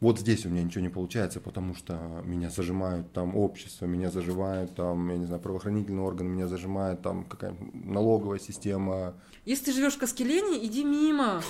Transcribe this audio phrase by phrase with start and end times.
[0.00, 4.74] вот здесь у меня ничего не получается, потому что меня зажимают там общество, меня зажимают
[4.76, 9.14] там, я не знаю, правоохранительный орган, меня зажимает там какая налоговая система.
[9.44, 11.42] Если ты живешь в Каскелене, иди мимо.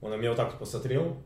[0.00, 1.16] Он на меня вот так вот посмотрел,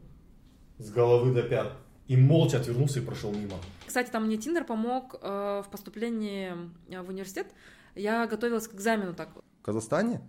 [0.78, 1.74] с головы до пят,
[2.08, 3.56] и молча отвернулся и прошел мимо.
[3.86, 6.54] Кстати, там мне Тиндер помог э, в поступлении
[6.88, 7.48] э, в университет.
[7.94, 9.28] Я готовилась к экзамену так.
[9.60, 10.22] В Казахстане,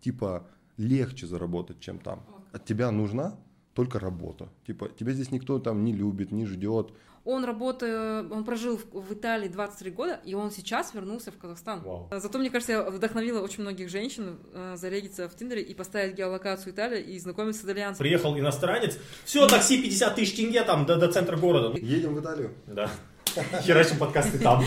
[0.00, 0.46] типа,
[0.78, 2.24] легче заработать, чем там.
[2.52, 3.36] От тебя нужна
[3.74, 4.48] только работа.
[4.66, 6.92] Типа, тебя здесь никто там не любит, не ждет.
[7.24, 11.80] Он работает, он прожил в, в Италии 23 года, и он сейчас вернулся в Казахстан.
[11.82, 12.08] Вау.
[12.10, 16.72] Зато, мне кажется, я вдохновила очень многих женщин э, зарегиться в Тиндере и поставить геолокацию
[16.72, 18.08] Италии и знакомиться с итальянцами.
[18.08, 21.78] Приехал иностранец, все, такси 50 тысяч тенге там до, до центра города.
[21.78, 22.54] Едем в Италию.
[22.66, 22.90] Да.
[23.62, 24.64] Херачим подкасты там.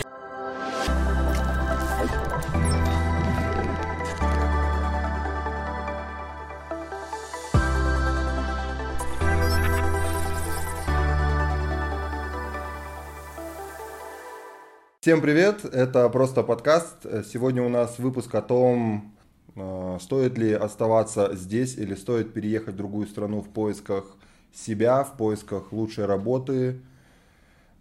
[15.06, 17.06] Всем привет, это просто подкаст.
[17.30, 19.14] Сегодня у нас выпуск о том,
[19.54, 24.04] э, стоит ли оставаться здесь или стоит переехать в другую страну в поисках
[24.52, 26.80] себя, в поисках лучшей работы,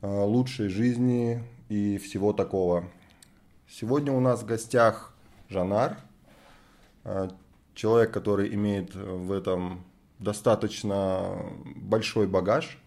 [0.03, 2.83] э, лучшей жизни и всего такого.
[3.67, 5.11] Сегодня у нас в гостях
[5.49, 5.97] Жанар,
[7.05, 7.29] э,
[7.73, 9.83] человек, который имеет в этом
[10.19, 11.43] достаточно
[11.75, 12.77] большой багаж.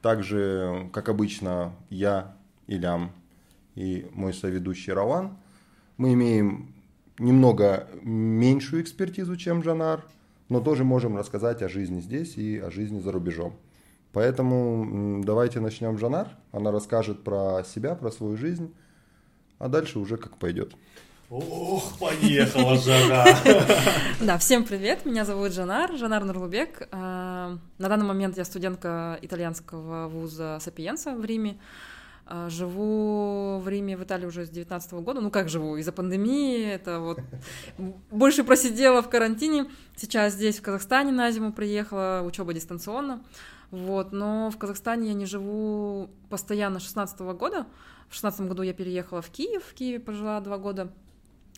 [0.00, 2.34] Также, как обычно, я,
[2.66, 3.12] Илям,
[3.74, 5.36] и мой соведущий Раван.
[5.96, 6.74] Мы имеем
[7.18, 10.04] немного меньшую экспертизу, чем Жанар,
[10.48, 13.54] но тоже можем рассказать о жизни здесь и о жизни за рубежом.
[14.12, 16.28] Поэтому давайте начнем Жанар.
[16.50, 18.74] Она расскажет про себя, про свою жизнь,
[19.58, 20.74] а дальше уже как пойдет.
[21.30, 23.24] Ох, поехала жара.
[24.20, 26.82] Да, всем привет, меня зовут Жанар, Жанар Нурлубек.
[26.82, 31.56] Э, На данный момент я студентка итальянского вуза Сапиенса в Риме.
[32.26, 35.20] Э, Живу в Риме, в Италии уже с 19 года.
[35.20, 35.76] Ну как живу?
[35.76, 36.64] Из-за пандемии.
[36.64, 37.20] Это вот
[38.10, 39.70] больше просидела в карантине.
[39.96, 42.22] Сейчас здесь, в Казахстане, на зиму приехала.
[42.24, 43.22] Учеба дистанционно.
[43.70, 44.12] Вот.
[44.12, 47.66] Но в Казахстане я не живу постоянно с 16 года.
[48.08, 49.64] В 16 году я переехала в Киев.
[49.64, 50.92] В Киеве пожила два года.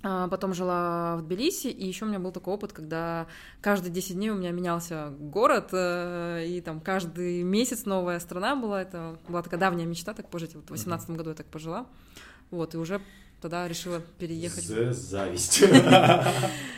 [0.07, 3.27] А, Потом жила в Тбилиси, и еще у меня был такой опыт, когда
[3.63, 8.83] каждые 10 дней у меня менялся город, э, и там каждый месяц новая страна была.
[8.83, 10.55] Это была такая давняя мечта, так пожить.
[10.55, 11.87] Вот в 18 году я так пожила.
[12.51, 13.01] Вот, и уже
[13.41, 14.65] тогда решила переехать.
[14.65, 15.65] За зависть.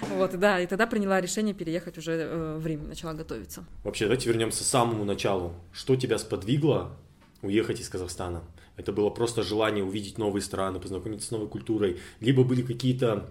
[0.09, 3.65] Вот, и да, и тогда приняла решение переехать уже э, в Рим, начала готовиться.
[3.83, 5.53] Вообще, давайте вернемся к самому началу.
[5.73, 6.97] Что тебя сподвигло
[7.47, 8.43] уехать из Казахстана?
[8.77, 13.31] Это было просто желание увидеть новые страны, познакомиться с новой культурой, либо были какие-то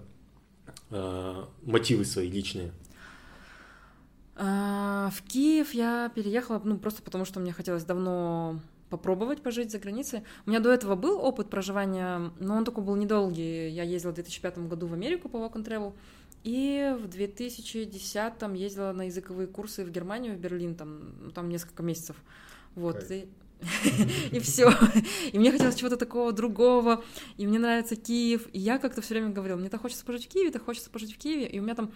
[0.90, 2.72] э, мотивы свои личные?
[4.36, 8.60] А, В Киев я переехала, ну, просто потому что мне хотелось давно
[8.90, 10.24] попробовать пожить за границей.
[10.46, 13.70] У меня до этого был опыт проживания, но он такой был недолгий.
[13.70, 15.94] Я ездила в 2005 году в Америку по Walk and Travel,
[16.44, 22.16] и в 2010 ездила на языковые курсы в Германию, в Берлин, там, там несколько месяцев.
[22.76, 23.28] Вот, и,
[24.32, 24.72] и все.
[25.32, 27.04] И мне хотелось чего-то такого другого,
[27.38, 28.48] и мне нравится Киев.
[28.54, 31.14] И я как-то все время говорила, мне так хочется пожить в Киеве, так хочется пожить
[31.16, 31.48] в Киеве.
[31.48, 31.92] И у меня там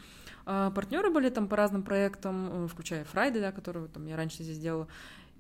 [0.46, 4.58] партнеры были там по разным проектам, э, включая Фрайды, да, которую там я раньше здесь
[4.58, 4.88] делала.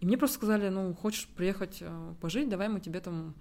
[0.02, 3.34] И мне просто сказали, ну, хочешь приехать э, пожить, давай мы тебе там,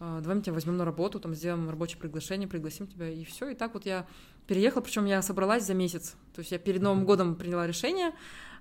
[0.00, 3.48] э, давай мы тебя возьмем на работу, там сделаем рабочее приглашение, пригласим тебя, и все.
[3.48, 4.06] И так вот я
[4.46, 6.14] переехала, причем я собралась за месяц.
[6.34, 8.12] То есть я перед Новым годом приняла решение, э,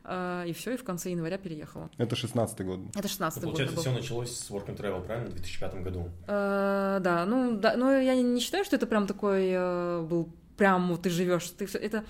[0.05, 1.89] и все, и в конце января переехала.
[1.97, 2.79] Это 16 год.
[2.95, 3.57] Это 16 Ну, год.
[3.57, 6.09] получается, все началось с Work and Travel, правильно, в 2005 году?
[6.27, 10.89] Э, да, ну да, но я не считаю, что это прям такой э, был прям
[10.89, 12.03] вот ты живешь, ты всё- это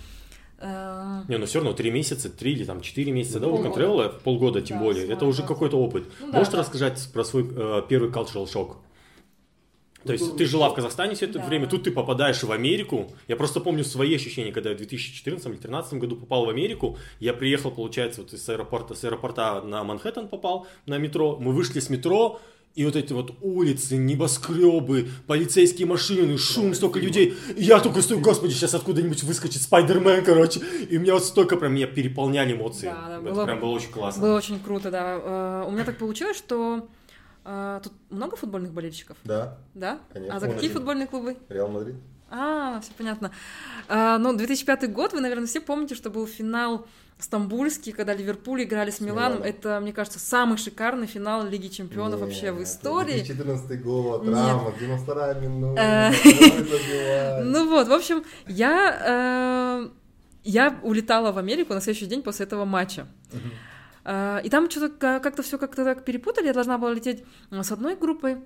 [0.60, 3.60] э, Не, но все равно три месяца, три или там четыре месяца, да, Ну, Work
[3.60, 3.84] and полгода.
[4.08, 6.06] Travel, полгода тем Да, более, это уже какой-то опыт.
[6.20, 6.60] Ну да, Можешь да.
[6.60, 8.78] рассказать про свой э, первый cultural шок?
[10.06, 11.46] То есть ты жила в Казахстане все это Да.
[11.46, 13.12] время, тут ты попадаешь в Америку.
[13.28, 16.98] Я просто помню свои ощущения, когда я в 2014 или 2013 году попал в Америку.
[17.20, 21.38] Я приехал, получается, вот из аэропорта, с аэропорта на Манхэттен попал, на метро.
[21.40, 22.40] Мы вышли с метро,
[22.76, 27.36] и вот эти вот улицы, небоскребы, полицейские машины, шум, столько людей.
[27.56, 30.60] И я только стою, господи, сейчас откуда-нибудь выскочит Спайдермен, короче.
[30.90, 32.88] И у меня вот столько прям меня переполняли эмоции.
[32.88, 34.22] Да, да, Это было- прям было очень классно.
[34.24, 35.64] было очень круто, да.
[35.64, 36.88] Э, у меня так получилось, что
[37.46, 40.00] э, тут много футбольных болельщиков, Да, да?
[40.12, 40.36] Конечно.
[40.36, 41.38] А за какие футбольные клубы?
[41.50, 41.96] Реал Мадрид.
[42.30, 43.32] А, все понятно.
[43.88, 46.88] А, ну, 2005 год, вы, наверное, все помните, что был финал
[47.20, 49.34] стамбульский, когда Ливерпуль играли с, Миланом.
[49.40, 49.44] Миланом.
[49.44, 53.22] Это, мне кажется, самый шикарный финал Лиги Чемпионов вообще в истории.
[53.24, 54.34] 2014 год, Нет.
[54.34, 57.44] драма, 92 минута, Э.
[57.44, 59.90] Ну вот, в общем, я, э,
[60.44, 63.06] я улетала в Америку на следующий день после этого матча.
[63.32, 63.38] А,
[64.06, 64.90] и там что-то
[65.20, 66.48] как-то все как-то так перепутали.
[66.48, 68.44] Я должна была лететь с одной группой,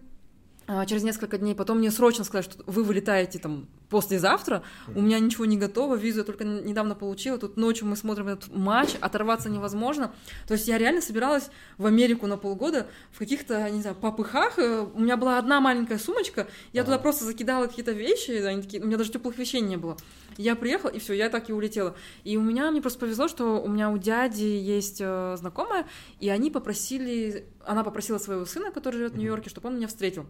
[0.68, 1.56] а, через несколько дней.
[1.56, 4.64] Потом мне срочно сказали, что вы вылетаете там послезавтра.
[4.94, 7.38] У меня ничего не готово, визу я только недавно получила.
[7.38, 10.14] Тут ночью мы смотрим этот матч, оторваться невозможно.
[10.48, 14.60] То есть я реально собиралась в Америку на полгода в каких-то, не знаю, попыхах.
[14.60, 18.84] Э, у меня была одна маленькая сумочка, я туда просто закидала какие-то вещи, они такие,
[18.84, 19.98] у меня даже теплых вещей не было.
[20.38, 21.96] Я приехала, и все, я так и улетела.
[22.24, 25.88] И у меня, мне просто повезло, что у меня у дяди есть э, знакомая,
[26.20, 30.26] и они попросили, она попросила своего сына, который живет в Нью-Йорке, чтобы он меня встретил.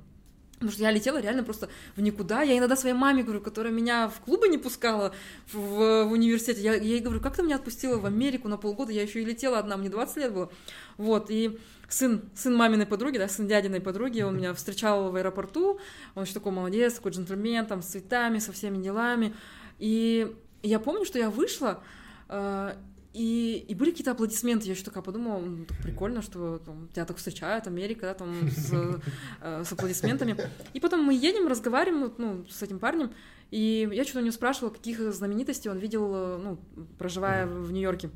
[0.58, 2.42] Потому что я летела реально просто в никуда.
[2.42, 5.14] Я иногда своей маме говорю, которая меня в клубы не пускала
[5.54, 6.62] в, в университете.
[6.62, 8.92] Я, я ей говорю, как ты меня отпустила в Америку на полгода?
[8.92, 10.52] Я еще и летела одна, мне 20 лет было.
[10.98, 15.80] Вот, и сын, сын маминой подруги, да, сын дядиной подруги, он меня встречал в аэропорту.
[16.16, 19.36] Он еще такой молодец, такой джентльмен, там, с цветами, со всеми делами.
[19.78, 21.84] И я помню, что я вышла,
[22.30, 22.74] э,
[23.18, 24.68] и, и были какие-то аплодисменты.
[24.68, 28.48] Я еще такая подумала, ну, так прикольно, что там, тебя так встречают, Америка, да, там,
[28.48, 28.72] с,
[29.42, 30.38] э, с аплодисментами.
[30.74, 33.12] И потом мы едем, разговариваем, ну, с этим парнем,
[33.50, 36.60] и я что-то у него спрашивала, каких знаменитостей он видел, э, ну,
[37.00, 38.12] проживая в Нью-Йорке.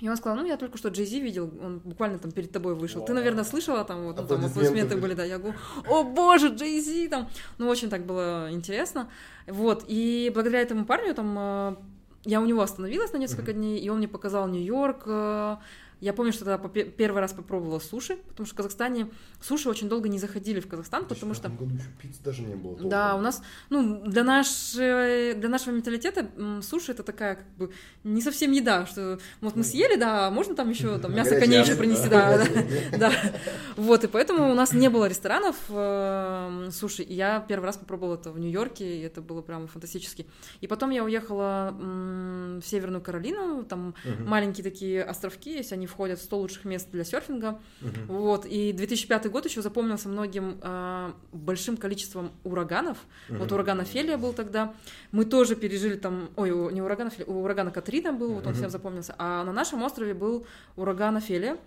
[0.00, 3.04] И он сказал, ну, я только что Джей видел, он буквально там перед тобой вышел.
[3.04, 5.22] Ты, наверное, слышала там, вот, ну, там аплодисменты были, да.
[5.22, 5.56] Я говорю,
[5.88, 7.28] о боже, Джей там.
[7.58, 9.08] Ну, очень так было интересно.
[9.46, 11.76] Вот, и благодаря этому парню там э,
[12.24, 13.54] я у него остановилась на несколько mm-hmm.
[13.54, 15.56] дней, и он мне показал Нью-Йорк, э,
[16.02, 19.08] я помню, что тогда первый раз попробовала суши, потому что в Казахстане
[19.40, 21.48] суши очень долго не заходили в Казахстан, потому что...
[21.48, 22.76] Году еще пиццы даже не было.
[22.76, 23.40] Да, у нас,
[23.70, 26.28] ну, для, нашей, для нашего менталитета
[26.60, 27.70] суши это такая, как бы,
[28.02, 31.76] не совсем еда, что вот мы съели, да, можно там еще там мясо коней еще
[31.76, 32.48] принести, да,
[32.98, 33.12] да,
[33.76, 38.16] Вот, и поэтому у нас не было ресторанов э, суши, и я первый раз попробовала
[38.16, 40.26] это в Нью-Йорке, и это было прям фантастически.
[40.60, 46.22] И потом я уехала в Северную Каролину, там маленькие такие островки есть, они входят в
[46.22, 47.60] 100 лучших мест для серфинга.
[47.80, 48.14] Угу.
[48.14, 48.46] Вот.
[48.46, 52.98] И 2005 год еще запомнился многим э, большим количеством ураганов.
[53.28, 53.38] Угу.
[53.38, 54.74] Вот ураган Офелия был тогда.
[55.12, 56.30] Мы тоже пережили там...
[56.36, 58.58] Ой, не ураган Офелия, у урагана Катрина был, вот он угу.
[58.58, 59.14] всем запомнился.
[59.18, 60.46] А на нашем острове был
[60.76, 61.58] ураган Офелия.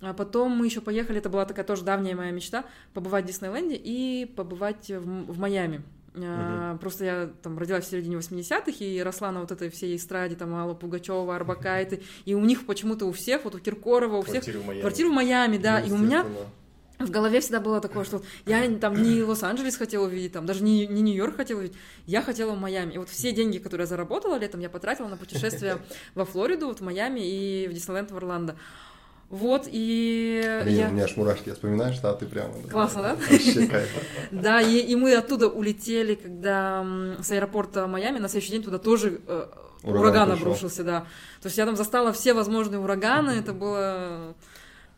[0.00, 3.76] А потом мы еще поехали, это была такая тоже давняя моя мечта, побывать в Диснейленде
[3.76, 5.82] и побывать в, в Майами.
[6.16, 6.78] Угу.
[6.78, 10.54] Просто я там родилась в середине 80-х и росла на вот этой всей эстраде, там,
[10.54, 14.42] Алла Пугачева, Арбакайты, и у них почему-то у всех, вот у Киркорова, у всех...
[14.42, 14.80] Квартиру в Майами.
[14.80, 16.24] Квартиру в Майами, да, и у меня
[16.98, 20.86] в голове всегда было такое, что я там не Лос-Анджелес хотела увидеть, там даже не,
[20.86, 21.76] не Нью-Йорк хотела увидеть,
[22.06, 22.94] я хотела в Майами.
[22.94, 25.78] И вот все деньги, которые я заработала летом, я потратила на путешествие
[26.14, 28.56] во Флориду, вот в Майами и в Диснейленд в Орландо.
[29.28, 30.60] Вот, и...
[30.62, 30.88] Блин, я...
[30.88, 32.54] у меня аж мурашки, я вспоминаю, что ты прямо...
[32.70, 33.16] Классно, да?
[33.16, 33.88] Вообще кайф.
[34.30, 36.86] Да, и, и мы оттуда улетели, когда
[37.20, 39.46] с аэропорта Майами, на следующий день туда тоже э,
[39.82, 41.00] ураган, ураган обрушился, да.
[41.42, 44.36] То есть я там застала все возможные ураганы, это было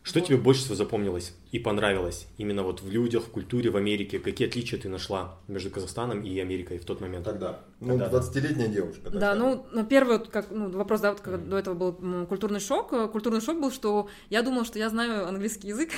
[0.01, 4.17] что тебе больше всего запомнилось и понравилось именно вот в людях, в культуре в Америке?
[4.19, 7.25] Какие отличия ты нашла между Казахстаном и Америкой в тот момент?
[7.25, 7.59] Тогда.
[7.79, 9.09] Ну, 20-летняя девушка.
[9.09, 12.61] Да, ну, на первый вот, как, ну, вопрос, да, вот как до этого был культурный
[12.61, 13.11] шок.
[13.11, 15.91] Культурный шок был, что я думала, что я знаю английский язык.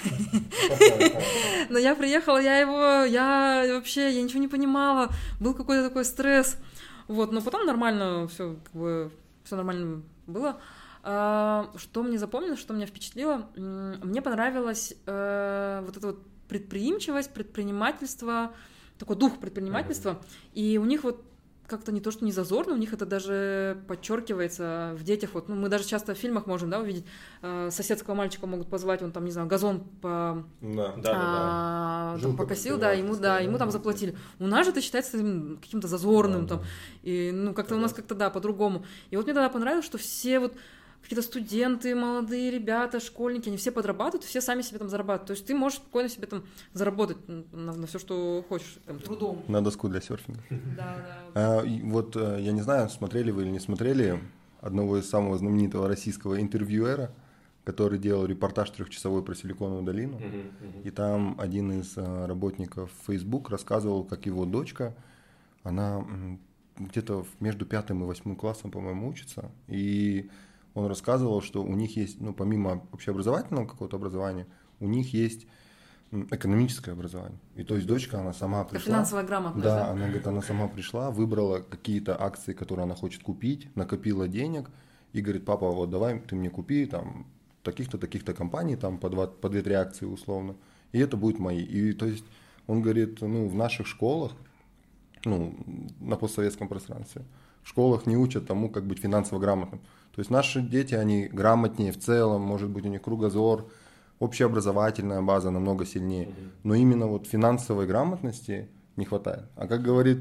[1.69, 5.09] Но я приехала, я его, я вообще, я ничего не понимала.
[5.39, 6.57] Был какой-то такой стресс.
[7.07, 9.11] Вот, но потом нормально все, как бы,
[9.43, 10.61] все нормально было.
[11.03, 13.49] А, что мне запомнилось, что меня впечатлило?
[13.55, 18.53] Мне понравилась э, вот эта вот предприимчивость, предпринимательство,
[18.99, 20.21] такой дух предпринимательства.
[20.53, 21.23] И у них вот
[21.71, 25.29] как-то не то, что не зазорно, у них это даже подчеркивается в детях.
[25.33, 27.05] Вот, ну, мы даже часто в фильмах можем, да, увидеть
[27.41, 32.21] э, соседского мальчика могут позвать, он там, не знаю, газон по, да, да, а, да,
[32.21, 34.17] там покосил, да, ему, да, ему там заплатили.
[34.37, 35.17] У нас же это считается
[35.61, 36.65] каким-то зазорным, да, там, да.
[37.03, 37.79] и, ну, как-то да.
[37.79, 38.85] у нас как-то, да, по-другому.
[39.09, 40.53] И вот мне тогда понравилось, что все вот
[41.01, 45.27] какие-то студенты, молодые ребята, школьники, они все подрабатывают, все сами себе там зарабатывают.
[45.27, 46.43] То есть ты можешь спокойно себе там
[46.73, 49.43] заработать на, на все, что хочешь, там, трудом.
[49.47, 50.41] На доску для серфинга.
[50.49, 51.17] Да, да.
[51.33, 54.19] А, вот э, я не знаю, смотрели вы или не смотрели
[54.59, 57.11] одного из самого знаменитого российского интервьюера,
[57.63, 60.17] который делал репортаж трехчасовой про Силиконовую долину.
[60.17, 60.83] Uh-huh, uh-huh.
[60.83, 64.95] И там один из э, работников Facebook рассказывал, как его дочка,
[65.63, 66.05] она
[66.77, 69.51] где-то между пятым и восьмым классом, по-моему, учится.
[69.67, 70.29] И
[70.73, 74.47] он рассказывал, что у них есть, ну, помимо общеобразовательного какого-то образования,
[74.79, 75.47] у них есть
[76.11, 77.39] экономическое образование.
[77.55, 78.93] И то есть дочка, она сама пришла.
[78.93, 79.63] Финансовая грамотность.
[79.63, 84.69] Да, она говорит, она сама пришла, выбрала какие-то акции, которые она хочет купить, накопила денег
[85.13, 87.27] и говорит, папа, вот давай ты мне купи там
[87.63, 90.55] таких-то, таких-то компаний, там по, два, по две-три акции условно,
[90.91, 91.61] и это будет мои.
[91.63, 92.25] И то есть
[92.67, 94.33] он говорит, ну, в наших школах,
[95.23, 95.55] ну,
[95.99, 97.23] на постсоветском пространстве,
[97.63, 99.81] в школах не учат тому, как быть финансово грамотным.
[100.15, 103.67] То есть наши дети, они грамотнее в целом, может быть, у них кругозор,
[104.19, 106.29] общеобразовательная база намного сильнее.
[106.63, 109.45] Но именно вот финансовой грамотности не хватает.
[109.55, 110.19] А как говорит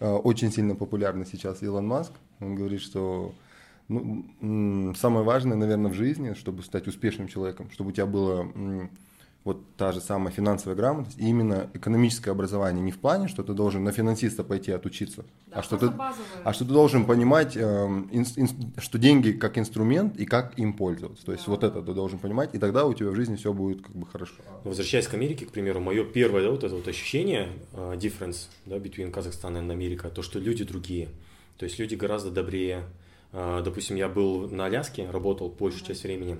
[0.00, 3.34] э, очень сильно популярный сейчас Илон Маск, он говорит, что
[3.88, 8.50] ну, самое важное, наверное, в жизни, чтобы стать успешным человеком, чтобы у тебя было
[9.46, 13.52] вот та же самая финансовая грамотность, и именно экономическое образование не в плане, что ты
[13.52, 15.88] должен на финансиста пойти отучиться, да, а, что ты,
[16.42, 18.48] а что ты должен понимать, э, ин, ин,
[18.78, 21.24] что деньги как инструмент и как им пользоваться.
[21.24, 21.52] То есть да.
[21.52, 24.04] вот это ты должен понимать, и тогда у тебя в жизни все будет как бы
[24.04, 24.34] хорошо.
[24.64, 28.78] Возвращаясь к Америке, к примеру, мое первое да, вот это вот ощущение, uh, difference да,
[28.78, 31.08] between Казахстан и Америка, то, что люди другие.
[31.56, 32.82] То есть люди гораздо добрее.
[33.32, 36.36] Uh, допустим, я был на Аляске, работал большую часть времени.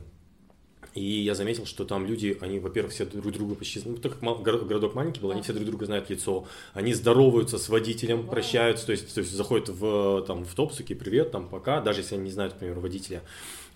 [0.96, 4.42] И я заметил, что там люди, они, во-первых, все друг друга почти, ну, так как
[4.42, 8.92] городок маленький был, они все друг друга знают лицо, они здороваются с водителем, прощаются, то
[8.92, 12.30] есть, то есть заходят в, там, в такие, привет, там, пока, даже если они не
[12.30, 13.22] знают, например, водителя.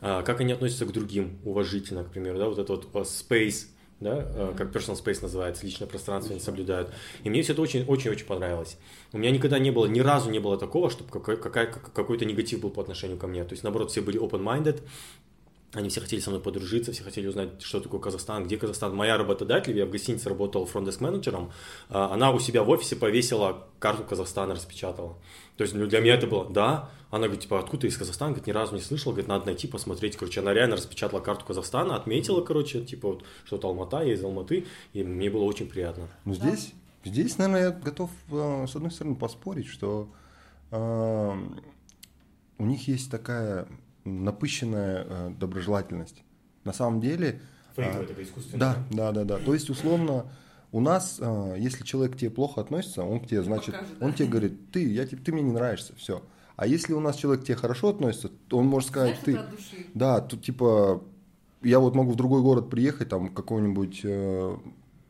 [0.01, 3.67] А, как они относятся к другим уважительно, к примеру, да, вот это вот а, space,
[4.01, 4.57] да, mm-hmm.
[4.57, 6.91] как personal space называется, личное пространство они соблюдают.
[7.23, 8.79] И мне все это очень-очень-очень понравилось.
[9.13, 12.71] У меня никогда не было, ни разу не было такого, чтобы какой- какой-то негатив был
[12.71, 13.45] по отношению ко мне.
[13.45, 14.81] То есть, наоборот, все были open-minded,
[15.73, 18.95] они все хотели со мной подружиться, все хотели узнать, что такое Казахстан, где Казахстан.
[18.95, 21.53] Моя работодатель, я в гостинице работал фронт менеджером,
[21.89, 25.17] а, она у себя в офисе повесила карту Казахстана, распечатала.
[25.57, 28.33] То есть ну, для меня это было, да, она говорит, типа, откуда ты из Казахстана?
[28.33, 30.17] Говорит, ни разу не слышала, говорит, надо найти, посмотреть.
[30.17, 34.67] Короче, она реально распечатала карту Казахстана, отметила, короче, типа, вот, что-то Алмата, я из Алматы,
[34.93, 36.09] и мне было очень приятно.
[36.25, 36.73] Ну, здесь,
[37.05, 37.11] да.
[37.11, 40.09] здесь, наверное, я готов, э, с одной стороны, поспорить, что
[40.71, 41.37] э,
[42.59, 43.67] у них есть такая
[44.05, 46.23] напыщенная э, доброжелательность.
[46.65, 47.41] На самом деле...
[47.77, 48.59] Фейк, э, это искусственно.
[48.59, 49.45] Да, да, да, да.
[49.45, 50.27] То есть, условно,
[50.73, 54.11] у нас, э, если человек к тебе плохо относится, он к тебе, значит, покажет, он
[54.11, 54.17] да?
[54.17, 56.23] тебе говорит, ты, я, ты мне не нравишься, все.
[56.57, 59.87] А если у нас человек к тебе хорошо относится, то он может сказать, Знаешь, ты...
[59.95, 61.03] Да, тут типа,
[61.63, 64.57] я вот могу в другой город приехать, там, какого-нибудь э,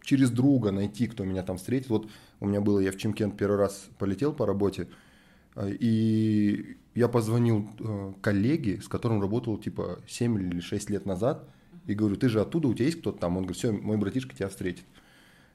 [0.02, 1.90] через друга найти, кто меня там встретит.
[1.90, 2.08] Вот
[2.40, 4.88] у меня было, я в Чимкент первый раз полетел по работе,
[5.56, 11.48] э, и я позвонил э, коллеге, с которым работал типа 7 или 6 лет назад,
[11.86, 13.36] и говорю, ты же оттуда, у тебя есть кто-то там?
[13.36, 14.84] Он говорит, все, мой братишка тебя встретит.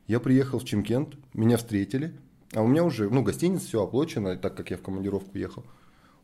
[0.08, 2.14] Я приехал в Чимкент, меня встретили,
[2.54, 5.66] а у меня уже, ну, гостиница, все оплачено, так как я в командировку ехал.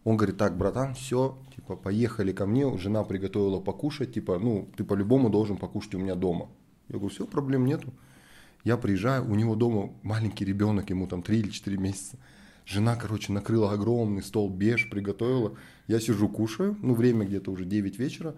[0.04, 4.84] Он говорит, так, братан, все, типа, поехали ко мне, жена приготовила покушать, типа, ну, ты
[4.84, 6.50] по-любому должен покушать у меня дома.
[6.90, 7.94] Я говорю, все, проблем нету.
[8.64, 12.18] Я приезжаю, у него дома маленький ребенок, ему там 3 или 4 месяца.
[12.72, 15.58] Жена, короче, накрыла огромный стол, беж приготовила.
[15.88, 18.34] Я сижу, кушаю, ну, время где-то уже 9 вечера.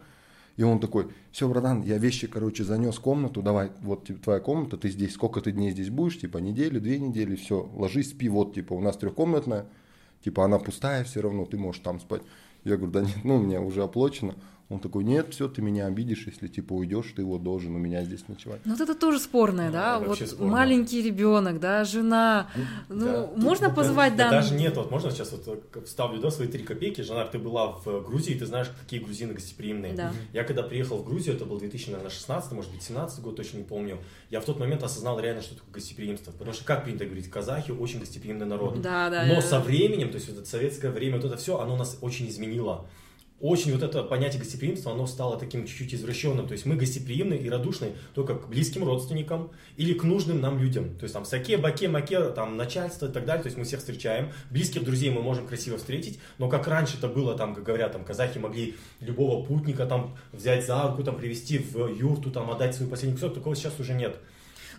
[0.58, 4.40] И он такой, все, братан, я вещи, короче, занес в комнату, давай, вот типа, твоя
[4.40, 8.28] комната, ты здесь, сколько ты дней здесь будешь, типа, неделю, две недели, все, ложись, спи,
[8.28, 9.68] вот, типа, у нас трехкомнатная,
[10.24, 12.24] типа, она пустая все равно, ты можешь там спать.
[12.64, 14.34] Я говорю, да нет, ну, у меня уже оплачено.
[14.74, 18.04] Он такой, нет, все, ты меня обидишь, если типа уйдешь, ты вот должен у меня
[18.04, 18.62] здесь ночевать.
[18.66, 20.52] Ну вот это тоже спорное, ну, да, вот спорно.
[20.52, 22.50] маленький ребенок, да, жена,
[22.90, 23.30] ну да.
[23.36, 24.32] можно Тут, позвать, да.
[24.32, 27.68] Даже нет, вот можно сейчас вот э, вставлю, да, свои три копейки, жена, ты была
[27.68, 29.94] в Грузии, ты знаешь, какие грузины гостеприимные.
[29.94, 30.12] Да.
[30.34, 34.00] Я когда приехал в Грузию, это был 2016, может быть, 17 год, точно не помню,
[34.32, 37.70] я в тот момент осознал реально, что такое гостеприимство, потому что, как принято говорить, казахи
[37.70, 38.82] очень гостеприимный народ.
[38.82, 39.24] Да, да.
[39.28, 42.28] Но со временем, то есть вот это советское время, вот это все, оно нас очень
[42.28, 42.88] изменило
[43.44, 46.48] очень вот это понятие гостеприимства, оно стало таким чуть-чуть извращенным.
[46.48, 50.96] То есть мы гостеприимны и радушны только к близким родственникам или к нужным нам людям.
[50.96, 53.44] То есть там саке, баке, маке, там начальство и так далее.
[53.44, 54.32] То есть мы всех встречаем.
[54.50, 56.20] Близких друзей мы можем красиво встретить.
[56.38, 60.66] Но как раньше это было, там, как говорят, там казахи могли любого путника там взять
[60.66, 63.34] за руку, там привести в юрту, там отдать свой последний кусок.
[63.34, 64.16] Такого сейчас уже нет.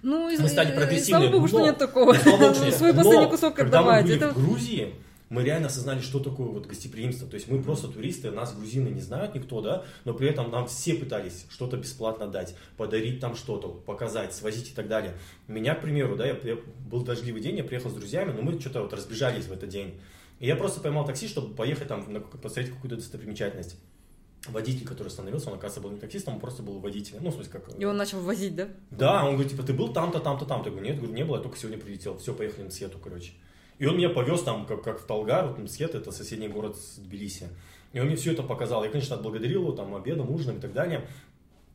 [0.02, 1.28] Ну, мы стали прогрессивными.
[1.28, 2.14] Слава богу, что нет такого.
[2.14, 4.06] Свой последний кусок отдавать.
[4.06, 4.94] Когда мы были в Грузии,
[5.34, 7.28] мы реально осознали, что такое вот гостеприимство.
[7.28, 10.68] То есть мы просто туристы, нас грузины не знают никто, да, но при этом нам
[10.68, 15.14] все пытались что-то бесплатно дать, подарить там что-то, показать, свозить и так далее.
[15.48, 16.56] Меня, к примеру, да, я, я
[16.88, 20.00] был дождливый день, я приехал с друзьями, но мы что-то вот разбежались в этот день.
[20.38, 23.76] И я просто поймал такси, чтобы поехать там, на, посмотреть какую-то достопримечательность
[24.48, 27.20] водитель, который остановился, он, оказывается, был не таксистом, он просто был водителем.
[27.22, 27.80] Ну, в смысле, как...
[27.80, 28.68] И он начал возить, да?
[28.90, 30.68] Да, он говорит, типа, ты был там-то, там-то, там-то.
[30.68, 32.18] Я говорю, нет, говорю, не было, я только сегодня прилетел.
[32.18, 33.32] Все, поехали на Сету, короче.
[33.78, 36.96] И он меня повез там, как, как в Талгар, вот Мсхет, это соседний город с
[36.98, 37.48] Тбилиси.
[37.92, 38.84] И он мне все это показал.
[38.84, 41.08] Я, конечно, отблагодарил его там обедом, ужином и так далее.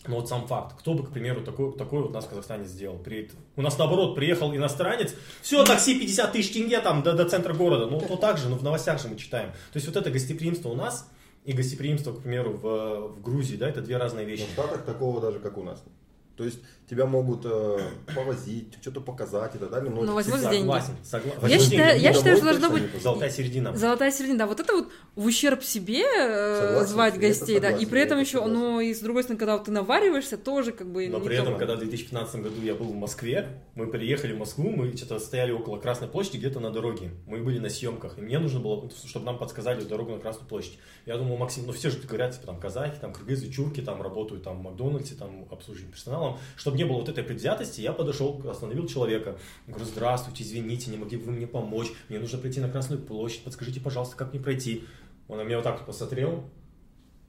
[0.07, 2.97] Но вот сам факт, кто бы, к примеру, такой, такой вот нас в Казахстане сделал?
[2.97, 7.53] При, у нас наоборот приехал иностранец, все, такси 50 тысяч тенге там до, до центра
[7.53, 7.85] города.
[7.85, 9.49] Ну, то так же, но в новостях же мы читаем.
[9.49, 11.09] То есть вот это гостеприимство у нас
[11.43, 14.45] и гостеприимство, к примеру, в, в Грузии, да, это две разные вещи.
[14.45, 15.83] В Штатах такого даже, как у нас.
[16.37, 16.59] То есть
[16.89, 17.79] тебя могут э,
[18.15, 19.91] повозить, что-то показать и так далее.
[19.91, 20.58] Но Ну, возьмут деньги.
[20.60, 21.36] Согласен, согласен.
[21.38, 23.75] Я Возьмут считаю- деньги, я ну, считаю, что должна точно быть- Золотая середина.
[23.77, 27.72] Золотая середина, да, вот это вот в ущерб себе э, Согласен, звать гостей, да, и
[27.72, 28.53] согласен, при этом это еще, согласен.
[28.60, 31.36] ну и с другой стороны, когда вот ты навариваешься, тоже как бы Но не при
[31.38, 31.43] то.
[31.43, 35.19] этом, когда в 2015 году я был в Москве, мы приехали в Москву, мы что-то
[35.19, 37.12] стояли около Красной площади, где-то на дороге.
[37.27, 40.79] Мы были на съемках, и мне нужно было, чтобы нам подсказали дорогу на Красную площадь.
[41.05, 44.43] Я думал, Максим, ну все же говорят, типа там казахи, там кыргызы, чурки, там работают
[44.43, 46.38] там в Макдональдсе, там обслуживанием персоналом.
[46.55, 49.38] Чтобы не было вот этой предвзятости, я подошел, остановил человека.
[49.67, 51.91] Говорю, здравствуйте, извините, не могли бы вы мне помочь?
[52.07, 54.86] Мне нужно прийти на Красную площадь, подскажите, пожалуйста, как мне пройти?
[55.27, 56.45] Он на меня вот так вот посмотрел,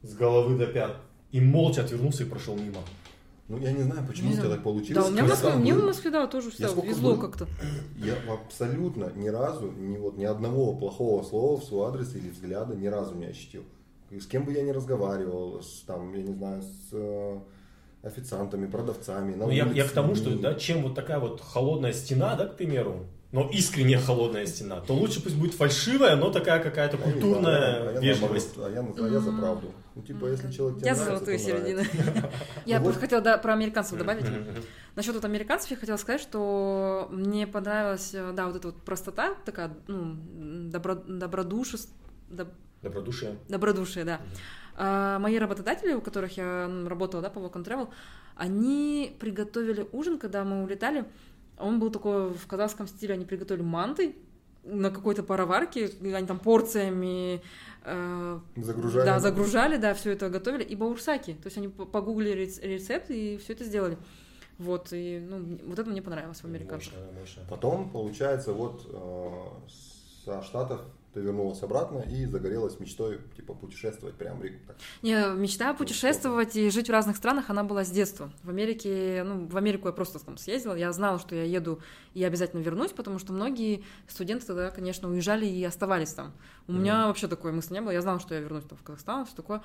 [0.03, 0.97] с головы до пят,
[1.33, 2.79] и молча отвернулся и прошел мимо.
[3.49, 5.05] Ну, я не знаю, почему Не у тебя так получилось.
[5.05, 7.21] Да, у меня в Москве, мне в Москве, да, тоже всегда везло был?
[7.21, 7.49] как-то.
[7.97, 12.77] Я абсолютно ни разу, ни, вот, ни одного плохого слова в свой адрес или взгляда
[12.77, 13.65] ни разу не ощутил.
[14.11, 17.39] С кем бы я ни разговаривал, с, там, я не знаю, с э,
[18.03, 20.43] официантами, продавцами, на Ну, я, я к тому, что людьми.
[20.43, 24.95] да, чем вот такая вот холодная стена, да, к примеру, но искренне холодная стена, то
[24.95, 28.57] лучше пусть будет фальшивая, но такая какая-то культурная а я вежливость.
[28.57, 29.73] А я, а я за правду.
[29.95, 31.81] Ну, типа, если человек тебе Я за золотую середину.
[32.65, 33.07] Я Ну просто вот.
[33.07, 34.25] хотела да, про американцев добавить.
[34.97, 39.71] Насчет вот американцев я хотела сказать, что мне понравилась, да, вот эта вот простота, такая,
[39.89, 40.17] ну,
[40.71, 41.93] добро, добродушество,
[42.31, 42.53] доб-
[42.83, 43.37] Добродушие.
[43.49, 44.21] добродушие, да.
[44.83, 47.89] А, мои работодатели, у которых я работала, да, по Work and Travel,
[48.35, 51.05] они приготовили ужин, когда мы улетали.
[51.59, 54.17] Он был такой в казахском стиле, они приготовили манты
[54.65, 57.43] на какой-то пароварке, они там порциями
[57.85, 59.05] э, Загружали.
[59.05, 61.35] да, загружали, да, все это готовили, и баурсаки.
[61.35, 63.99] То есть они по- погуглили рец- рецепт и все это сделали.
[64.59, 66.95] Вот, и ну, вот это мне понравилось в американцах.
[66.95, 67.43] Мощно, мощно.
[67.51, 69.31] Потом, получается, вот э,
[70.25, 70.81] со Штатов
[71.13, 74.59] ты вернулась обратно и загорелась мечтой, типа, путешествовать прям в Рику.
[74.67, 74.77] Так.
[75.03, 78.31] Не, мечта путешествовать и жить в разных странах, она была с детства.
[78.45, 81.81] В Америке, ну, в Америку я просто там съездила, я знала, что я еду
[82.15, 86.33] и обязательно вернусь, потому что многие студенты тогда, конечно, уезжали и оставались там.
[86.69, 89.27] У меня вообще такой мысли не было, я знала, что я вернусь там в Казахстан,
[89.27, 89.63] все такое.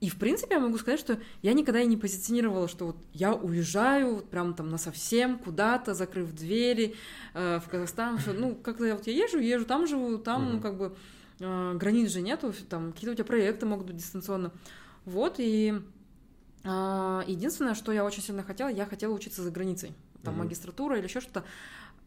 [0.00, 3.34] И, в принципе, я могу сказать, что я никогда и не позиционировала, что вот я
[3.34, 6.94] уезжаю вот прям там на совсем куда-то, закрыв двери
[7.34, 8.18] э, в Казахстан.
[8.18, 10.96] Что, ну, как-то я вот я езжу, езжу, там живу, там, ну, как бы
[11.38, 14.52] э, границ же нету, там какие-то у тебя проекты могут быть дистанционно.
[15.04, 15.80] Вот, и
[16.64, 19.94] а, единственное, что я очень сильно хотела, я хотела учиться за границей.
[20.22, 20.44] Там Мгм.
[20.44, 21.44] магистратура или еще что-то.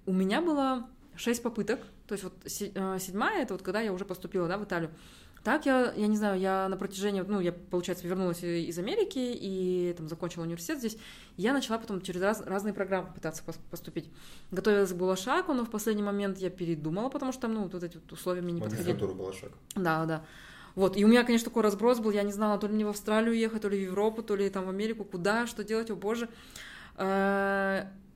[0.05, 1.79] У меня было шесть попыток.
[2.07, 4.91] То есть вот э, седьмая, это вот когда я уже поступила, да, в Италию.
[5.43, 9.93] Так я, я не знаю, я на протяжении, ну, я, получается, вернулась из Америки и
[9.97, 10.97] там закончила университет здесь.
[11.35, 14.09] Я начала потом через раз- разные программы пытаться пос- поступить.
[14.51, 17.95] Готовилась к Булашаку, но в последний момент я передумала, потому что там, ну, вот эти
[17.97, 18.91] вот условия мне не подходили.
[19.33, 19.51] Шаг.
[19.75, 20.25] Да, да.
[20.75, 22.89] Вот, и у меня, конечно, такой разброс был, я не знала, то ли мне в
[22.89, 25.95] Австралию ехать, то ли в Европу, то ли там в Америку, куда, что делать, о
[25.95, 26.29] боже.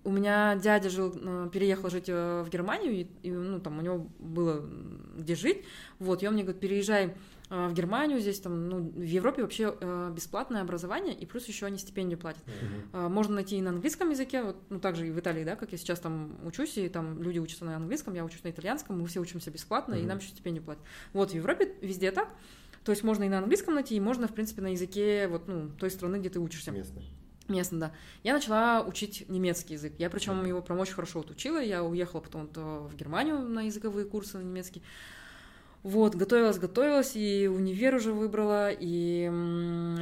[0.08, 3.82] У меня дядя жил, э, переехал жить э, в Германию, и, и, ну, там у
[3.82, 4.66] него было
[5.18, 5.66] где жить,
[6.00, 7.14] вот, и он мне говорит, переезжай
[7.50, 9.76] э, в Германию, здесь там, ну, в Европе вообще
[10.16, 12.42] бесплатное образование, и плюс еще они стипендию платят.
[12.94, 15.74] А, Можно найти и на английском языке, вот, ну, также и в Италии, да, как
[15.74, 19.08] я сейчас там учусь, и там люди учатся на английском, я учусь на итальянском, мы
[19.08, 20.08] все учимся бесплатно, и Мгм.
[20.08, 20.84] нам еще стипендию платят.
[21.12, 22.30] Вот, в Европе везде так,
[22.86, 25.70] то есть можно и на английском найти, и можно, в принципе, на языке вот, ну,
[25.78, 26.72] той страны, где ты учишься.
[26.72, 27.04] Местный.
[27.48, 27.92] Местно, да.
[28.24, 29.94] Я начала учить немецкий язык.
[29.98, 31.62] Я причем его прям очень хорошо вот учила.
[31.62, 34.82] Я уехала потом то в Германию на языковые курсы на немецкий.
[35.84, 39.30] Вот, готовилась, готовилась, и универ уже выбрала, и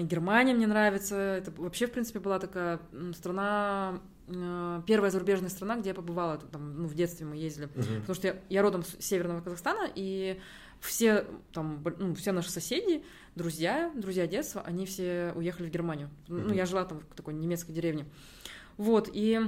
[0.01, 1.15] Германия мне нравится.
[1.15, 2.79] Это вообще, в принципе, была такая
[3.13, 6.37] страна, э, первая зарубежная страна, где я побывала.
[6.37, 7.65] Там, ну, в детстве мы ездили.
[7.75, 8.01] Мгм.
[8.01, 10.39] Потому что я, я родом с северного Казахстана, и
[10.85, 13.03] все там, ну, все наши соседи,
[13.35, 16.09] друзья, друзья детства, они все уехали в Германию.
[16.27, 18.05] Ну, я жила там в такой немецкой деревне.
[18.77, 19.39] Вот, и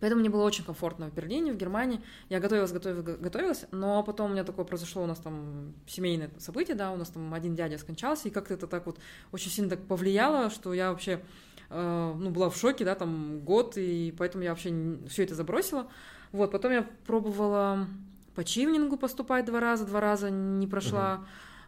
[0.00, 2.00] поэтому мне было очень комфортно в Берлине, в Германии.
[2.28, 6.30] Я готовилась, готовилась, го- готовилась, но потом у меня такое произошло, у нас там семейное
[6.38, 8.98] событие, да, у нас там один дядя скончался, и как-то это так вот
[9.30, 11.22] очень сильно так повлияло, что я вообще
[11.70, 15.88] э, ну, была в шоке, да, там год, и поэтому я вообще все это забросила.
[16.32, 17.86] Вот, потом я пробовала
[18.34, 21.24] по чивнингу поступать два раза, два раза не прошла.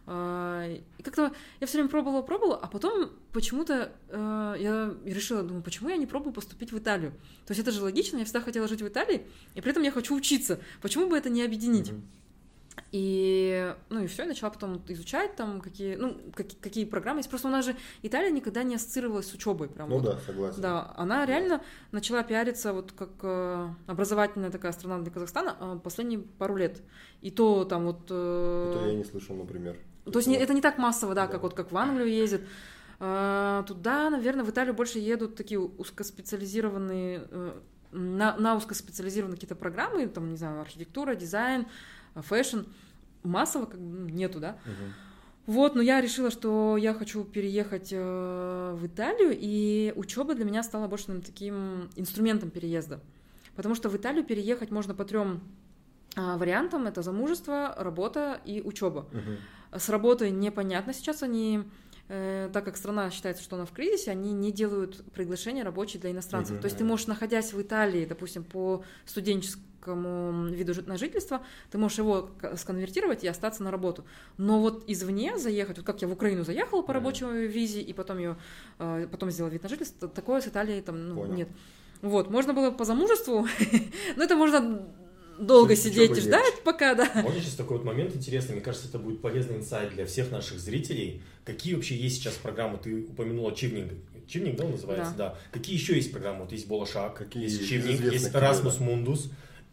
[0.07, 5.63] А, И как-то я все время пробовала, пробовала, а потом почему-то э, я решила, думаю,
[5.63, 7.11] почему я не пробую поступить в Италию?
[7.45, 9.25] То есть это же логично, я всегда хотела жить в Италии,
[9.55, 10.59] и при этом я хочу учиться.
[10.81, 11.91] Почему бы это не объединить?
[11.91, 12.03] Мгм.
[12.91, 17.29] И, ну и все, я начала потом изучать там какие, ну, какие, какие программы есть.
[17.29, 19.67] Просто у нас же Италия никогда не ассоциировалась с учебой.
[19.67, 20.05] Прям Ну вот.
[20.05, 20.61] да, согласен.
[20.61, 21.61] Да, она реально
[21.91, 26.81] начала пиариться вот как э, образовательная такая страна для Казахстана э, последние пару лет.
[27.21, 28.07] И то там вот...
[28.09, 29.77] э, Это я не слышал, например.
[30.05, 31.31] то есть не- это не так массово, да, Да.
[31.33, 32.41] как вот как в Англию ездят.
[32.99, 37.51] А, туда, наверное, в Италию больше едут такие узкоспециализированные, э,
[37.91, 41.65] на, на узкоспециализированные какие-то программы, там, не знаю, архитектура, дизайн,
[42.15, 42.61] fashion.
[43.23, 44.57] Массово как бы ну, нету, да.
[45.45, 50.63] Вот, но я решила, что я хочу переехать э, в Италию, и учеба для меня
[50.63, 52.99] стала больше таким инструментом переезда.
[53.55, 55.41] Потому что в Италию переехать можно по трем
[56.15, 56.87] а, вариантам.
[56.87, 59.07] Это замужество, работа и учеба.
[59.11, 59.37] Мгм.
[59.77, 61.63] С работой непонятно сейчас они,
[62.07, 66.11] э, так как страна считается, что она в кризисе, они не делают приглашения рабочие для
[66.11, 66.53] иностранцев.
[66.53, 66.61] Мгм.
[66.61, 71.77] То есть ты можешь, находясь в Италии, допустим, по студенческому виду жи- на жительство, ты
[71.77, 74.03] можешь его сконвертировать и остаться на работу.
[74.37, 76.93] Но вот извне заехать, вот как я в Украину заехала по Мгм.
[76.93, 78.37] рабочей визе и потом ее,
[78.79, 81.33] э, потом сделала вид на жительство, такое с Италией там ну, Понял.
[81.33, 81.49] нет.
[82.01, 83.47] Вот, можно было по замужеству,
[84.15, 84.85] но это можно
[85.39, 87.09] долго С сидеть и ждать пока, да.
[87.15, 90.59] Можно сейчас такой вот момент интересный, мне кажется, это будет полезный инсайт для всех наших
[90.59, 91.21] зрителей.
[91.43, 92.77] Какие вообще есть сейчас программы?
[92.77, 93.91] Ты упомянула Чивнинг.
[94.27, 95.13] Чивнинг, да, он называется?
[95.17, 95.37] Да.
[95.51, 96.41] Какие еще есть программы?
[96.43, 98.85] Вот есть Болошак, Какие есть Чивнинг, есть Erasmus да?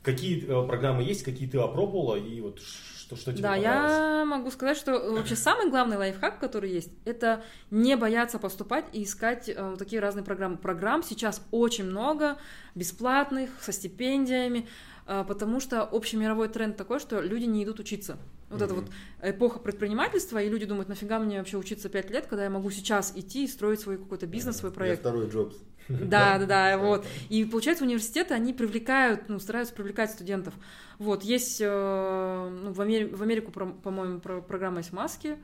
[0.02, 3.92] Какие э, программы есть, какие ты опробовала и вот что, что тебе Да, понравилось?
[3.92, 8.86] я могу сказать, что э, вообще самый главный лайфхак, который есть, это не бояться поступать
[8.92, 10.56] и искать э, такие разные программы.
[10.56, 12.36] Программ сейчас очень много,
[12.74, 14.66] бесплатных, со стипендиями,
[15.06, 18.16] э, потому что общемировой тренд такой, что люди не идут учиться.
[18.52, 18.84] Вот это Мгм.
[18.84, 18.92] вот
[19.28, 23.12] эпоха предпринимательства, и люди думают, нафига мне вообще учиться 5 лет, когда я могу сейчас
[23.16, 25.00] идти и строить свой какой-то бизнес, свой Я проект.
[25.00, 25.56] второй Джобс.
[25.88, 27.04] Да, да, да, вот.
[27.28, 30.54] И получается, университеты, они привлекают, ну, стараются привлекать студентов.
[30.98, 35.36] Вот, есть, э, ну, в, Амери- в Америку, по-моему, про- программа есть маски,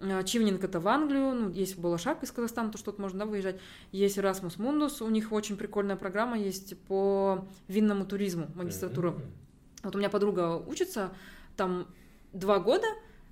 [0.00, 3.58] э, Чивнинг это в Англию, ну, есть Балашак из Казахстана, то что-то можно, да, выезжать.
[3.92, 9.12] Есть Erasmus Mundus, у них очень прикольная программа есть по винному туризму, магистратура.
[9.12, 9.22] Мгм.
[9.84, 11.10] Вот у меня подруга учится,
[11.56, 11.86] там
[12.32, 12.86] два года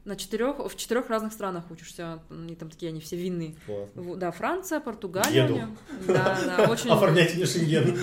[0.04, 3.54] на четырех, в четырех разных странах учишься, и там такие они все винные.
[3.66, 4.02] Классно.
[4.02, 5.44] В- Да, Франция, Португалия.
[5.44, 5.60] Еду.
[6.06, 6.90] Да, да, очень.
[6.90, 7.96] Оформляйте мне шенген.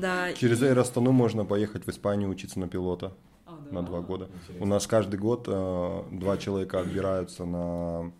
[0.00, 0.32] Да.
[0.34, 3.14] Через Эйростану можно поехать в Испанию учиться на пилота
[3.46, 4.28] А, на два года.
[4.60, 8.12] У нас каждый год э, два человека отбираются на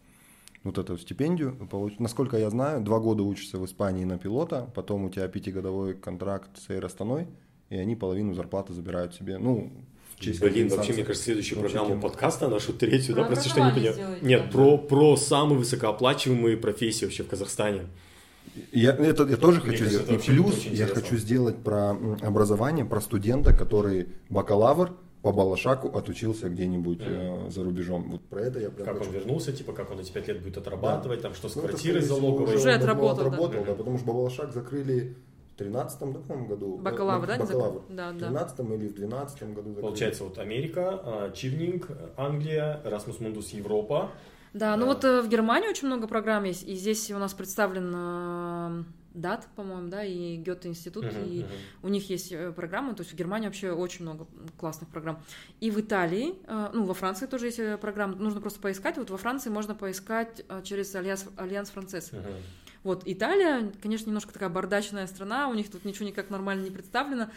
[0.65, 1.57] вот эту стипендию.
[1.71, 5.93] Получ- Насколько я знаю, два года учишься в Испании на пилота, потом у тебя пятигодовой
[5.95, 7.27] контракт с Эйростаной,
[7.69, 9.37] и они половину зарплаты забирают себе.
[9.39, 9.71] Ну,
[10.23, 12.03] честь Блин, вообще, мне кажется, следующую Вообще программу тема.
[12.09, 13.95] подкаста, нашу третью, да, Про прости, что не понял.
[14.23, 14.49] Нет, да.
[14.51, 17.83] про, про самые высокооплачиваемые профессии вообще в Казахстане.
[18.73, 20.11] Я, это, я тоже Мне хочу сделать.
[20.11, 20.95] И плюс я интересно.
[20.95, 21.91] хочу сделать про
[22.23, 28.11] образование, про студента, который бакалавр по Балашаку отучился где-нибудь э, за рубежом.
[28.11, 29.09] Вот про это я прям Как хочу.
[29.11, 32.01] он вернулся, типа, как он эти пять лет будет отрабатывать, там, что с Ну, всего,
[32.01, 32.57] залоговой.
[32.57, 33.27] Уже он давно отработал, да.
[33.29, 35.15] отработал, да, потому что Бабалашак закрыли
[35.63, 36.77] в 13 да, по-моему, году.
[36.79, 37.83] Бакалавр, да, не зак- Бакалавр.
[37.89, 38.27] да, В да.
[38.27, 39.81] 13 или в 12 году закрыли.
[39.81, 44.11] Получается, вот Америка, а, Чивнинг, Англия, Erasmus Mundus Европа.
[44.53, 44.93] Да, ну Да.
[44.93, 48.85] вот э, в Германии очень много программ есть, и здесь у нас представлен э,
[49.15, 51.49] DAAD, по-моему, да, и Гёте-институт, Мгм, и мгм.
[51.85, 54.27] у них есть э, программы, то есть в Германии вообще очень много
[54.59, 55.23] классных программ.
[55.61, 59.09] И в Италии, э, ну, во Франции тоже есть э, программы, нужно просто поискать, вот
[59.09, 62.13] во Франции можно поискать э, через Альянс, Alliance Française.
[62.13, 62.23] Мгм.
[62.83, 67.29] Вот, Италия, конечно, немножко такая бардачная страна, у них тут ничего никак нормально не представлено.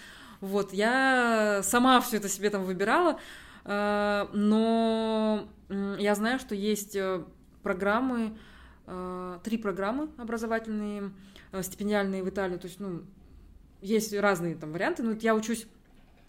[0.41, 3.19] Вот, я сама все это себе там выбирала,
[3.63, 7.23] э, но я знаю, что есть э,
[7.61, 8.37] программы,
[8.87, 11.11] э, три программы образовательные,
[11.61, 13.03] стипендиальные в Италии, то есть, ну,
[13.81, 15.67] есть разные там варианты, но вот я учусь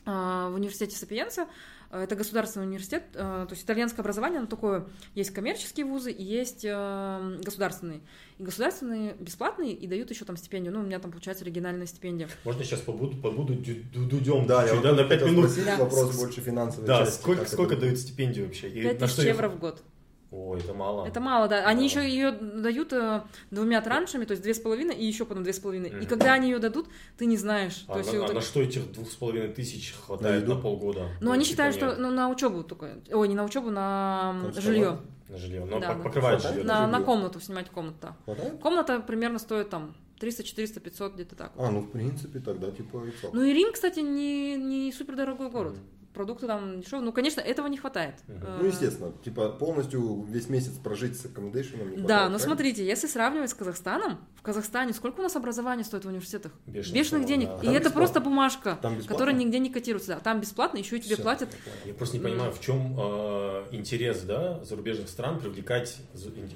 [0.05, 1.51] в университете Сапиенса, Э,
[1.91, 6.65] это государственный университет, э, то есть итальянское образование, оно такое, есть коммерческие вузы и есть
[6.65, 8.01] э, государственные.
[8.39, 12.29] И государственные бесплатные и дают еще там стипендию, ну, у меня там получается региональная стипендия.
[12.45, 15.51] Можно сейчас побуду, побуду дудем Да, чуть-чуть, да, на 5 хотел минут.
[15.65, 15.77] Да.
[15.77, 18.69] вопрос больше финансовой Да, части, сколько, сколько дают стипендию вообще?
[18.69, 19.83] И 5 на что тысяч евро в год.
[20.33, 21.07] Ой, это мало.
[21.07, 21.65] Это мало, да.
[21.67, 22.01] Они Да.
[22.01, 25.53] еще ее дают э, двумя траншами, то есть две с половиной и еще потом две
[25.53, 25.91] с половиной.
[25.91, 26.07] И Мгм.
[26.07, 27.85] когда они ее дадут, ты не знаешь.
[27.87, 30.43] А, то есть на, вот а на так- что этих двух с половиной тысяч хватает
[30.43, 30.55] еду?
[30.57, 31.09] на полгода?
[31.21, 32.99] Ну, они типа считают, нет, что ну, на учебу только.
[33.13, 34.65] Ой, не на учебу, на Консерват?
[34.65, 34.99] жилье.
[35.29, 35.65] на жилье.
[35.65, 36.03] Но Да, пок- да.
[36.05, 36.55] покрывает Хватает?
[36.57, 36.69] жилье.
[36.69, 36.99] На, жилье.
[36.99, 37.97] на комнату снимать комнату.
[38.03, 38.17] да.
[38.25, 38.61] Хватает?
[38.61, 41.53] Комната примерно стоит там 300, 400, 500, где-то так.
[41.57, 43.33] А, ну в принципе тогда типа и цок.
[43.33, 45.73] Ну и Рим, кстати, не, не супер дорогой город.
[45.75, 45.83] Мгм.
[46.17, 47.05] Продукты там дешевые.
[47.05, 48.15] Ну, конечно, этого не хватает.
[48.27, 52.07] Э, Ну, естественно, типа полностью весь месяц прожить с аккомодейшеном не хватает.
[52.09, 52.39] Да, но правильно?
[52.39, 56.53] смотрите, если сравнивать с Казахстаном, в Казахстане сколько у нас образования стоит в университетах?
[56.67, 57.49] Бешеных Бешеных денег.
[57.49, 57.55] да.
[57.57, 57.91] И Там это бесплатно?
[58.01, 60.15] просто бумажка, которая нигде не котируется.
[60.15, 61.51] Да, там бесплатно, еще и тебе Всё, платят.
[61.85, 65.99] я просто не понимаю, в чем э, интерес да, зарубежных стран привлекать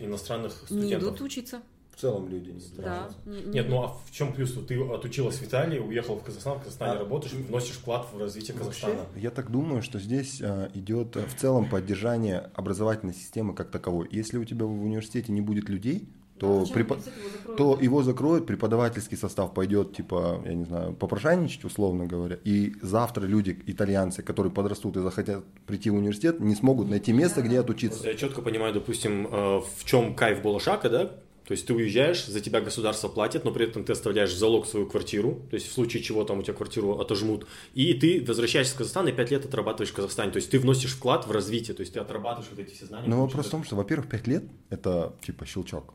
[0.00, 1.02] иностранных Не студентов.
[1.10, 1.60] идут учиться.
[2.00, 3.10] В целом люди не Да.
[3.26, 4.54] Не- не- Нет, ну а в чем плюс?
[4.66, 8.56] Ты отучилась в Италии, уехал в Казахстан, в Казахстане А, работаешь, вносишь вклад в развитие
[8.56, 8.94] Казахстана.
[8.94, 13.70] Вообще, я так думаю, что здесь э, идет э, в целом поддержание образовательной системы как
[13.70, 14.08] таковой.
[14.10, 16.08] Если у тебя в университете не будет людей,
[16.38, 17.00] то, да, препод...
[17.44, 22.72] его то его закроют, преподавательский состав пойдет, типа, я не знаю, попрошайничать, условно говоря, и
[22.80, 27.60] завтра люди, итальянцы, которые подрастут и захотят прийти в университет, не смогут найти место, где
[27.60, 28.08] отучиться.
[28.08, 31.10] Я четко понимаю, допустим, э, в чем кайф Балашака, да,
[31.50, 34.68] то есть ты уезжаешь, за тебя государство платит, но при этом ты оставляешь в залог
[34.68, 38.74] свою квартиру, то есть в случае чего там у тебя квартиру отожмут, и ты возвращаешься
[38.74, 40.30] в Казахстан и 5 лет отрабатываешь в Казахстане.
[40.30, 43.08] То есть ты вносишь вклад в развитие, то есть ты отрабатываешь вот эти все знания.
[43.08, 45.92] Но вопрос в том, что, во-первых, 5 лет– это типа щелчок.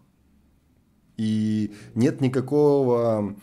[1.16, 3.38] И нет никакого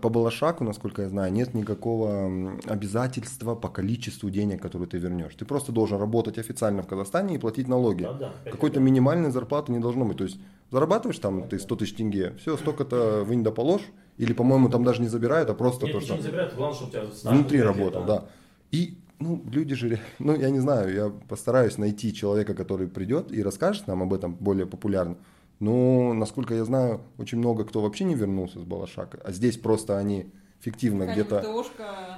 [0.00, 5.34] по Балашаку, насколько я знаю, нет никакого обязательства по количеству денег, которые ты вернешь.
[5.34, 8.04] Ты просто должен работать официально в Казахстане и платить налоги.
[8.04, 10.18] Да, да, Какой-то минимальной зарплаты не должно быть.
[10.18, 10.38] То есть
[10.70, 13.82] зарабатываешь там ты 100 тысяч тенге, все, столько-то вы не доположь,
[14.18, 16.16] или, по-моему, там даже не забирают, а просто Нет, то, что...
[16.16, 18.20] не забирают, главное, чтобы у тебя внутри работал, да.
[18.20, 18.24] да.
[18.70, 23.42] И ну, люди же, ну, я не знаю, я постараюсь найти человека, который придет и
[23.42, 25.16] расскажет нам об этом более популярно.
[25.58, 29.96] Ну, насколько я знаю, очень много кто вообще не вернулся с Балашака, а здесь просто
[29.96, 31.40] они фиктивно где-то...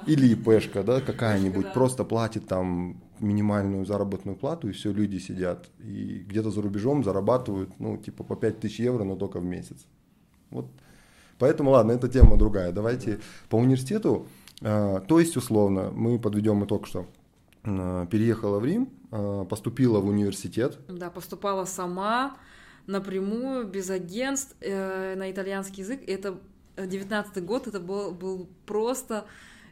[0.07, 1.71] Или ИПшка, да, какая-нибудь, да.
[1.71, 5.69] просто платит там минимальную заработную плату, и все, люди сидят.
[5.79, 9.85] И где-то за рубежом зарабатывают, ну, типа по 5000 евро, но только в месяц.
[10.49, 10.65] Вот.
[11.37, 12.71] Поэтому, ладно, эта тема другая.
[12.71, 14.27] Давайте по университету.
[14.61, 17.05] Э, то есть, условно, мы подведем итог, что
[17.63, 20.79] переехала в Рим, э, поступила в университет.
[20.87, 22.37] Да, поступала сама
[22.89, 26.01] напрямую, без агентств, э, на итальянский язык.
[26.07, 26.39] Это
[26.77, 29.25] 19 год, это был, был просто...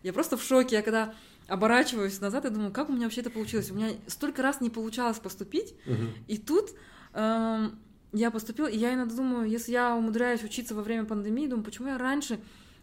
[0.03, 0.75] Я просто в шоке.
[0.75, 1.13] Я когда
[1.47, 3.71] оборачиваюсь назад, я думаю, как у меня вообще это получилось?
[3.71, 6.03] У меня столько раз не получалось поступить, угу.
[6.27, 6.71] и тут
[7.13, 7.69] э,
[8.13, 11.87] я поступила, и я иногда думаю, если я умудряюсь учиться во время пандемии, думаю, почему
[11.87, 12.39] я раньше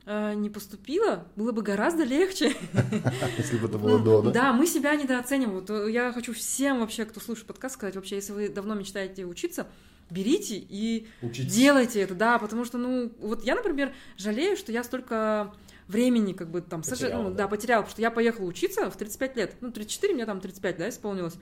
[0.06, 2.54] э, не поступила, было бы гораздо легче.
[3.38, 4.30] Если бы это было до, да?
[4.30, 5.64] Да, мы себя недооцениваем.
[5.68, 9.66] Э, я хочу всем вообще, кто слушает подкаст, сказать, вообще, если вы давно мечтаете учиться,
[10.10, 11.52] берите и Учитесь.
[11.52, 15.52] делайте это, да, потому что, ну, вот я, например, жалею, что я столько
[15.88, 17.36] времени как бы там потерял, ну, да.
[17.36, 20.78] да, потерял, потому что я поехала учиться в 35 лет, ну, 34, мне там 35,
[20.78, 21.34] да, исполнилось,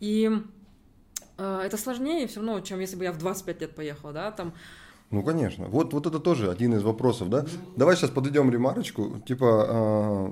[0.00, 0.30] и
[1.38, 4.54] э, это сложнее все равно, чем если бы я в 25 лет поехала, да, там,
[5.10, 5.66] ну, конечно.
[5.68, 7.46] Вот, вот это тоже один из вопросов, да?
[7.76, 9.20] Давай сейчас подойдем ремарочку.
[9.24, 9.66] Типа,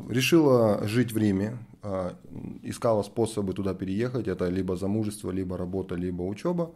[0.09, 2.13] э, решила жить в Риме, э,
[2.65, 4.27] искала способы туда переехать.
[4.27, 6.73] Это либо замужество, либо работа, либо учеба.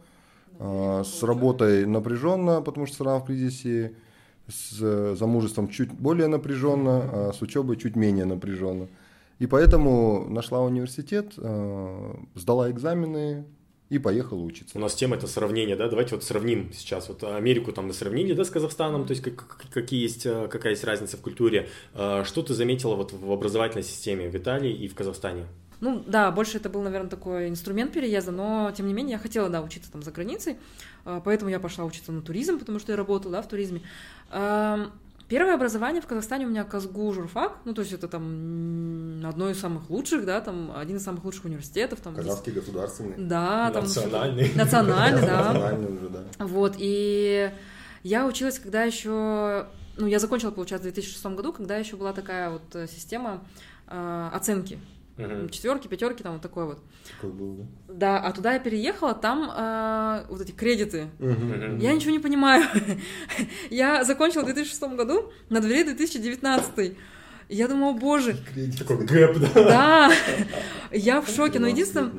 [0.58, 3.94] А, с работой напряженно, потому что страна в кризисе,
[4.48, 8.88] с замужеством чуть более напряженно, а с учебой чуть менее напряженно.
[9.38, 13.44] И поэтому нашла университет, а, сдала экзамены
[13.88, 14.78] и поехала учиться.
[14.78, 15.88] У нас тема это сравнение, да?
[15.88, 17.08] Давайте вот сравним сейчас.
[17.08, 20.84] Вот Америку там мы сравнили, да, с Казахстаном, то есть как, какие есть, какая есть
[20.84, 21.68] разница в культуре.
[21.94, 25.46] Что ты заметила вот в образовательной системе в Италии и в Казахстане?
[25.80, 29.48] Ну, да, больше это был, наверное, такой инструмент переезда, но, тем не менее, я хотела,
[29.48, 30.56] да, учиться там за границей,
[31.04, 33.82] а, поэтому я пошла учиться на туризм, потому что я работала, да, в туризме.
[35.28, 39.58] Первое образование в Казахстане у меня Казгу журфак, ну, то есть это там одно из
[39.58, 42.00] самых лучших, да, там один из самых лучших университетов.
[42.00, 42.64] Там, Казахский есть...
[42.64, 43.16] государственный.
[43.18, 43.72] Да.
[43.72, 44.52] Там, национальный.
[44.54, 45.52] Национальный, да.
[45.52, 46.24] Национальный уже, да.
[46.38, 47.50] Вот, и
[48.04, 52.50] я училась, когда еще, ну, я закончила, получается, в 2006 году, когда еще была такая
[52.50, 53.42] вот система
[53.88, 54.78] э, оценки
[55.18, 55.48] Угу.
[55.48, 56.78] Четверки, пятерки, там вот такой вот.
[57.10, 57.64] Такой был, да?
[57.88, 61.08] Да, а туда я переехала, там э, вот эти кредиты.
[61.18, 61.78] Угу.
[61.80, 62.64] Я ничего не понимаю.
[63.70, 66.96] я закончила в 2006 году, на дворе 2019.
[67.48, 68.36] Я думала, боже.
[68.78, 69.52] Такой гэп, да?
[69.54, 70.12] Да.
[70.92, 72.12] я в шоке, но единственное...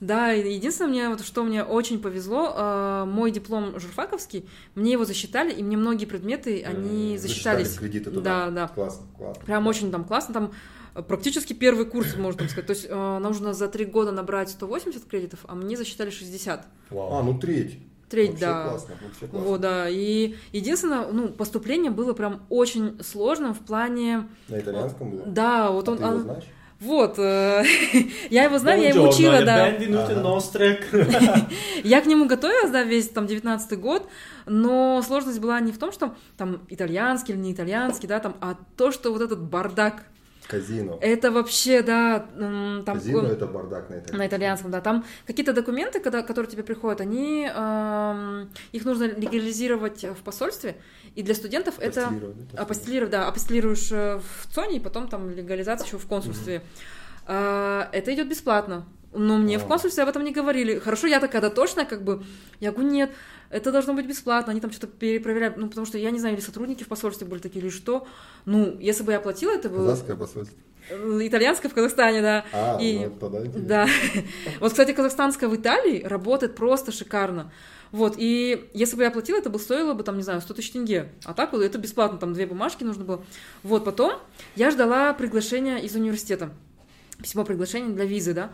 [0.00, 5.52] Да, единственное, мне вот что мне очень повезло, э, мой диплом журфаковский, мне его засчитали,
[5.52, 7.68] и мне многие предметы, они засчитались.
[7.68, 8.46] Засчитали кредиты туда.
[8.46, 8.68] Да, да.
[8.68, 9.44] Классно, классно.
[9.44, 10.52] Прям очень там классно, там
[10.94, 12.66] практически первый курс, можно сказать.
[12.66, 16.66] То есть э, нужно за три года набрать 180 кредитов, а мне засчитали 60.
[16.90, 17.14] Вау.
[17.14, 17.78] А, ну треть.
[18.08, 18.68] Треть, вообще да.
[18.68, 19.48] Классно, вообще классно.
[19.48, 19.88] Вот, да.
[19.88, 24.28] И единственное, ну, поступление было прям очень сложным в плане...
[24.48, 25.22] На итальянском было?
[25.24, 25.98] Да, вот а он...
[25.98, 26.44] Ты его знаешь?
[26.82, 27.64] Вот, э,
[28.30, 29.68] я его знаю, я его учила, да.
[31.84, 34.08] Я к нему готовилась, да, весь там 19 год,
[34.46, 38.56] но сложность была не в том, что там итальянский или не итальянский, да, там, а
[38.76, 40.02] то, что вот этот бардак
[40.46, 40.98] Казино.
[41.00, 42.26] Это вообще, да,
[42.84, 42.84] там...
[42.84, 44.18] Казино это бардак на итальянском.
[44.18, 44.80] На итальянском, да.
[44.80, 47.48] Там какие-то документы, когда, которые тебе приходят, они...
[47.52, 50.76] Э, их нужно легализировать в посольстве,
[51.14, 52.12] и для студентов это...
[52.56, 53.28] Апостилировать, да.
[53.28, 56.56] Апостилируешь э, в ЦОНе, и потом там легализация еще в консульстве.
[56.56, 56.64] Угу.
[57.28, 58.86] Э, это идет бесплатно.
[59.14, 59.58] Но мне а.
[59.58, 60.78] в консульстве об этом не говорили.
[60.78, 62.22] Хорошо, я такая, да точно, как бы.
[62.60, 63.10] Я говорю, нет,
[63.52, 64.50] это должно быть бесплатно.
[64.50, 65.56] Они там что-то перепроверяют.
[65.56, 68.06] Ну, потому что я не знаю, или сотрудники в посольстве были такие, или что.
[68.46, 69.90] Ну, если бы я платила, это было...
[69.90, 70.56] Казахское посольство.
[70.90, 72.44] итальянская в Казахстане, да.
[72.52, 73.68] А, и, ну, тогда интересно.
[73.68, 73.86] да.
[74.60, 77.52] Вот, кстати, казахстанская в Италии работает просто шикарно.
[77.92, 80.72] Вот, и если бы я оплатила, это бы стоило бы, там, не знаю, 100 тысяч
[80.72, 81.12] тенге.
[81.24, 83.22] А так вот это бесплатно, там две бумажки нужно было.
[83.62, 84.14] Вот, потом
[84.56, 86.50] я ждала приглашения из университета.
[87.22, 88.50] Письмо приглашения для визы, да.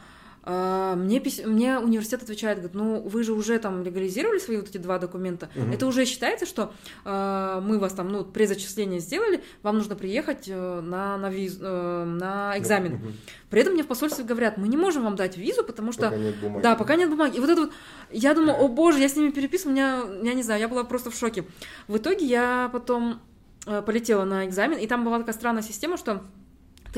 [0.50, 4.68] А, Мне, пис- мне университет отвечает, говорит, ну вы же уже там легализировали свои вот
[4.70, 5.72] эти два документа, Мгм.
[5.72, 6.72] это уже считается, что
[7.04, 12.04] а, мы вас там, ну, презачисление сделали, вам нужно приехать э, на, на, виз- э,
[12.04, 12.94] на экзамен.
[12.94, 13.12] Мгм.
[13.50, 16.16] При этом мне в посольстве говорят, мы не можем вам дать визу, потому что Пока
[16.16, 16.62] нет бумаги.
[16.62, 17.36] да, пока нет бумаги.
[17.36, 17.72] И вот это вот,
[18.10, 21.10] я думаю, о боже, я с ними переписываю, меня, я не знаю, я была просто
[21.10, 21.44] в шоке.
[21.88, 23.20] В итоге я потом
[23.66, 26.22] э, полетела на экзамен, и там была такая странная система, что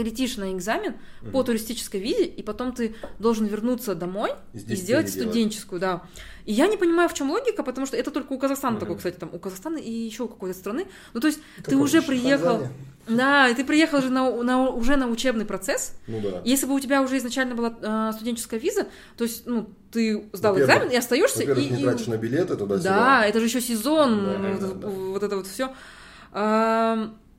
[0.00, 1.44] ты летишь на экзамен по Мгм.
[1.44, 6.02] туристической визе, и потом ты должен вернуться домой И и, здесь сделать студенческую, да.
[6.46, 8.80] И я не понимаю, в чем логика, потому что это только у Казахстана Мгм.
[8.80, 10.86] такое, кстати, там у Казахстана и еще какой-то страны.
[11.12, 12.72] Ну, то есть ты Какой уже приехал, Танзания?
[13.08, 16.40] да, и ты приехал же на, на- уже на учебный процесс, Ну да.
[16.44, 18.86] если бы у тебя уже изначально была э, студенческая виза,
[19.18, 21.40] то есть, ну, ты сдал экзамен и остаешься.
[21.40, 22.90] Во-первых, и, не и- тратишь на билеты туда-сюда.
[23.20, 24.88] Да, это же еще сезон, Да, ну, да, вот, да.
[24.88, 25.74] вот это вот все.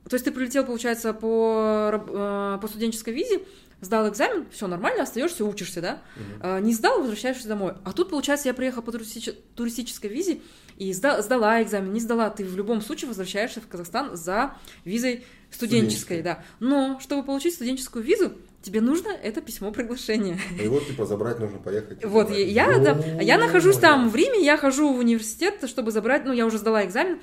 [0.08, 3.40] То есть ты прилетел, получается, по, э, по студенческой визе,
[3.80, 6.02] сдал экзамен, все нормально, остаешься, учишься, да?
[6.40, 7.74] А, не сдал, возвращаешься домой.
[7.84, 10.40] А тут, получается, я приехала по туристич- туристической визе
[10.78, 12.30] и сда- сдала экзамен, не сдала.
[12.30, 16.22] Ты в любом случае возвращаешься в Казахстан за визой студенческой, Студенческой.
[16.22, 16.44] да.
[16.60, 20.38] Но, чтобы получить студенческую визу, тебе нужно это письмо приглашения.
[20.62, 22.04] И вот, типа, забрать нужно поехать.
[22.04, 22.46] Вот, забрать.
[22.48, 26.46] я, да, я нахожусь там в Риме, я хожу в университет, чтобы забрать, ну, я
[26.46, 27.20] уже сдала экзамен,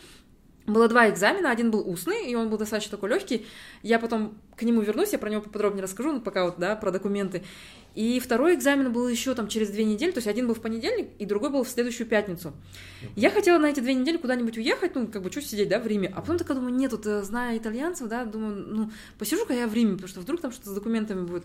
[0.69, 3.45] было два экзамена, один был устный, и он был достаточно такой легкий.
[3.83, 6.91] Я потом к нему вернусь, я про него поподробнее расскажу, ну, пока вот, да, про
[6.91, 7.43] документы.
[7.95, 11.09] И второй экзамен был еще там через две недели, то есть один был в понедельник,
[11.17, 12.53] и другой был в следующую пятницу.
[13.15, 15.87] Я хотела на эти две недели куда-нибудь уехать, ну, как бы чуть сидеть, да, в
[15.87, 16.11] Риме.
[16.15, 19.73] А потом такая думаю, нет, вот э, зная итальянцев, да, думаю, ну, посижу-ка я в
[19.73, 21.43] Риме, потому что вдруг там что-то с документами будет.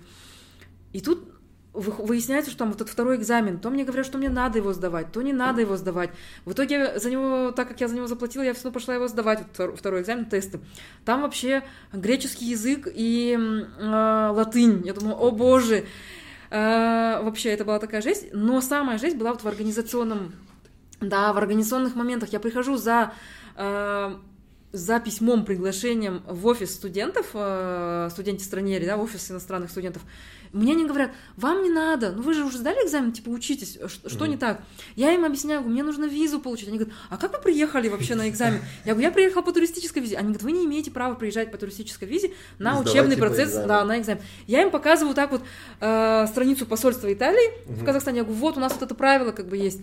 [0.93, 1.34] И тут
[1.75, 5.13] выясняется, что там вот этот второй экзамен, то мне говорят, что мне надо его сдавать,
[5.13, 6.11] то не надо его сдавать.
[6.45, 9.09] В итоге за него, так как я за него заплатила, я все равно пошла его
[9.09, 10.61] сдавать, вот втор- второй экзамен, тесты.
[11.05, 14.83] Там вообще греческий язык и э, латынь.
[14.87, 15.85] Я думаю, о боже,
[16.55, 18.29] Э, вообще это была такая жесть.
[18.33, 20.35] Но самая жесть была вот в организационном,
[21.01, 22.29] да, в организационных моментах.
[22.33, 23.13] Я прихожу за
[23.57, 24.17] э,
[24.75, 30.03] за письмом, приглашением в офис студентов, э, студенте странере, да, в офис иностранных студентов,
[30.53, 34.09] мне они говорят, вам не надо, ну вы же уже сдали экзамен, типа учитесь, что,
[34.09, 34.31] что Мгм.
[34.33, 34.63] не так?
[34.97, 36.69] Я им объясняю, говорю, мне нужно визу получить.
[36.69, 38.61] Они говорят, а как вы приехали вообще на экзамен?
[38.85, 40.17] Я говорю, я приехала по туристической визе.
[40.17, 43.53] Они говорят, вы не имеете права приезжать по туристической визе на И сдавать, учебный процесс,
[43.53, 44.23] да, на экзамен.
[44.47, 45.43] Я им показываю так вот
[45.81, 47.85] э, страницу посольства Италии в.
[47.85, 48.19] Казахстане.
[48.19, 49.81] Я говорю, вот у нас вот это правило как бы есть.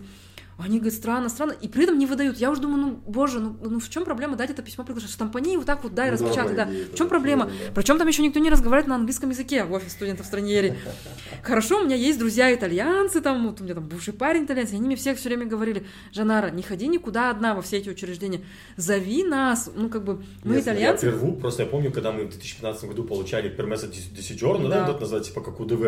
[0.58, 2.36] Они говорят, странно, странно, и при этом не выдают.
[2.36, 5.12] Я уже думаю, ну, боже, ну, ну в чем проблема дать это письмо приглашение?
[5.12, 6.68] Штампани вот так вот, дай, Ну да, распечатай, да.
[6.92, 7.46] В чем проблема?
[7.46, 7.72] ерунда.
[7.74, 10.76] Причем там еще никто не разговаривает на английском языке в офис студентов в стране.
[11.42, 14.76] Хорошо, у меня есть друзья итальянцы, там, вот у меня там бывший парень итальянец, и
[14.76, 18.42] они мне всех все время говорили, Жанара, не ходи никуда одна во все эти учреждения,
[18.76, 21.06] зови нас, ну, как бы, мы Если я Я итальянцы.
[21.06, 24.86] прерву, просто я помню, когда мы в 2015 году получали пермеса Десиджорно, да, Да.
[24.86, 25.82] вот это называется, типа как УДВ,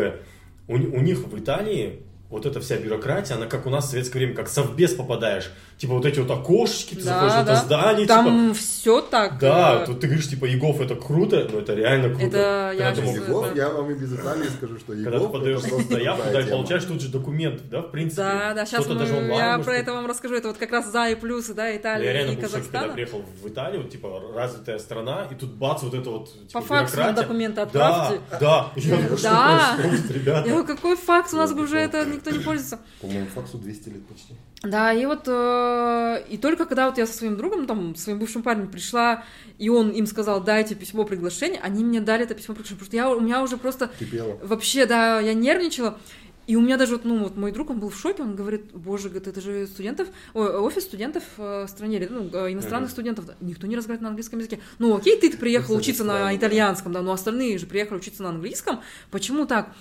[0.67, 4.19] у, у них в Италии вот эта вся бюрократия, она как у нас в советское
[4.19, 5.51] время, как совбез попадаешь.
[5.77, 7.55] Типа вот эти вот окошечки, ты Да, заходишь в это да.
[7.57, 9.39] здание, типа, Там все так.
[9.39, 12.25] да, э, тут ты говоришь, типа, Егов это круто, но это реально круто.
[12.25, 14.93] Это я Когда ты щас- мог- Егов, это- я вам и без Италии скажу, что
[14.93, 18.21] Когда ты Егов подаешь заявку, да, и получаешь тут же документ, да, в принципе.
[18.23, 20.35] Да, да, сейчас Кто-то даже онлайн я может- про это вам расскажу.
[20.35, 22.67] Это вот как раз за и плюсы, да, Италии Я реально и был шоке, когда
[22.69, 22.93] Казахстана.
[22.93, 26.61] приехал в Италию, вот, типа, развитая страна, и тут бац, вот это вот, типа, По
[26.65, 27.21] факсу бюрократия.
[27.21, 27.61] документы Да,
[28.05, 28.21] отправьте.
[28.39, 28.71] да.
[28.77, 29.77] Я думаю, что Да.
[30.09, 30.49] ребята?
[30.49, 32.14] Я какой факс, у нас бы уже это.
[32.15, 32.79] Никто не пользуется.
[33.01, 34.33] По-моему, факсу 200 лет почти.
[34.63, 38.17] Да, и вот, э, и только когда вот я со своим другом, ну, там, своим
[38.19, 39.23] бывшим парнем пришла,
[39.59, 42.97] и он им сказал, дайте письмо приглашения, они мне дали это письмо приглашения, потому что
[42.97, 44.39] я, у меня уже просто Кипело.
[44.41, 45.99] вообще, да, я нервничала,
[46.47, 48.71] и у меня даже, вот, ну, вот мой друг, он был в шоке, он говорит,
[48.73, 52.93] боже, говорит, это же студентов, ой, офис студентов э, в стране, ну, э, иностранных Мгм.
[52.93, 54.59] студентов, никто не разговаривает на английском языке.
[54.77, 56.35] Ну, окей, ты приехал учиться на да.
[56.35, 59.73] итальянском, да, но остальные же приехали учиться на английском, почему так?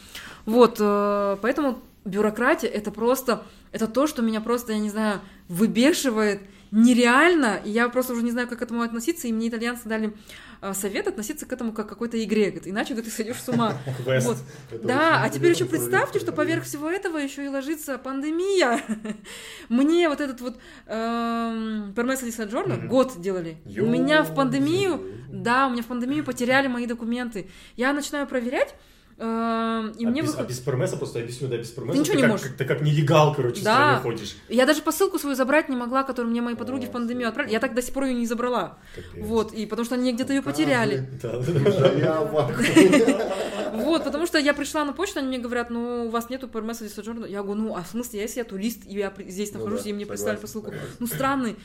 [0.46, 6.40] Вот, э, поэтому бюрократия это просто, это то, что меня просто, я не знаю, выбешивает
[6.70, 10.12] нереально, и я просто уже не знаю, как к этому относиться, и мне итальянцы дали
[10.60, 13.78] э, совет относиться к этому как к какой-то игре, говорит, иначе ты сойдешь с ума.
[14.24, 14.38] Вот.
[14.82, 18.80] Да, а теперь еще представьте, что поверх всего этого еще и ложится пандемия.
[19.68, 22.88] Мне вот этот вот эм, Пермеса Джорно Мгм.
[22.88, 23.58] год делали.
[23.66, 25.00] У меня в пандемию,
[25.31, 27.48] да, у меня в пандемию потеряли мои документы.
[27.76, 28.79] Я начинаю проверять, эм,
[29.17, 30.46] и а мне без, выходит...
[30.46, 31.98] а без пермеса, просто объясню, да, без пермеса.
[31.98, 32.46] ничего не как, можешь.
[32.46, 34.00] Как, ты как нелегал, короче, Да.
[34.02, 34.37] ходишь.
[34.48, 37.52] Я даже посылку свою забрать не могла, которую мне мои подруги О, в пандемию отправили.
[37.52, 38.79] Я так до сих пор ее не забрала.
[38.94, 39.25] Капец.
[39.25, 41.08] Вот, и потому что они где-то ее потеряли.
[41.23, 42.21] Я.
[43.75, 46.62] Вот, потому что я пришла на почту, они мне говорят, ну, у вас нету или
[46.62, 47.29] Sojourner.
[47.29, 49.92] Я говорю, ну, а в смысле, если я турист, и я здесь Ну нахожусь, и
[49.92, 50.73] мне прислали посылку.
[51.00, 51.56] Ну, странный.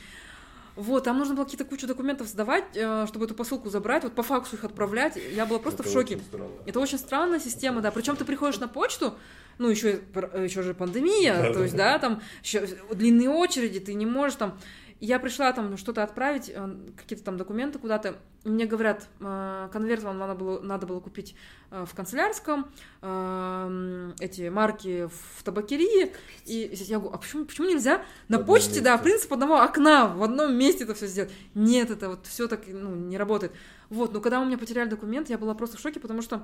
[0.80, 4.24] Вот, там нужно было какие-то кучу документов сдавать, э, чтобы эту посылку забрать, вот по
[4.24, 5.20] факсу их отправлять.
[5.36, 6.16] Я была просто Это в шоке.
[6.16, 6.50] очень странно.
[6.66, 7.92] Это очень странная система, да.
[7.92, 9.16] Причем ты приходишь на почту,
[9.58, 10.00] ну, еще,
[10.38, 14.58] еще же пандемия, то есть, да, там еще длинные очереди, ты не можешь там...
[15.00, 18.18] Я пришла там что-то отправить, э, какие-то там документы куда-то.
[18.44, 21.36] Мне говорят, э, конверт вам надо было, надо было купить
[21.72, 22.70] э, в канцелярском,
[23.02, 26.14] э, эти марки в табакерии.
[26.46, 29.04] И я говорю, а почему, почему нельзя на почте, да, месте.
[29.04, 31.32] принцип одного окна, в одном месте это все сделать?
[31.56, 33.54] Нет, это вот все так ну, не работает.
[33.90, 36.44] Вот, но когда у меня потеряли документ, я была просто в шоке, потому что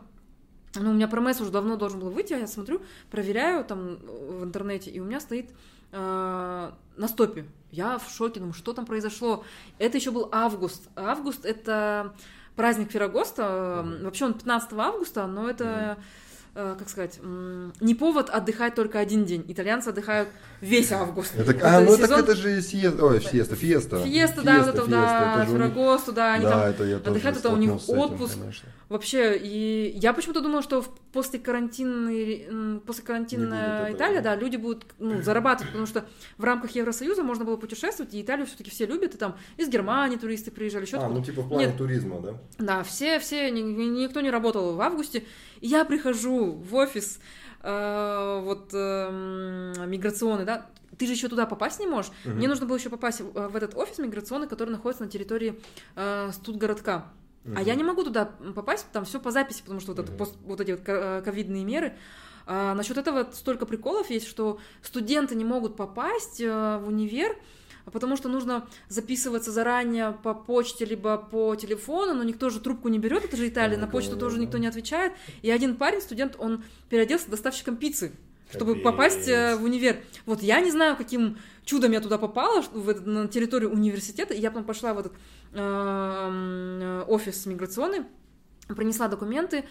[0.76, 2.82] ну, у меня промес уже давно должен был выйти, а я смотрю,
[3.12, 5.52] проверяю там в интернете, и у меня стоит
[5.92, 7.46] э, на стопе.
[7.72, 9.44] Я в шоке, думаю, что там произошло.
[9.80, 10.90] Это еще был август.
[10.96, 12.16] Август— это
[12.56, 13.84] праздник Феррагоста.
[13.86, 14.06] Мгм.
[14.06, 16.02] Вообще он 15 августа, но это, э,
[16.56, 19.44] как сказать, не повод отдыхать только один день.
[19.50, 20.30] Итальянцы отдыхают
[20.62, 21.36] весь август.
[21.36, 24.04] Это, Вот, а, э, ну так сезон- это же сиеста, ой, сиеста, фиеста.
[24.04, 27.58] Фиеста, да, вот это, да, это да, они да, там это я отдыхают, это у
[27.58, 28.40] них этим, отпуск.
[28.40, 28.70] конечно.
[28.88, 34.36] Вообще, и я почему-то думала, что после карантинной, после этого, Италия, да.
[34.36, 36.06] люди будут ну, зарабатывать, потому что
[36.38, 40.18] в рамках Евросоюза можно было путешествовать, и Италию все-таки все любят, и там из Германии
[40.18, 41.78] туристы приезжали, еще А, ну типа в плане Нет.
[41.78, 42.34] туризма, да?
[42.60, 45.24] Да, все, все, ни- ни- никто не работал в августе.
[45.62, 47.20] И я прихожу в офис,
[47.64, 50.68] э, вот эм, миграционный, да,
[50.98, 52.12] ты же еще туда попасть не можешь.
[52.24, 52.38] Мгм.
[52.38, 55.60] Мне нужно было еще попасть в в этот офис миграционный, который находится на территории
[55.96, 57.06] э, Студгородка.
[57.56, 58.26] А я не могу туда
[58.56, 60.18] попасть, там все по записи, потому что вот, это, Мгм.
[60.18, 61.96] пост- вот эти вот ко- э, ковидные меры.
[62.48, 67.36] А, насчет этого столько приколов есть, что студенты не могут попасть э, в универ,
[67.92, 73.00] потому что нужно записываться заранее по почте либо по телефону, но никто же трубку не
[73.00, 75.14] берет, это же Италия, на почту тоже никто не отвечает.
[75.42, 78.12] И один парень, студент, он переоделся доставщиком пиццы
[78.52, 78.84] чтобы Капец.
[78.84, 79.98] попасть э, в универ.
[80.28, 84.40] Вот я не знаю, каким чудом я туда попала, в этот- на территорию университета, и
[84.40, 85.14] я потом пошла в этот
[85.54, 88.04] э, офис миграционный,
[88.68, 89.66] принесла документы,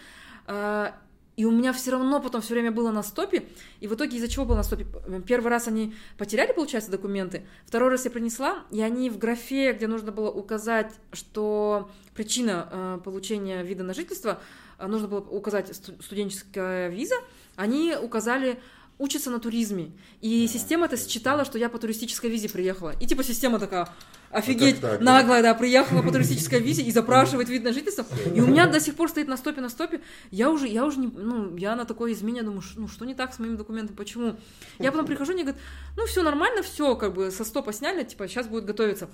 [0.47, 0.91] э,
[1.35, 3.45] и у меня все равно потом все время было на стопе,
[3.79, 4.85] и в итоге из-за чего было на стопе?
[5.27, 9.87] Первый раз они потеряли, получается, документы, второй раз я принесла, и они в графе, где
[9.87, 14.39] нужно было указать, что причина э, получения вида на жительство,
[14.79, 17.15] э, нужно было указать сту- студенческая виза,
[17.55, 18.59] они указали
[18.97, 19.91] учатся на туризме.
[20.21, 22.93] И система это считала, что я по туристической визе приехала.
[22.99, 23.89] И типа система такая,
[24.31, 28.05] офигеть, как так, наглая, да, приехала по туристической визе и запрашивает вид на жительство.
[28.33, 30.01] И у меня до сих пор стоит на стопе, на стопе.
[30.31, 33.33] Я уже, я уже не, ну, я на такой измене думаю, ну, что не так
[33.33, 34.35] с моими документами, почему?
[34.79, 35.61] Я потом прихожу, мне говорят,
[35.97, 39.09] ну, все нормально, все, как бы, со стопа сняли, типа, сейчас будет готовиться.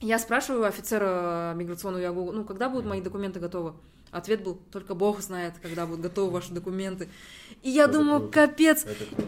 [0.00, 3.74] Я спрашиваю офицера миграционного, я говорю, ну, когда будут мои документы готовы?
[4.10, 7.08] Ответ был, только Бог знает, когда будут готовы ваши документы.
[7.62, 8.46] И я Это думаю, круто.
[8.46, 8.86] капец,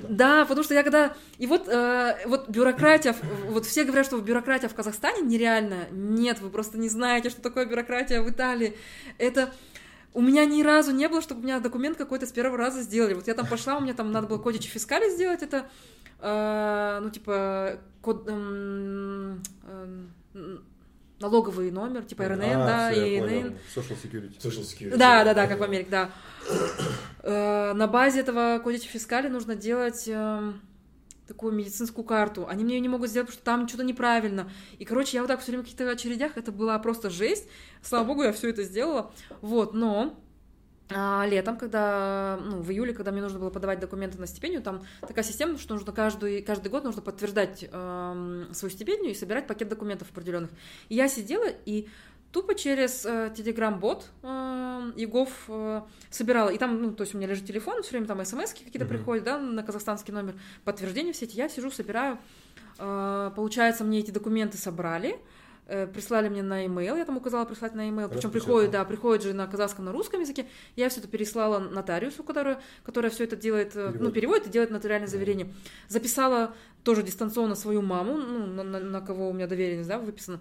[0.08, 1.14] да, потому что я когда...
[1.38, 3.14] И вот, э, вот бюрократия,
[3.48, 5.88] вот все говорят, что бюрократия в Казахстане нереальная.
[5.90, 8.76] Нет, вы просто не знаете, что такое бюрократия в Италии.
[9.18, 9.52] Это...
[10.12, 13.14] У меня ни разу не было, чтобы у меня документ какой-то с первого раза сделали.
[13.14, 15.70] Вот я там пошла, у меня там надо было кодичи фискали сделать, это,
[16.18, 20.64] э, ну, типа, код, эм, эм,
[21.20, 23.52] налоговый номер, типа РНН, А, да, всё, и понял.
[23.74, 24.38] Social security.
[24.38, 24.96] Social security.
[24.96, 26.10] Да, да, да, как в Америке, да.
[27.22, 30.60] Э, На базе этого кодича фискали нужно делать эм,
[31.28, 32.46] такую медицинскую карту.
[32.48, 34.50] Они мне ее не могут сделать, потому что там что-то неправильно.
[34.78, 37.46] И, короче, я вот так все время в каких-то очередях, это была просто жесть.
[37.82, 39.12] Слава богу, я все это сделала.
[39.42, 40.18] Вот, но
[40.90, 45.24] летом, когда, ну, в июле, когда мне нужно было подавать документы на стипендию, там такая
[45.24, 50.10] система, что нужно каждый, каждый год нужно подтверждать эм, свою стипендию и собирать пакет документов
[50.10, 50.50] определенных.
[50.88, 51.88] И я сидела и
[52.32, 56.50] тупо через э, Telegram-бот э, Егов э, собирала.
[56.50, 58.88] И там, ну, то есть у меня лежит телефон, все время там смс какие-то Мгм.
[58.88, 60.34] приходят, да, на казахстанский номер,
[60.64, 61.36] подтверждение все эти.
[61.36, 62.18] Я сижу, собираю.
[62.78, 65.16] Э, получается, мне эти документы собрали, э,
[65.66, 69.32] прислали мне на e-mail, я там указала прислать на e-mail, причем приходит, да, приходит же
[69.34, 70.46] на казахском, на русском языке.
[70.76, 74.14] Я все это переслала нотариусу, которая, которая все это делает, э, ну, Переводит.
[74.14, 75.52] переводит и делает нотариальное заверение.
[75.88, 80.40] Записала тоже дистанционно свою маму, ну, на, на- на кого у меня доверенность, да, выписано.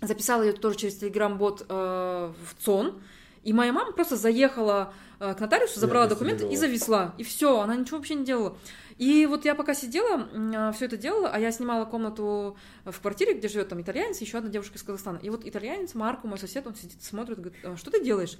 [0.00, 3.00] Записала ее тоже через телеграм-бот э, в ЦОН.
[3.44, 7.14] И моя мама просто заехала э, к нотариусу, забрала Я документы и завезла.
[7.18, 8.56] И все, она ничего вообще не делала.
[8.98, 13.48] И вот я пока сидела, все это делала, а я снимала комнату в квартире, где
[13.48, 15.18] живет там итальянец, еще одна девушка из Казахстана.
[15.18, 18.36] И вот итальянец, Марко, мой сосед, он сидит, смотрит, говорит, «А что ты делаешь?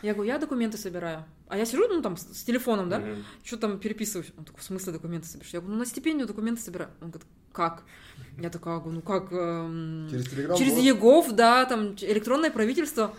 [0.00, 1.24] Я говорю, я документы собираю.
[1.48, 3.24] А я сижу, ну, там, с телефоном, да, Мгм.
[3.42, 4.30] что там переписываюсь.
[4.38, 5.52] Он такой, в смысле документы собираешь?
[5.52, 6.92] Я говорю, ну, на стипендию документы собираю.
[7.00, 7.82] Он говорит, как?
[8.38, 9.32] Я такая, говорю, ну, как?
[9.32, 10.76] эм, Через Telegram Через?
[10.78, 13.12] ЕГОВ, да, там электронное правительство.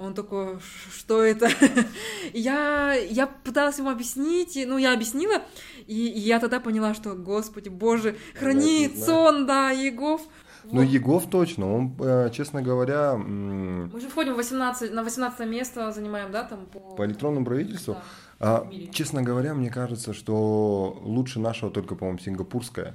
[0.00, 0.58] Он такой,
[0.96, 1.50] что это?
[2.32, 5.42] я, я пыталась ему объяснить, ну, я объяснила,
[5.86, 10.22] и, и я тогда поняла, что, господи, боже, храни сон, да, Егов.
[10.64, 13.16] Ну, Егов точно, он, э, честно говоря...
[13.16, 16.78] Мы же входим в 18, на 18 место, занимаем, да, там по...
[16.96, 17.94] По электронному правительству?
[17.94, 18.02] Да.
[18.40, 22.94] А, честно говоря, мне кажется, что лучше нашего только, по-моему, сингапурская.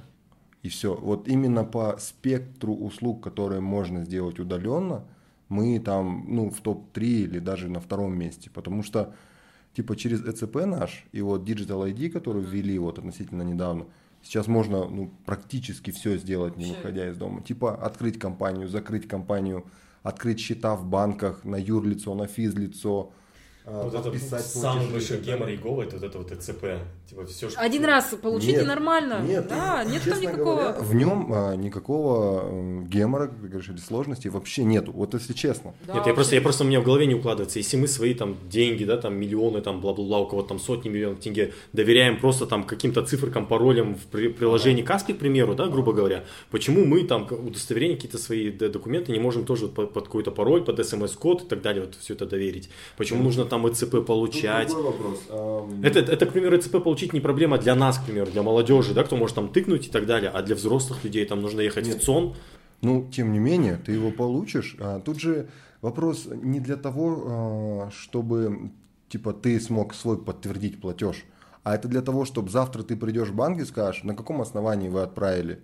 [0.64, 0.94] И все.
[0.96, 5.04] Вот именно по спектру услуг, которые можно сделать удаленно,
[5.48, 8.50] мы там, ну, в топ-3 или даже на втором месте.
[8.50, 9.14] Потому что,
[9.74, 13.86] типа, через ЭЦП наш и вот Digital ID, который ввели вот относительно недавно,
[14.22, 17.42] сейчас можно, ну, практически все сделать, не выходя из дома.
[17.42, 19.64] Типа, открыть компанию, закрыть компанию,
[20.02, 23.12] открыть счета в банках на юрлицо, на физлицо,
[23.66, 26.64] вот это самый большой гемор Егова, это вот это вот ЭЦП.
[27.08, 29.20] Типа все, что Один раз получите нет, нормально.
[29.26, 30.56] Нет, да, нет там никакого.
[30.56, 34.92] Говоря, в нем а, никакого гемора, как говоришь, или сложности вообще нету.
[34.92, 35.74] Вот если честно.
[35.86, 37.58] Да, нет, я просто, я просто у меня в голове не укладывается.
[37.58, 41.20] Если мы свои там деньги, да, там миллионы, там бла-бла-бла, у кого-то там сотни миллионов
[41.20, 46.24] тенге доверяем просто там каким-то цифрам, паролям в приложении Каспи, к примеру, да, грубо говоря,
[46.50, 50.84] почему мы там удостоверения, какие-то свои документы не можем тоже под, под какой-то пароль, под
[50.86, 52.70] смс-код и так далее, вот все это доверить?
[52.96, 54.68] Почему нужно там там ЭЦП получать.
[54.68, 55.18] Тут вопрос.
[55.82, 59.02] Это, это, к примеру, ЭЦП получить не проблема для нас, к примеру, для молодежи, да,
[59.02, 62.02] кто может там тыкнуть и так далее, а для взрослых людей там нужно ехать Нет.
[62.02, 62.34] в ЦОН.
[62.82, 64.76] Ну, тем не менее, ты его получишь.
[64.80, 65.48] А тут же
[65.80, 68.70] вопрос не для того, а, чтобы
[69.08, 71.24] типа ты смог свой подтвердить платеж,
[71.62, 74.88] а это для того, чтобы завтра ты придешь в банк и скажешь, на каком основании
[74.88, 75.62] вы отправили.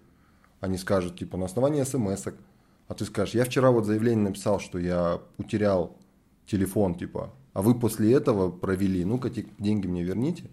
[0.60, 2.34] Они скажут, типа, на основании смс -ок.
[2.88, 5.96] А ты скажешь, я вчера вот заявление написал, что я утерял
[6.46, 10.44] телефон, типа, а вы после этого провели, ну-ка деньги мне верните.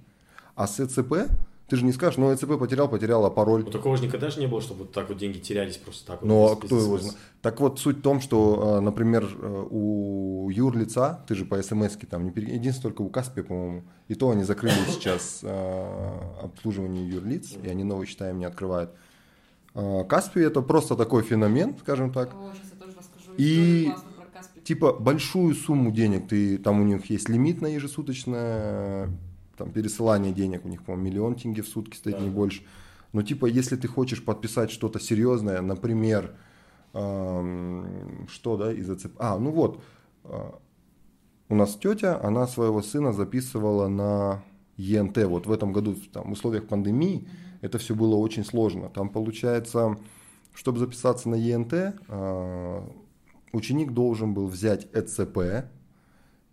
[0.55, 1.29] А с ЭЦП
[1.69, 3.63] ты же не скажешь, ну ЭЦП потерял, потерял, а пароль.
[3.63, 6.23] Ну такого же никогда же не было, чтобы вот так вот деньги терялись просто так.
[6.23, 7.15] Ну вот, а кто его знает?
[7.43, 11.95] Так вот суть в том, что, а, например, э, у юрлица, ты же по смс
[12.09, 12.55] там не пере...
[12.55, 17.83] единственное только у Каспи, по-моему, и то они закрыли сейчас а, обслуживание юрлиц, и они
[17.83, 18.91] новые счета им не открывают.
[19.73, 22.33] Каспи это просто такой феномен, скажем так.
[22.33, 23.33] О, сейчас я тоже расскажу.
[23.37, 23.91] И
[24.69, 29.09] типа большую сумму денег, ты, там у них есть лимит на ежесуточное
[29.57, 32.21] там, пересылание денег, у них, по-моему, миллион тенге в сутки стоит, да.
[32.21, 32.61] не больше.
[33.11, 36.35] Но типа, если ты хочешь подписать что-то серьезное, например,
[36.93, 39.15] эм, что, да, из АЦП...
[39.17, 39.81] А, ну вот,
[40.25, 40.51] э,
[41.49, 44.43] у нас тетя, она своего сына записывала на
[44.77, 45.17] ЕНТ.
[45.25, 47.27] Вот в этом году, там, в условиях пандемии,
[47.61, 48.89] это все было очень сложно.
[48.89, 49.97] Там, получается,
[50.53, 52.81] чтобы записаться на ЕНТ, э,
[53.53, 55.65] ученик должен был взять ЭЦП,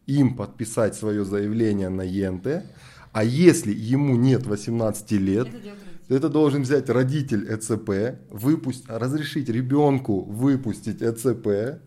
[0.07, 2.65] им подписать свое заявление на ЕНТ,
[3.13, 10.21] а если ему нет 18 лет, это, это должен взять родитель ЭЦП, выпусть, разрешить ребенку
[10.23, 11.81] выпустить ЭЦП,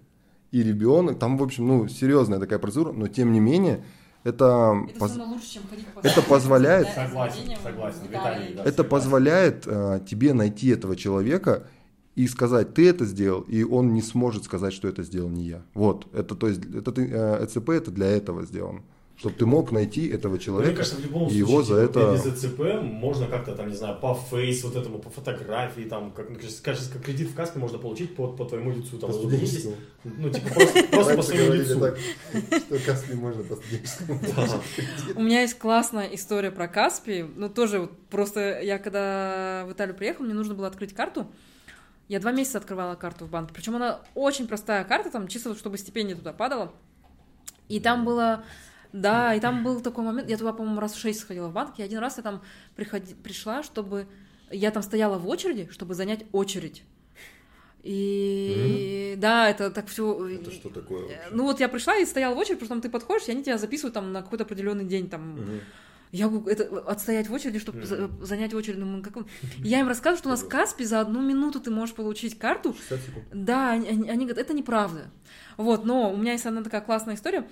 [0.51, 3.83] и ребенок, там, в общем, ну, серьезная такая процедура, но тем не менее,
[4.23, 5.15] это, это, поз...
[5.15, 5.63] лучше, чем
[6.03, 11.67] это позволяет, согласен, согласен, Виталий, да, это позволяет э, тебе найти этого человека
[12.19, 15.61] и сказать, ты это сделал, и он не сможет сказать, что это сделал не я.
[15.73, 18.81] Вот, это, то есть, это, э, ЭЦП это для этого сделано.
[19.15, 22.13] Чтобы ты мог найти этого человека, Мне кажется, в любом случае, его за типа, это...
[22.13, 26.27] без ЭЦП можно как-то, там, не знаю, по фейс, вот этому, по фотографии, там, как,
[26.61, 28.97] кажется, как кредит в каске можно получить по, по твоему лицу.
[28.97, 29.67] Там, по здесь,
[30.03, 31.79] ну, типа, просто, просто по своему лицу.
[31.79, 31.97] Так,
[32.59, 33.55] что Каспи можно по
[35.15, 39.95] У меня есть классная история про Каспи, ну, тоже вот просто я когда в Италию
[39.95, 41.27] приехал, мне нужно было открыть карту,
[42.09, 43.53] я два месяца открывала карту в банке.
[43.53, 46.73] Причем она очень простая карта, там чисто чтобы стипендия туда падала.
[47.69, 48.43] И там было...
[48.91, 51.77] Да, и там был такой момент, я туда, по-моему, раз в шесть сходила в банк,
[51.77, 52.41] и один раз я там
[52.75, 54.07] приходи, пришла, чтобы...
[54.51, 56.83] Я там стояла в очереди, чтобы занять очередь.
[57.83, 59.19] И mm-hmm.
[59.19, 60.27] да, это так все.
[60.27, 61.03] Это что такое?
[61.03, 61.21] Вообще?
[61.31, 63.43] Ну вот я пришла и стояла в очередь, потому что там ты подходишь, и они
[63.43, 65.35] тебя записывают там на какой-то определенный день там.
[65.35, 65.61] Mm-hmm.
[66.11, 68.25] Я могу это, отстоять в очереди, чтобы mm-hmm.
[68.25, 68.79] занять очередь.
[68.79, 69.25] Думаю, как...
[69.59, 72.75] Я им рассказываю, что у нас Каспи за одну минуту ты можешь получить карту.
[73.31, 75.11] Да, они, они говорят, это неправда.
[75.57, 77.47] Вот, но у меня есть одна такая классная история.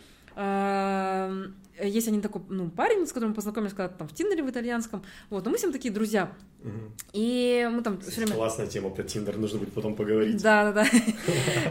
[1.82, 5.04] Есть один такой, ну, парень, с которым мы познакомились когда-то там в Тиндере в итальянском,
[5.30, 6.32] вот, но мы с ним такие друзья,
[6.64, 6.72] угу.
[7.14, 8.34] и мы там все время...
[8.34, 10.42] Классная тема про Тиндер, нужно будет потом поговорить.
[10.42, 10.84] Да, да,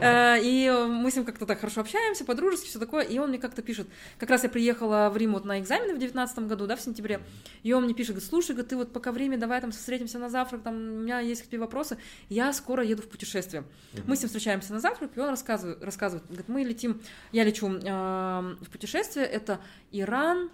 [0.00, 0.38] да.
[0.42, 3.62] И мы с ним как-то так хорошо общаемся, по-дружески, все такое, и он мне как-то
[3.62, 3.88] пишет,
[4.18, 7.20] как раз я приехала в Рим вот на экзамены в девятнадцатом году, да, в сентябре,
[7.62, 10.28] и он мне пишет, говорит, слушай, говорит, ты вот пока время, давай там встретимся на
[10.28, 11.98] завтрак, там у меня есть к тебе вопросы,
[12.28, 13.64] я скоро еду в путешествие.
[14.06, 17.00] Мы с ним встречаемся на завтрак, и он рассказывает, рассказывает, говорит, мы летим,
[17.32, 19.60] я лечу в путешествие, это
[20.00, 20.50] Иран,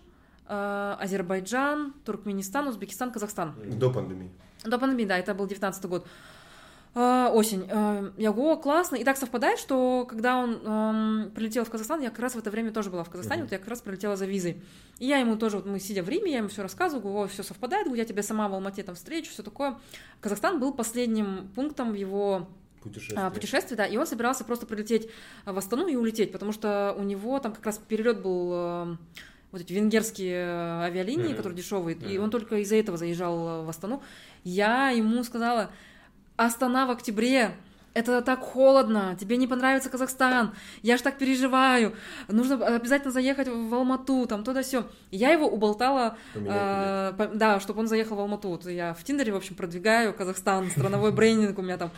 [0.48, 3.54] э, Азербайджан, Туркменистан, Узбекистан, Казахстан.
[3.78, 4.30] До пандемии.
[4.64, 6.06] До пандемии, да, это был 19 год.
[6.94, 7.66] А, осень.
[7.70, 8.96] А, я говорю, классно.
[8.96, 12.50] И так совпадает, что когда он эм, прилетел в Казахстан, я как раз в это
[12.50, 13.46] время тоже была в Казахстане, Мгм.
[13.46, 14.62] вот я как раз прилетела за визой.
[14.98, 17.42] И я ему тоже, вот мы сидя в Риме, я ему все рассказываю, говорю, все
[17.42, 19.78] совпадает, говорю, я тебя сама в Алмате там встречу, все такое.
[20.20, 22.46] Казахстан был последним пунктом в его
[23.16, 25.08] а, путешествие, да, и он собирался просто прилететь
[25.46, 28.96] в Астану и улететь, потому что у него там как раз перелет был э,
[29.52, 31.36] вот эти венгерские э, авиалинии, Мгм.
[31.36, 32.24] которые дешевые, и Мгм.
[32.24, 34.02] он только из-за этого заезжал э, в Астану.
[34.44, 35.70] Я ему сказала,
[36.36, 37.50] Астана в октябре,
[37.94, 41.94] это так холодно, тебе не понравится Казахстан, я ж так переживаю,
[42.28, 44.86] нужно обязательно заехать в Алмату, там туда все.
[45.10, 48.58] Я его уболтала, э, по- да, чтобы он заехал в Алмату.
[48.70, 51.90] Я в Тиндере, в общем, продвигаю Казахстан, страновой брендинг у меня там.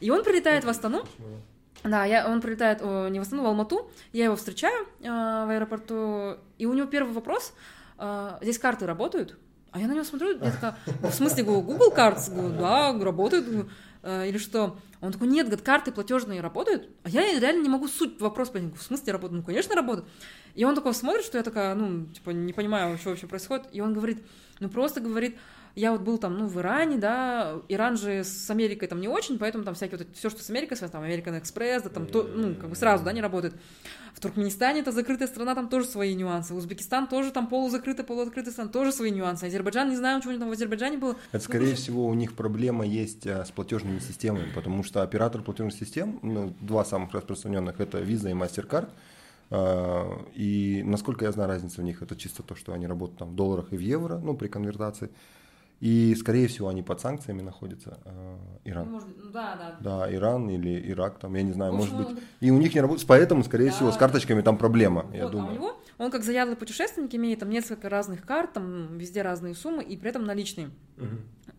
[0.00, 1.04] И он прилетает в Астану,
[1.84, 5.50] да, я, он прилетает о, не в Астану, в Алмату, я его встречаю э, в
[5.50, 7.54] аэропорту, и у него первый вопрос,
[7.98, 9.36] э, здесь карты работают?
[9.70, 12.34] А я на него смотрю, я такая, в смысле, говорю, Google Cards?
[12.34, 13.68] Говорю, да, работают.
[14.02, 14.78] «Э, Или что?
[15.00, 16.88] Он такой, нет, говорит, карты платежные работают?
[17.02, 18.74] А я реально не могу суть вопрос понять.
[18.76, 19.40] В смысле работают?
[19.40, 20.08] Ну, конечно, работают.
[20.54, 23.66] И он такой смотрит, что я такая, ну, типа, не понимаю, что вообще происходит.
[23.72, 24.24] И он говорит,
[24.60, 25.38] ну, просто говорит,
[25.74, 29.38] я вот был там, ну, в Иране, да, Иран же с Америкой там не очень,
[29.38, 32.22] поэтому там всякие вот все, что с Америкой связано, там, American Express, да, там, то,
[32.22, 33.54] ну, как бы сразу, да, не работает.
[34.14, 36.52] В Туркменистане это закрытая страна, там тоже свои нюансы.
[36.52, 39.44] Узбекистан тоже там полузакрытая, полуоткрытая страна, тоже свои нюансы.
[39.44, 41.14] Азербайджан, не знаю, чего у них там в Азербайджане было.
[41.30, 45.74] Это, скорее всего, у них проблема есть а, с платежными системами, потому что оператор платежных
[45.74, 48.88] систем, ну, два самых распространенных, это Visa и MasterCard.
[49.50, 53.28] А, И, насколько я знаю, разница в них это чисто то, что они работают там
[53.30, 55.10] в долларах и в евро, ну, при конвертации.
[55.80, 58.90] И, скорее всего, они под санкциями находятся, а, Иран.
[58.90, 59.76] может, ну, да, да.
[59.80, 62.06] Да, Иран или Ирак, там, я не знаю, может быть.
[62.08, 63.72] он- И у них не работает, поэтому, скорее Да.
[63.72, 65.54] всего, с карточками там проблема, я Вот, а у думаю.
[65.54, 69.96] него, он как заядлый путешественник, имеет там несколько разных карт, там везде разные суммы, и
[69.96, 70.70] при этом наличные.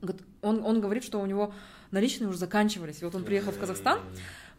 [0.01, 1.53] Говорит, Он, он говорит, что у него
[1.91, 3.01] наличные уже заканчивались.
[3.01, 3.99] И вот он приехал в Казахстан.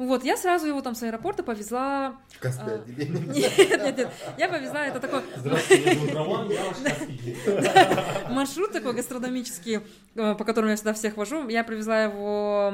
[0.00, 2.16] Вот, я сразу его там с аэропорта повезла...
[2.40, 2.82] В А.
[2.86, 4.08] Нет, нет, нет.
[4.38, 5.20] Я повезла, это такой
[8.30, 9.80] маршрут такой гастрономический,
[10.14, 11.46] э, по которому я всегда всех вожу.
[11.48, 12.72] Я привезла его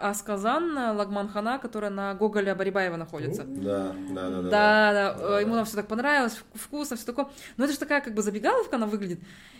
[0.00, 3.42] Асказан, Лагманхана, которая на Гоголя Барибаева находится.
[3.44, 4.42] Да, да, да.
[4.42, 7.26] Да, да, ему там все так понравилось, вк- вкусно, все такое.
[7.56, 9.18] Но это же такая как бы забегаловка она выглядит.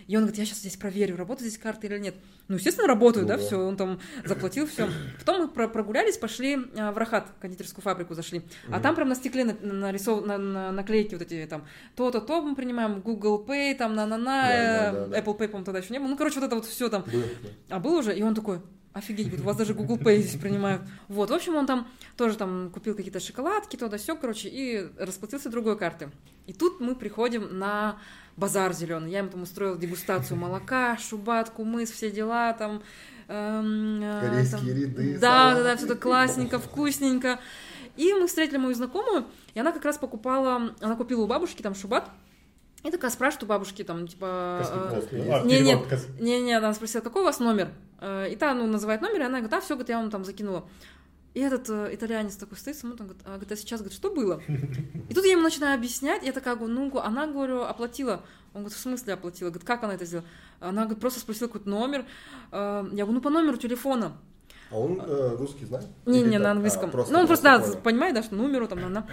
[0.08, 2.14] И он говорит, я сейчас здесь проверю, работают здесь карты или нет.
[2.48, 4.88] Ну, естественно, работают, Ну да, все, он там заплатил, все.
[5.18, 8.42] Потом мы про- прогулялись, пошли а, в Рахат, кондитерскую фабрику зашли.
[8.70, 10.24] А там прям на стекле на- нарисов...
[10.26, 11.64] на- на- наклейки вот эти там,
[11.96, 15.18] то-то, то мы принимаем, Google Pay, там, на-на-на, Да, да, э, да, да.
[15.18, 16.08] Apple Pay, по-моему, тогда еще не было.
[16.08, 17.02] Ну, короче, вот это вот все там.
[17.02, 17.22] Был,
[17.70, 18.60] А был уже, и он такой,
[18.92, 20.82] офигеть, говорит, у вас даже Google Pay здесь принимают.
[21.08, 24.86] Вот, в общем, он там тоже там купил какие-то шоколадки, то да все, короче, и
[24.98, 26.10] расплатился другой карты.
[26.46, 27.98] И тут мы приходим на
[28.36, 29.10] базар зеленый.
[29.10, 32.82] Я ему там устроила дегустацию молока, шубат, кумыс, все дела там.
[33.32, 37.40] Эм, э, Корейские там- ряды, Да, да, да, все так классненько, вкусненько.
[37.96, 41.74] И мы встретили мою знакомую, и она как раз покупала, она купила у бабушки там
[41.74, 42.08] шубат,
[42.84, 44.60] и такая спрашивает у бабушки там, типа...
[45.12, 47.68] э, А, Не, нет, кас- не-не, она спросила, какой у вас номер?
[48.00, 50.24] Э, И та, ну, называет номер, и она говорит, а, все, говорит, я вам там
[50.24, 50.64] закинула.
[51.34, 54.10] И этот э, итальянец такой стоит, смотрит, он говорит, а, говорит, а сейчас, говорит, что
[54.10, 54.42] было?
[55.08, 58.22] И тут я ему начинаю объяснять, я такая, говорю, ну, она, говорю, оплатила.
[58.54, 59.48] Он говорит, в смысле оплатила?
[59.48, 60.26] Говорит, как она это сделала?
[60.60, 62.04] Она, говорит, просто спросила какой-то номер.
[62.50, 64.12] Э, Я говорю, ну, по номеру телефона.
[64.70, 65.86] А он э, русский знает?
[66.06, 66.42] Не, Или не, так?
[66.42, 66.90] на А, английском.
[66.90, 67.76] просто ну, он просто, да, понял.
[67.82, 69.06] понимает, да, что номеру там, на,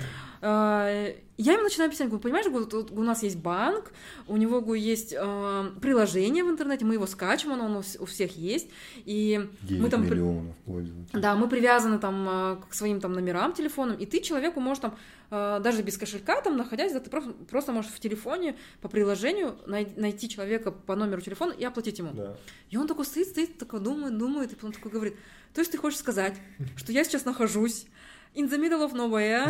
[1.40, 3.92] А, Я ему начинаю объяснять, говорю, понимаешь, говорю, тут у нас есть банк,
[4.28, 8.70] у него говорю, есть э, приложение в интернете, мы его скачиваем, оно у, всех есть,
[9.06, 10.06] и 9 мы там...
[10.06, 11.22] миллионов пользователей.
[11.22, 14.98] Да, мы привязаны там э, к своим там номерам телефоном, и ты человеку можешь там
[15.32, 19.56] э, даже без кошелька там находясь, да, ты просто, просто можешь в телефоне по приложению
[19.66, 22.12] най- найти человека по номеру телефона и оплатить ему.
[22.14, 22.36] Да.
[22.70, 25.16] И он такой стоит, стоит, такой думает, думает, и потом такой говорит,
[25.54, 26.36] то есть ты хочешь сказать,
[26.76, 27.88] что я сейчас нахожусь
[28.36, 29.50] in the middle of nowhere,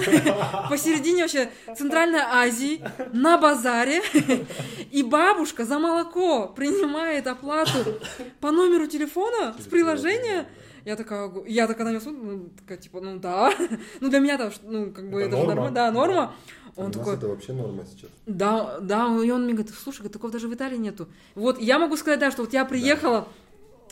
[0.70, 4.02] посередине вообще Центральной Азии, на базаре,
[4.92, 8.00] и бабушка за молоко принимает оплату
[8.40, 10.48] по номеру телефона с приложения,
[10.86, 13.54] я такая, я такая на него смотрю, ну, такая, типа, ну да,
[14.00, 15.56] ну для меня-то, ну, как бы Это это, же норма.
[15.62, 16.34] норма, да, норма.
[16.76, 18.10] У Он нас такой, это вообще норма сейчас.
[18.26, 21.10] да, да, и он мне говорит, слушай, такого даже в Италии нету.
[21.36, 23.28] Вот, я могу сказать, да, что вот я приехала,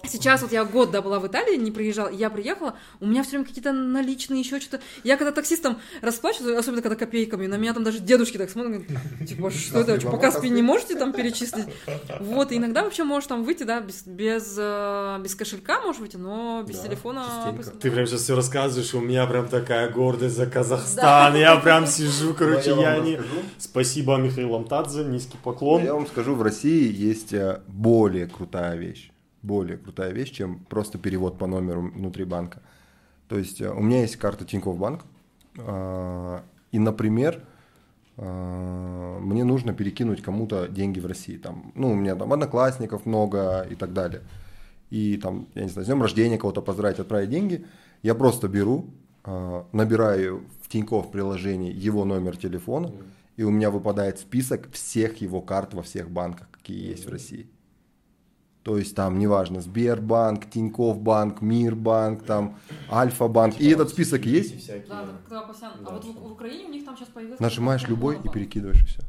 [0.04, 3.32] сейчас вот я год, да, была в Италии, не приезжала, я приехала, у меня все
[3.32, 4.82] время какие-то наличные, еще что-то.
[5.04, 9.28] Я когда таксистом расплачиваюсь, особенно когда копейками, на меня там даже дедушки так смотрят, говорят,
[9.28, 11.66] типа, что это, по мама, Каспи не можете там перечислить?
[12.20, 16.18] Вот, и иногда вообще можешь там выйти, да, без, без, э, без кошелька можешь выйти,
[16.18, 17.26] но без Да, телефона...
[17.26, 17.80] частенько.
[17.80, 21.36] Ты прям сейчас все рассказываешь, у меня прям такая гордость за Казахстан.
[21.36, 23.16] Я прям сижу, короче, Ну, я вам не...
[23.18, 23.40] расскажу.
[23.58, 25.86] Спасибо, Михаил Амтадзе, низкий Я поклон.
[25.86, 29.12] вам скажу, в России есть э, более крутая вещь.
[29.42, 32.62] Более крутая вещь, чем просто перевод по номеру внутри банка.
[33.28, 35.02] То есть э, у меня есть карта Тинькофф Банк,
[35.58, 36.40] э,
[36.72, 37.44] и, например,
[38.18, 41.38] э, мне нужно перекинуть кому-то деньги в России.
[41.38, 44.22] Там, ну, у меня там одноклассников много и так далее.
[44.90, 47.66] И там, я не знаю, с днем рождения кого-то поздравить, отправить деньги.
[48.04, 48.86] Я просто беру,
[49.74, 52.94] набираю в Тинькофф приложении его номер телефона,
[53.36, 57.48] и у меня выпадает список всех его карт во всех банках, какие есть в России.
[58.68, 62.58] То есть там, неважно, Сбербанк, Тинькофф банк, Мирбанк, там,
[62.92, 63.62] Альфа-банк.
[63.62, 64.68] И этот список есть.
[64.90, 65.72] Да, так, когда Пасян.
[65.86, 67.42] А вот в, в Украине у них там сейчас появился...
[67.42, 68.34] Нажимаешь любой и Монобанк.
[68.34, 69.00] перекидываешь и все.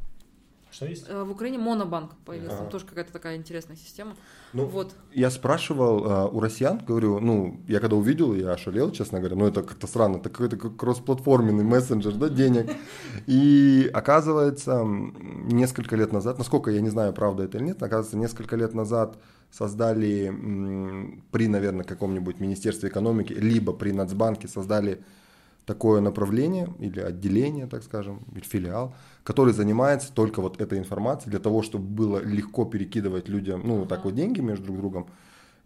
[0.70, 1.06] Что есть?
[1.08, 2.62] Э, В Украине монобанк появился, Ага.
[2.62, 4.12] там тоже какая-то такая интересная система.
[4.52, 4.94] Ну, вот.
[5.12, 9.48] Я спрашивал э, у россиян, говорю, ну, я когда увидел, я ошалел, честно говоря, ну,
[9.48, 12.70] это как-то странно, это какой-то как кроссплатформенный мессенджер, да, денег.
[13.26, 18.54] И оказывается, несколько лет назад, насколько я не знаю, правда это или нет, оказывается, несколько
[18.54, 19.18] лет назад
[19.50, 20.32] создали
[21.30, 25.00] при, наверное, каком-нибудь Министерстве экономики, либо при Нацбанке создали
[25.64, 31.40] такое направление или отделение, так скажем, или филиал, который занимается только вот этой информацией для
[31.40, 35.06] того, чтобы было легко перекидывать людям, ну, вот так вот деньги между друг другом.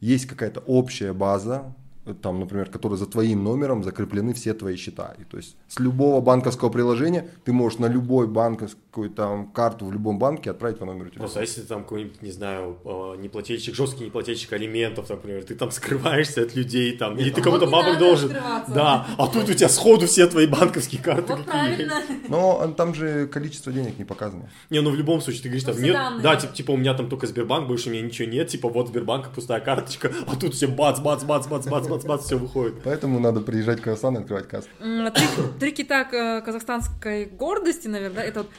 [0.01, 1.73] Есть какая-то общая база,
[2.21, 5.15] там, например, которая за твоим номером закреплены все твои счета.
[5.19, 9.93] И то есть с любого банковского приложения ты можешь на любой банковскую там карту в
[9.93, 11.25] любом банке отправить по номеру телефона.
[11.25, 15.55] Просто а если ты там какой-нибудь, не знаю, э, неплательщик, жесткий неплательщик алиментов, например, ты
[15.55, 18.33] там скрываешься от людей, там, или ты а кому-то вот не бабок должен.
[18.69, 22.03] Да, а тут у тебя сходу все твои банковские карты Вот какие правильно.
[22.29, 24.51] Но а, там же количество денег не показано.
[24.71, 26.77] Не, ну в любом случае, ты говоришь, Ну, там все нет, да, типа, типа у
[26.77, 30.37] меня там только Сбербанк, больше у меня ничего нет, типа вот Сбербанк, пустая карточка, а
[30.37, 32.83] тут все бац, бац, бац, бац, бац, бац, бац, все выходит.
[32.85, 34.69] Поэтому надо приезжать в Казахстан и открывать кассу.
[34.81, 35.25] М, Три,
[35.61, 38.51] три кита к- казахстанской гордости, наверное, это вот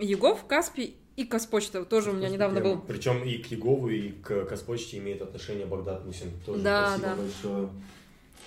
[0.00, 1.84] Егов, Каспий и Казпочта.
[1.84, 2.80] Тоже у меня недавно был.
[2.86, 6.30] Причем и к Егову, и к Казпочте имеет отношение Богдан Мусин.
[6.44, 7.22] Тоже Да, спасибо да.
[7.22, 7.68] большое.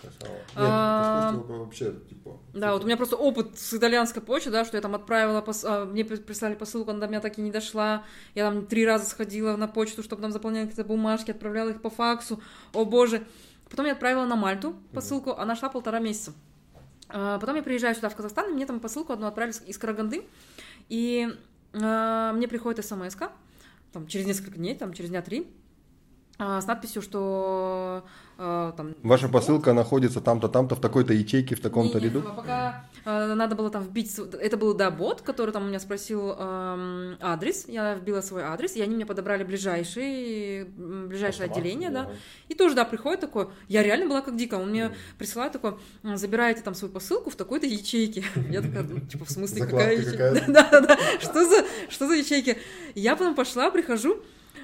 [0.02, 0.38] Красава.
[0.56, 2.38] А, вообще, типа...
[2.54, 5.66] Да, вот у меня просто опыт с итальянской почты, да, что я там отправила, пос-
[5.68, 8.06] а, мне при- прислали посылку, она до меня так и не дошла.
[8.34, 11.90] Я там три раза сходила на почту, чтобы там заполняли какие-то бумажки, отправляла их по
[11.90, 12.40] факсу.
[12.74, 13.24] О боже.
[13.70, 16.34] Потом я отправила на Мальту посылку, она шла полтора месяца.
[17.08, 20.26] А, Потом я приезжаю сюда, в Казахстан, и мне там посылку одну отправили из Караганды,
[20.90, 21.30] и
[21.74, 23.16] а, мне приходит смс
[23.92, 25.52] там, через несколько дней, там, через дня три,
[26.38, 28.06] а, с надписью, что
[28.38, 28.96] а, там...
[29.04, 32.22] Ваша посылка находится там-то, там-то, в такой-то ячейке, в таком-то ряду.
[32.22, 34.18] Пока э, надо было там вбить...
[34.20, 37.66] Это был, да, бот, который там у меня спросил эм, адрес.
[37.68, 42.02] Я вбила свой адрес, и они мне подобрали ближайший, м, ближайшее Автомат, отделение, да.
[42.02, 42.16] ага.
[42.48, 43.50] И тоже, да, приходит такой...
[43.68, 44.60] Я реально была как дикая.
[44.60, 48.24] Он мне присылает такой, «М, забираете там свою посылку в такой-то ячейке.
[48.50, 50.44] Я такая, ну, типа, в смысле, какая ячейка?
[50.48, 50.98] Да-да-да,
[51.90, 52.58] что за ячейки?
[52.96, 54.22] Я потом пошла, прихожу,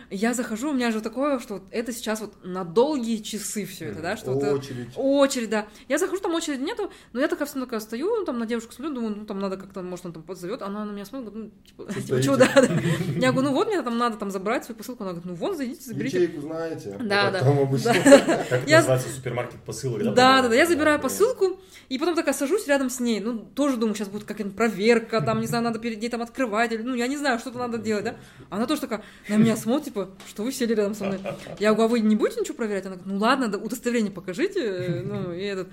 [0.09, 3.85] я захожу, у меня же такое, что вот это сейчас вот на долгие часы все
[3.85, 4.89] это, да, что э, Очередь.
[4.95, 5.67] Очередь, да.
[5.89, 8.93] Я захожу, там очереди нету, но я такая все такая стою, там на девушку смотрю,
[8.93, 11.93] думаю, ну там надо как-то, может, он там позовет, она на меня смотрит, ну, типа,
[12.01, 12.67] типа, чего, да, да.
[13.17, 15.57] Я говорю, ну вот, мне там надо там забрать свою посылку, она говорит, ну вон,
[15.57, 16.21] зайдите, заберите.
[16.21, 16.97] Ячейку знаете?
[17.01, 17.61] Да, Вот да.
[17.61, 17.93] обычно.
[17.93, 20.03] Как это называется супермаркет посылок?
[20.03, 23.77] Да, да, да, я забираю посылку, и потом такая сажусь рядом с ней, ну, тоже
[23.77, 27.07] думаю, сейчас будет какая-нибудь проверка, там, не знаю, надо перед ней там открывать, ну, я
[27.07, 28.15] не знаю, что-то надо делать, да.
[28.49, 31.19] Она тоже такая на меня смотрит, типа, что вы сели рядом со мной.
[31.59, 32.85] Я говорю, а вы не будете ничего проверять?
[32.85, 35.69] Она говорит, ну ладно, да, удостоверение покажите, ну, и этот...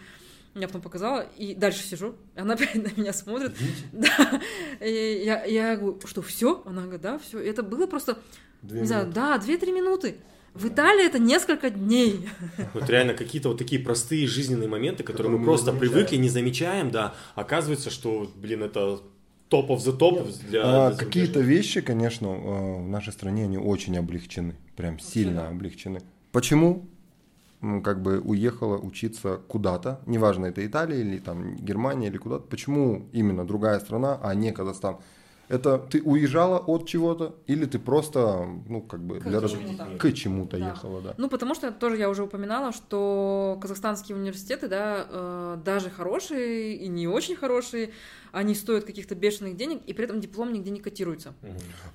[0.54, 3.52] Я потом показала, и дальше сижу, она опять на меня смотрит.
[3.92, 4.40] Да.
[4.80, 6.62] И я, я говорю, что все?
[6.66, 7.38] Она говорит, да, все.
[7.38, 8.18] Это было просто,
[8.60, 10.16] Две не знаю, да, 2-3 минуты.
[10.52, 12.28] В Италии это несколько дней.
[12.74, 16.16] Вот реально какие-то вот такие простые жизненные моменты, которые Которые мы мы просто не привыкли,
[16.16, 17.14] не замечаем, да.
[17.34, 19.00] Оказывается, что, блин, это
[19.52, 20.62] топ of the топ для...
[20.64, 24.54] А, для Какие-то вещи, конечно, э, в нашей стране, они очень облегчены.
[24.76, 26.00] Прям сильно облегчены.
[26.32, 26.86] Почему?
[27.84, 32.44] Как бы уехала учиться куда-то, неважно, это Италия или там Германия или куда-то.
[32.48, 34.96] Почему именно другая страна, а не Казахстан?
[35.52, 39.84] Это ты уезжала от чего-то или ты просто, ну, как бы, К для раз- чему-то.
[39.98, 40.68] к чему-то Да.
[40.70, 41.14] ехала, да.
[41.18, 46.88] Ну, потому что тоже я уже упоминала, что казахстанские университеты, да, э, даже хорошие и
[46.88, 47.90] не очень хорошие,
[48.32, 51.34] они стоят каких-то бешеных денег, и при этом диплом нигде не котируется.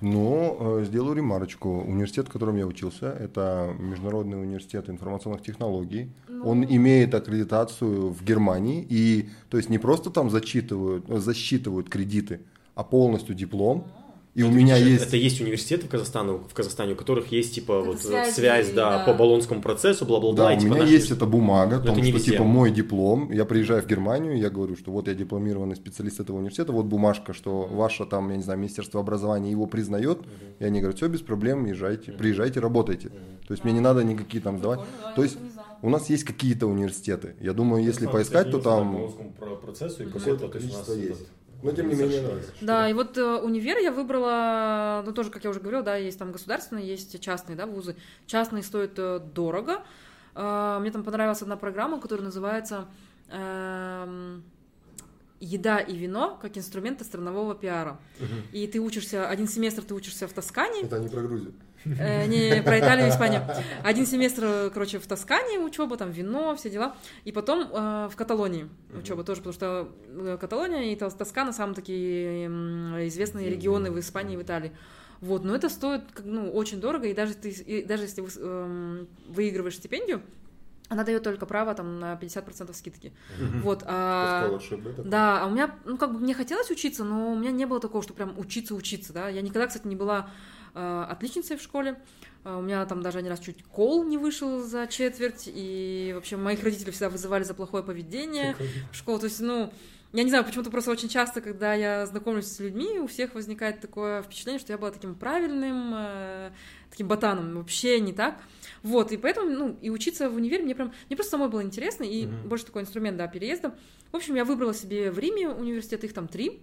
[0.00, 1.68] Но э, сделаю ремарочку.
[1.80, 6.12] Университет, в котором я учился, это Международный университет информационных технологий.
[6.28, 6.46] Ну.
[6.48, 12.40] Он имеет аккредитацию в Германии, и то есть не просто там зачитывают, э, засчитывают кредиты,
[12.78, 13.84] а полностью диплом.
[14.34, 15.06] И у Это, меня видишь, есть...
[15.08, 18.70] Это есть университы в Казахстане, в Казахстане, у которых есть типа Это вот связи, связь,
[18.70, 19.04] да, да.
[19.04, 20.44] по баллонскому процессу, бла-бла-бла.
[20.44, 22.30] Да, и, у типа, меня наши- есть эта бумага, том, это не что везде.
[22.32, 23.32] типа мой диплом.
[23.32, 27.32] Я приезжаю в Германию, я говорю, что вот я дипломированный специалист этого университета, вот бумажка,
[27.32, 30.20] что ваше там, я не знаю, Министерство образования его признает.
[30.60, 33.08] И они говорят, все без проблем, езжайте, приезжайте, работайте.
[33.08, 34.80] То есть мне не надо никакие там сдавать.
[35.02, 35.38] Да, То есть.
[35.80, 37.36] У нас есть какие-то университеты.
[37.40, 39.12] Я думаю, если поискать, то там...
[39.38, 40.12] по процессу и Мгм.
[40.18, 41.28] какой-то, то есть у нас Количество есть.
[41.62, 42.52] Но тем не менее, нравится.
[42.60, 46.18] Да, и вот э, универ я выбрала, ну тоже, как я уже говорила, да, есть
[46.18, 47.96] там государственные, есть частные, да, вузы.
[48.26, 49.82] Частные стоят э, дорого.
[50.34, 52.86] Э, мне там понравилась одна программа, которая называется
[53.28, 54.44] эм,
[55.40, 57.98] «Еда и вино как инструменты странового пиара».
[58.20, 58.42] Мгм.
[58.52, 61.54] И ты учишься, один семестр ты учишься в Тоскане, Это не про Грузию.
[61.98, 63.42] Э, не про Италию и Испанию.
[63.82, 66.96] Один семестр, э, короче, в Тоскане учеба, там вино, все дела.
[67.24, 71.74] И потом э, в Каталонии учеба тоже, потому что э, Каталония и Тос- Тоскана самые
[71.74, 72.46] такие
[73.08, 74.72] известные регионы в Испании и в Италии.
[75.20, 79.76] Вот, но это стоит ну, очень дорого, и даже, ты, и даже если эм, выигрываешь
[79.76, 80.22] стипендию,
[80.88, 83.12] она дает только право там на 50% скидки.
[83.62, 84.58] Вот, а...
[85.04, 87.80] Да, а у меня, ну, как бы мне хотелось учиться, но у меня не было
[87.80, 89.28] такого, что прям учиться-учиться, да.
[89.28, 90.30] Я никогда, кстати, не была
[90.74, 92.00] э, отличницей в школе.
[92.44, 96.36] Э, у меня там даже один раз чуть кол не вышел за четверть, и вообще
[96.36, 98.56] моих родителей всегда вызывали за плохое поведение
[98.92, 99.18] в школу.
[99.18, 99.72] То есть, ну,
[100.14, 103.80] я не знаю, почему-то просто очень часто, когда я знакомлюсь с людьми, у всех возникает
[103.80, 106.50] такое впечатление, что я была таким правильным, э,
[106.90, 107.56] таким ботаном.
[107.56, 108.40] Вообще не так.
[108.82, 112.04] Вот, и поэтому, ну, и учиться в универе мне прям, мне просто самой было интересно,
[112.04, 112.48] и Мгм.
[112.48, 113.74] больше такой инструмент, да, переезда.
[114.12, 116.62] В общем, я выбрала себе в Риме университет, их там три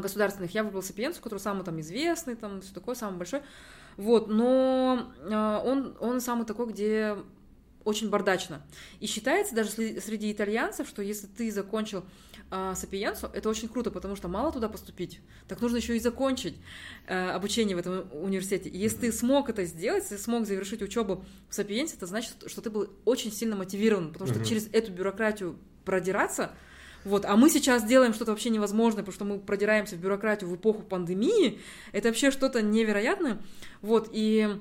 [0.00, 0.54] государственных.
[0.54, 3.42] Я выбрала Сапиенцу, который самый там известный, там все такое, самый большой.
[3.96, 7.16] Вот, но а, он, он самый такой, где
[7.84, 8.62] очень бардачно.
[9.00, 12.04] И считается даже среди итальянцев, что если ты закончил
[12.50, 16.56] а, Сапиенцу, это очень круто, потому что мало туда поступить, так нужно еще и закончить
[17.06, 18.68] э, обучение в этом университете.
[18.68, 22.60] И если ты смог это сделать, если смог завершить учебу в Сапиенсе, это значит, что
[22.60, 24.48] ты был очень сильно мотивирован, потому что Мгм.
[24.48, 26.52] через эту бюрократию продираться
[27.04, 30.56] вот, а мы сейчас делаем что-то вообще невозможное, потому что мы продираемся в бюрократию в
[30.56, 31.60] эпоху пандемии.
[31.92, 33.38] Это вообще что-то невероятное.
[33.82, 34.58] Вот, и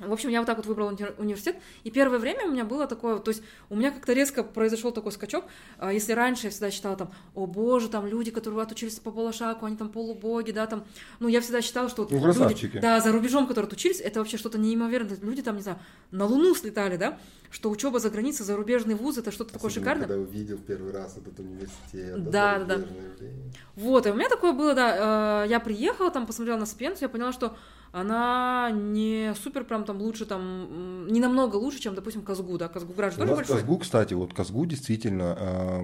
[0.00, 2.86] в общем, я вот так вот выбрала уни- университет, и первое время у меня было
[2.88, 5.44] такое, то есть у меня как-то резко произошел такой скачок,
[5.78, 9.66] А если раньше я всегда считала там, о боже, там люди, которые отучились по Балашаку,
[9.66, 10.84] они там полубоги, да, там,
[11.20, 12.78] ну я всегда считала, что вот Ну, люди, красавчики.
[12.80, 15.78] да, за рубежом, которые отучились, это вообще что-то неимоверное, люди там, не знаю,
[16.10, 17.18] на Луну слетали, да,
[17.50, 20.08] что учеба за границей, зарубежный вуз, это что-то такое шикарное.
[20.08, 22.30] когда увидел первый раз этот университет.
[22.30, 22.74] Да, да, да.
[22.74, 23.52] явление.
[23.76, 27.08] Вот, и у меня такое было, да, э, я приехала, там посмотрела на Спенсу, я
[27.08, 27.56] поняла, что
[27.94, 33.12] она не супер прям там лучше, там, не намного лучше, чем, допустим, Казгу, да, Казгуград
[33.14, 33.56] же У тоже большой.
[33.56, 35.82] Казгу, кстати, вот Казгу действительно э,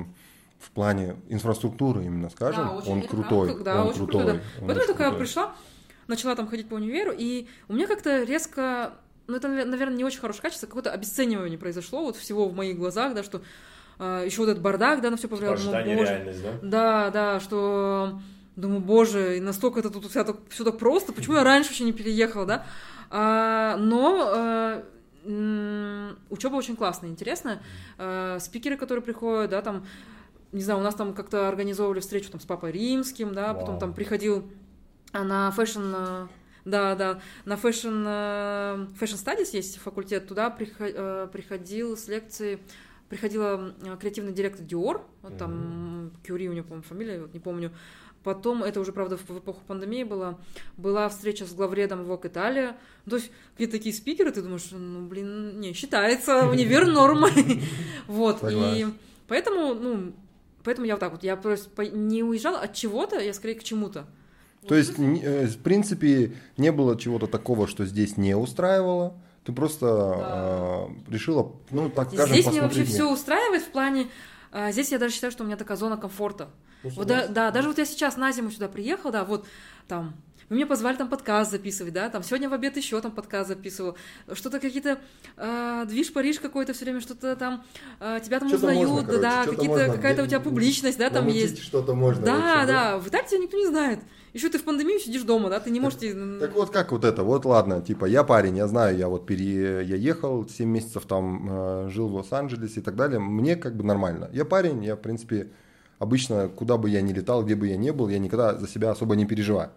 [0.59, 3.47] в плане инфраструктуры именно, скажем, Да, очень, он крутой.
[3.51, 4.23] правда, да, он очень крутой.
[4.23, 4.61] крутой, да.
[4.61, 5.27] он Поэтому я такая крутой.
[5.27, 5.55] пришла,
[6.09, 8.95] начала там ходить по универу, и у меня как-то резко,
[9.29, 13.15] ну это, наверное, не очень хорошее качество, какое-то обесценивание произошло вот всего в моих глазах,
[13.15, 13.41] да, что
[14.01, 15.57] еще вот этот бардак, да, на все повлияло.
[15.57, 16.51] Думаю, Ожидание реальность, да?
[16.63, 18.19] Да, да, что
[18.61, 21.85] думаю, боже, и настолько это тут все так, все так просто, почему я раньше вообще
[21.85, 22.67] не переехала, да?
[23.11, 24.83] А, но э,
[25.25, 27.63] м, учеба очень классная, интересная.
[27.99, 29.87] Э, спикеры, которые приходят, да, там,
[30.53, 33.81] не знаю, у нас там как-то организовывали встречу там с папой римским, да, потом Вау.
[33.81, 34.49] там приходил
[35.13, 36.27] а, на fashion э,
[36.65, 42.61] да, да, на э, fashion studies есть факультет, туда прихо- э, приходил с лекции
[43.11, 47.73] приходила э, креативный директор Dior, вот там Кьюри у него, по-моему, фамилия, вот не помню.
[48.23, 50.39] Потом, это уже, правда, в эпоху пандемии была,
[50.77, 52.77] была встреча с главредом Vogue Италия.
[53.09, 57.63] То есть, какие-то такие спикеры, ты думаешь, ну, блин, не, считается, универ нормой.
[58.07, 58.87] Вот, и
[59.27, 60.13] поэтому, ну,
[60.65, 64.07] поэтому я вот так вот, я просто не уезжала от чего-то, я скорее к чему-то.
[64.69, 69.15] То есть, э, в принципе, не было чего-то такого, что здесь не устраивало.
[69.45, 74.09] Ты просто э, решила, ну, так скажем, Здесь мне вообще все устраивает в плане,
[74.53, 76.51] а, здесь я даже считаю, что у меня такая зона комфорта.
[76.83, 79.47] Вот да, да, даже вот я сейчас на зиму сюда приехала, да, вот
[79.89, 80.15] там
[80.51, 83.97] вы мне позвали там подкаст записывать, да, там сегодня в обед еще там подкаст записывал,
[84.33, 84.99] что-то какие-то
[85.37, 87.63] э, движ Париж какой-то все время, что-то там
[88.01, 91.29] э, тебя там Что-то узнают, можно, короче, да, какие-то какая-то у тебя публичность, да, там
[91.29, 91.63] есть.
[91.63, 92.27] что-то можно.
[92.27, 94.01] Да, вообще, да, в Италии тебя никто не знает.
[94.33, 96.15] Еще ты в пандемию сидишь дома, да, ты не можете.
[96.41, 99.85] Так вот как вот это, вот ладно, типа я парень, я знаю, я вот пере,
[99.85, 103.85] я ехал 7 месяцев там, э, жил в Лос-Анджелесе и так далее, мне как бы
[103.85, 104.29] нормально.
[104.33, 105.51] Я парень, я в принципе
[106.01, 108.91] обычно куда бы я ни летал, где бы я ни был, я никогда за себя
[108.91, 109.71] особо не переживаю.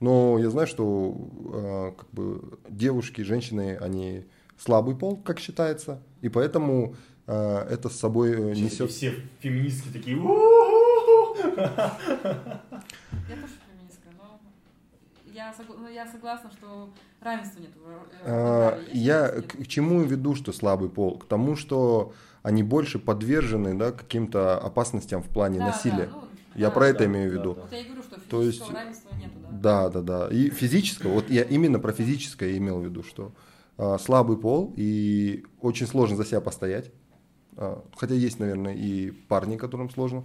[0.00, 1.14] Но я знаю, что
[1.52, 4.24] э, как бы девушки, женщины, они
[4.56, 6.94] слабый пол, как считается, и поэтому
[7.26, 8.90] э, это с собой э, Сейчас несет.
[8.90, 10.16] Все феминистки такие.
[10.16, 10.22] Я
[13.36, 14.40] тоже феминистка, но
[15.32, 16.90] я, ну, я согласна, что
[17.20, 17.70] равенства нет.
[18.24, 21.18] А, Я к к чему веду, что слабый пол?
[21.18, 22.12] К тому, что
[22.48, 26.08] они больше подвержены да, каким-то опасностям в плане насилия.
[26.54, 27.54] Я про это да, имею в да, виду.
[27.54, 27.60] да.
[27.60, 29.88] Вот я и говорю, что То есть- равенства нету, да.
[29.90, 30.34] Да, да, да.
[30.34, 33.32] И физического, вот я именно про физическое имел в виду, что
[33.76, 36.90] а, слабый пол, и очень сложно за себя постоять.
[37.58, 40.24] А, хотя есть, наверное, и парни, которым сложно.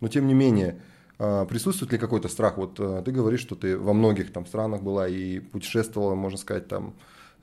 [0.00, 0.82] Но тем не менее,
[1.20, 2.58] а, присутствует ли какой-то страх?
[2.58, 6.66] Вот а, ты говоришь, что ты во многих там странах была и путешествовала, можно сказать,
[6.66, 6.94] там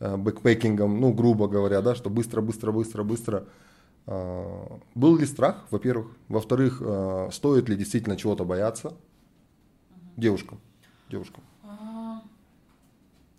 [0.01, 3.37] а, backpacking ом, ну, грубо говоря, да, что быстро, быстро, быстро, быстро.
[3.37, 3.47] А,
[4.07, 6.07] был ли страх, во-первых?
[6.29, 8.93] Во-вторых, а, стоит ли действительно чего-то бояться
[10.15, 10.59] девушкам?
[11.09, 11.43] Девушкам.
[11.63, 12.21] А,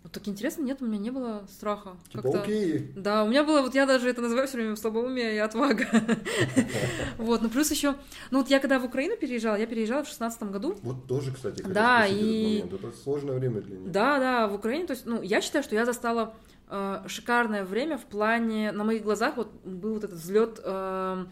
[0.03, 1.97] Вот так интересно, нет, у меня не было страха.
[2.11, 2.91] Типа, Как-то- окей.
[2.95, 5.85] Да, у меня было, вот я даже это называю все время слабоумие и отвага.
[7.17, 7.95] Вот, ну плюс еще,
[8.31, 10.77] ну вот я когда в Украину переезжала, я переезжала в шестнадцатом году.
[10.83, 12.59] Вот тоже, кстати, Да, и-.
[12.59, 13.91] Это сложное время для них.
[13.91, 16.33] Да, да, в Украине, то есть, ну, я считаю, что я застала
[16.69, 21.25] э, шикарное время в плане, на моих глазах вот был вот этот взлет э,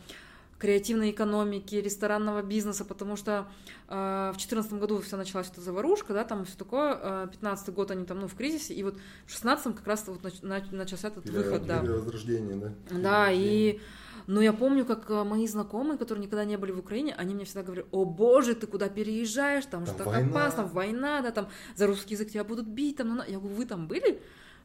[0.60, 3.48] креативной экономики, ресторанного бизнеса, потому что
[3.88, 7.92] э, в 2014 году вся началась эта заварушка, да, там все такое, э, 15 год
[7.92, 11.10] они там, ну, в кризисе, и вот в 16 как раз вот нач- нач- начался
[11.10, 11.80] этот Пере- выход, да.
[11.82, 12.72] перевозрождение, да?
[12.90, 13.80] Да, и
[14.26, 17.46] ну, я помню, как э, мои знакомые, которые никогда не были в Украине, они мне
[17.46, 20.30] всегда говорили, о боже, ты куда переезжаешь, там же Там так война».
[20.32, 23.26] опасно, война, да, там за русский язык тебя будут бить, там, ну, на».
[23.26, 24.20] я говорю, вы там были?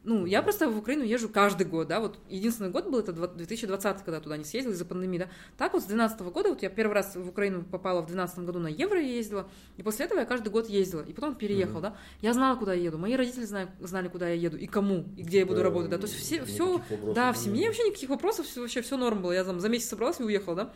[0.05, 4.03] Ну, я просто в Украину езжу каждый год, да, вот единственный год был это 2020,
[4.03, 5.29] когда туда не съездила из-за пандемии, да.
[5.57, 8.59] Так вот с 2012 года, вот я первый раз в Украину попала в 2012 году
[8.59, 9.47] на евро ездила,
[9.77, 11.97] и после этого я каждый год ездила, и потом переехала, да.
[12.21, 15.23] Я знала, куда я еду, мои родители знали, знали, куда я еду, и кому, и
[15.23, 16.81] где я буду Да, работать, да, то есть все, все,
[17.15, 19.31] да, в семье вообще никаких вопросов, всё- вообще все норм было.
[19.31, 20.73] Я там за месяц собралась и уехала, да.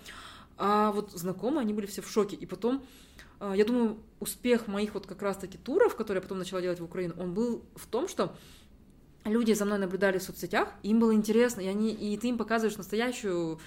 [0.58, 2.38] А вот знакомые, они были все в шоке.
[2.38, 2.82] И потом,
[3.40, 6.84] а, я думаю, успех моих вот как раз-таки туров, которые я потом начала делать в
[6.86, 8.36] Украину, он был в том, что
[9.28, 12.78] люди за мной наблюдали в соцсетях, им было интересно, и, они, и ты им показываешь
[12.78, 13.60] настоящую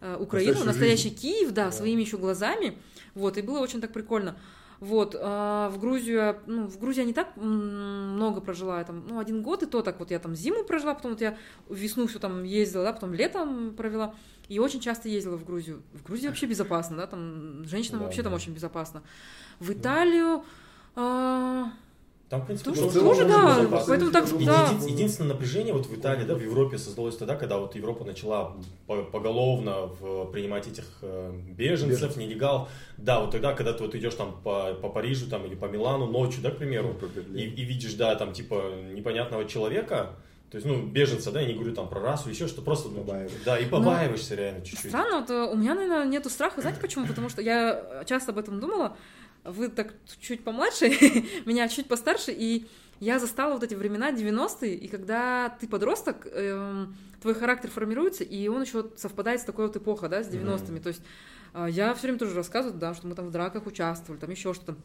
[0.00, 1.20] э, Украину, Настоящую настоящий жизнь.
[1.20, 1.72] Киев, да, Да.
[1.72, 2.78] своими еще глазами,
[3.14, 4.36] вот, и было очень так прикольно.
[4.78, 9.18] Вот, а в Грузию, ну, в Грузии я не так много прожила, я там, ну,
[9.18, 11.38] один год, и то так вот я там зиму прожила, потом вот я
[11.70, 14.14] весну все там ездила, да, потом летом провела,
[14.50, 15.82] и очень часто ездила в Грузию.
[15.94, 18.36] В Грузии вообще безопасно, да, там женщинам Да, вообще там да.
[18.36, 19.02] очень безопасно.
[19.60, 20.44] В Италию,
[20.94, 21.72] а,
[22.28, 24.68] Там, в принципе, Тоже- тоже да, поэтому так, Еди- да.
[24.72, 28.56] еди- Единственное напряжение вот в Италии, да, в Европе создалось тогда, когда вот Европа начала
[28.88, 32.16] по- поголовно в- принимать этих э, беженцев, Беженцев.
[32.16, 32.68] нелегал.
[32.96, 36.06] Да, вот тогда, когда ты вот идешь там по, по Парижу там или по Милану
[36.06, 37.36] ночью, да, к примеру, Берлину.
[37.38, 40.16] и, и видишь, да, там типа непонятного человека,
[40.50, 43.02] то есть, ну, беженца, да, я не говорю там про расу, еще что просто, ну,
[43.02, 43.38] Побаиваешься.
[43.44, 44.90] да, и побаиваешься реально чуть-чуть.
[44.90, 46.60] Странно, вот э, у меня, наверное, нету страха.
[46.60, 47.06] Знаете почему?
[47.06, 48.96] Потому что я часто об этом думала.
[49.46, 50.88] Вы так чуть помладше,
[51.46, 52.66] меня чуть постарше, и
[53.00, 58.48] я застала вот эти времена 90-е, и когда ты подросток, эм, твой характер формируется, и
[58.48, 60.80] он еще совпадает с такой вот эпохой, да, с 90-ми.
[60.80, 61.02] То есть
[61.54, 64.54] э, я все время тоже рассказываю, да, что мы там в драках участвовали, там еще
[64.54, 64.76] что-то.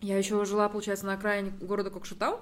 [0.00, 2.40] Я еще жила, получается, на окраине города Кокшетау,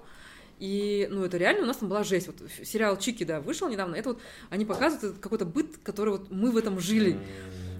[0.58, 2.28] и, ну, это реально, у нас там была жесть.
[2.28, 3.94] Вот сериал Чики, да, вышел недавно.
[3.94, 7.12] Это вот, они показывают какой-то быт, который вот мы в этом жили.
[7.12, 7.20] М,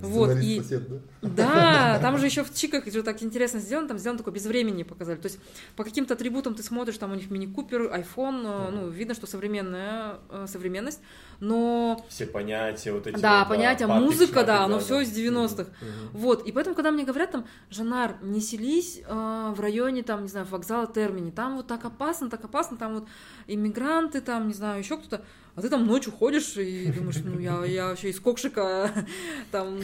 [0.01, 0.99] Вот, и сосед, да?
[1.23, 4.83] да, там же еще в чиках же так интересно сделано, там сделано такое без времени
[4.83, 5.17] показали.
[5.17, 5.39] То есть
[5.77, 10.19] по каким-то атрибутам ты смотришь, там у них мини-купер, iPhone, э, ну, видно, что современная
[10.31, 11.01] э, современность,
[11.41, 13.19] но Все понятия вот эти.
[13.19, 15.71] да, вот, папик, музыка, да, оно все из 90-х.
[15.81, 15.91] Мгм.
[16.13, 20.29] Вот, и поэтому, когда мне говорят там, Жанар, не селись э, в районе, там, не
[20.29, 23.09] знаю, вокзала Термини, там вот так опасно, так опасно, там вот
[23.47, 25.25] иммигранты, там, не знаю, еще кто-то,
[25.57, 28.91] а ты там ночью ходишь и думаешь, ну, я, я вообще из Кокшика,
[29.51, 29.79] там,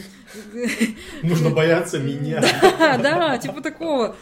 [1.23, 2.41] Нужно бояться меня.
[2.61, 4.15] да, да, типа такого.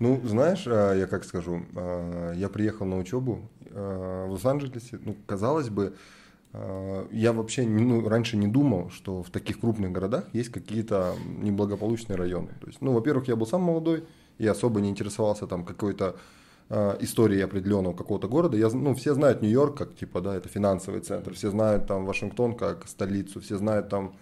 [0.00, 5.16] Ну, знаешь, а, я как скажу, а, я приехал на учебу а, в Лос-Анджелесе, ну,
[5.26, 5.94] казалось бы,
[7.12, 12.48] я вообще ну, раньше не думал, что в таких крупных городах есть какие-то неблагополучные районы.
[12.60, 14.02] То есть, ну, во-первых, я был сам молодой,
[14.38, 16.16] и особо не интересовался там какой-то
[16.72, 18.56] а, историей определенного какого-то города.
[18.56, 22.54] Я, ну, все знают Нью-Йорк как, типа, да, это финансовый центр, все знают там Вашингтон
[22.54, 24.14] как столицу, все знают там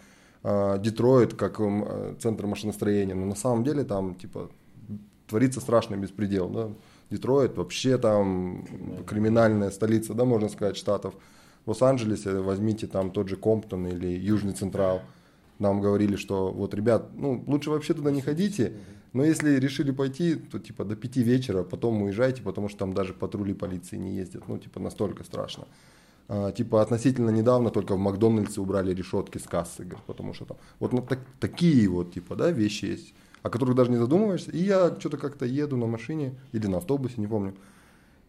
[0.42, 4.50] а, Детройт как м, э, центр машиностроения, но на самом деле там, типа,
[5.26, 6.70] творится страшный беспредел, да.
[7.10, 8.64] Детройт вообще там
[9.06, 11.14] криминальная столица, да, можно сказать, штатов.
[11.66, 15.02] В Лос-Анджелесе возьмите там тот же Комптон или Южный Централ.
[15.58, 18.72] Нам говорили, что вот, ребят, ну, лучше вообще туда не ходите,
[19.12, 23.14] но если решили пойти, то типа до пяти вечера, потом уезжайте, потому что там даже
[23.14, 25.66] патрули полиции не ездят, ну, типа настолько страшно.
[26.28, 30.58] А, типа относительно недавно только в Макдональдсе убрали решетки с кассы, говорит, потому что там
[30.78, 34.50] вот ну, так- такие вот типа да вещи есть, о которых даже не задумываешься.
[34.50, 37.54] И я что-то как-то еду на машине или на автобусе, не помню.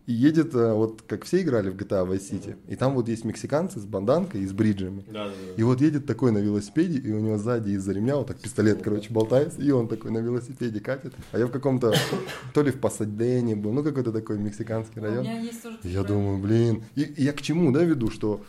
[0.09, 3.25] И едет, э, вот как все играли в GTA Vice City, и там вот есть
[3.25, 5.05] мексиканцы с банданкой и с бриджами.
[5.07, 8.25] Да, да, И вот едет такой на велосипеде, и у него сзади из-за ремня вот
[8.25, 11.13] так пистолет, короче, болтается, и он такой на велосипеде катит.
[11.31, 11.93] А я в каком-то,
[12.55, 15.21] то ли в Пасадене был, ну какой-то такой мексиканский У район.
[15.21, 18.43] меня есть тоже Я думаю, блин, и, и я к чему, да, веду, что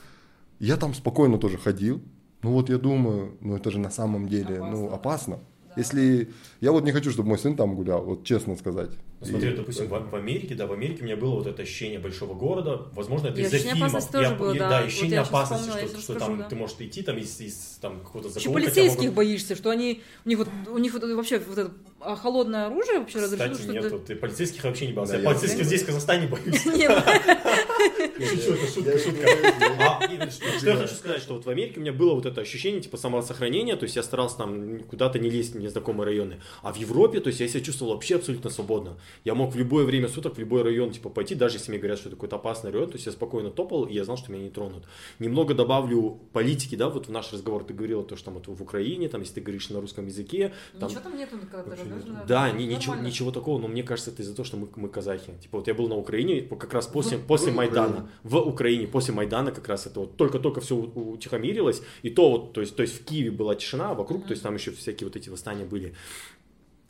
[0.61, 2.01] я там спокойно тоже ходил,
[2.43, 4.95] ну вот я думаю, ну это же на самом деле, ну Опасно.
[4.95, 5.39] опасно.
[5.67, 5.75] Да.
[5.77, 6.31] Если,
[6.63, 8.93] я вот не хочу, чтобы мой сын там гулял, вот честно сказать.
[9.21, 11.61] Ну, Смотри, И- допустим, в, в Америке, да, в Америке у меня было вот это
[11.61, 13.93] ощущение большого города, возможно, это И из-за фильмов.
[14.15, 14.69] Я- было, да.
[14.71, 16.49] Да, Вот ощущение я щас опасности, вспомнила, что, что расскажу, там да.
[16.49, 19.69] ты можешь идти там из, из там какого-то Еще закоулка, тебя полицейских могут- боишься, что
[19.71, 23.53] они, у них вот, у них вот вообще вот это а, холодное оружие вообще разрешено,
[23.53, 25.13] Кстати, что нет, вот, и полицейских вообще не боялся.
[25.13, 26.65] Да, я я- полицейских здесь, в Казахстане, боюсь.
[26.65, 26.91] Нет,
[28.19, 29.27] Шучу, это шутка, шутка.
[29.81, 32.81] А, что я хочу сказать, что вот в Америке у меня было вот это ощущение
[32.81, 36.41] типа самосохранения, то есть я старался там куда-то не лезть в незнакомые районы.
[36.63, 38.97] А в Европе, то есть я себя чувствовал вообще абсолютно свободно.
[39.25, 41.99] Я мог в любое время суток, в любой район типа пойти, даже если мне говорят,
[41.99, 44.45] что это какой-то опасный район, то есть я спокойно топал, и я знал, что меня
[44.45, 44.85] не тронут.
[45.19, 48.63] Немного добавлю политики, да, вот в наш разговор ты говорила, то, что там вот в
[48.63, 52.27] Украине, там, если ты говоришь на русском языке, там, ничего там нету, когда Вообще нет.
[52.27, 55.33] да, ни- ничего, ничего такого, но мне кажется, это из-за того, что мы, мы казахи.
[55.43, 58.11] Типа вот я был на Украине как раз после, после в Майдана.
[58.23, 61.83] В Украине, после Майдана как раз это вот только-только все утихомирилось.
[62.03, 64.43] И то вот, то есть, то есть в Киеве была тишина, а вокруг, то есть
[64.43, 65.95] там еще всякие вот эти восстания были.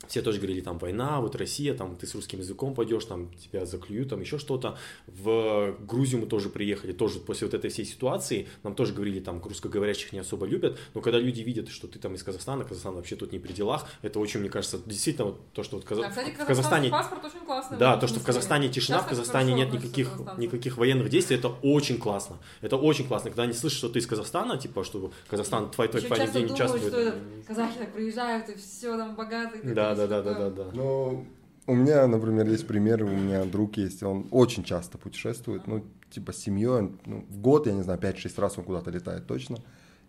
[0.07, 3.65] Все тоже говорили, там, война, вот Россия, там, ты с русским языком пойдешь, там, тебя
[3.65, 4.77] заклюют, там, еще что-то.
[5.07, 9.41] В Грузию мы тоже приехали, тоже после вот этой всей ситуации, нам тоже говорили, там,
[9.43, 13.15] русскоговорящих не особо любят, но когда люди видят, что ты там из Казахстана, Казахстан вообще
[13.15, 16.09] тут не при делах, это очень, мне кажется, действительно, вот то, что вот Каза- А,
[16.09, 16.89] кстати, в Казахстане...
[16.89, 17.77] паспорт очень классный.
[17.77, 18.23] Да, то, что в.
[18.23, 22.37] Казахстане тишина, Сейчас в Казахстане нет никаких, никаких военных действий, это очень классно.
[22.61, 26.01] Это очень классно, когда они слышат, что ты из Казахстана, типа, что Казахстан, твой, твой
[26.03, 26.93] парень часто не думают, участвует.
[26.93, 27.13] что
[27.47, 29.61] казахи так приезжают и все там богатые.
[29.61, 30.71] такие, Да, да, да, да, да, да.
[30.73, 31.25] Ну,
[31.67, 36.33] у меня, например, есть пример, у меня друг есть, он очень часто путешествует, ну, типа
[36.33, 39.57] с семьей, ну, в год, я не знаю, 5-6 раз он куда-то летает точно.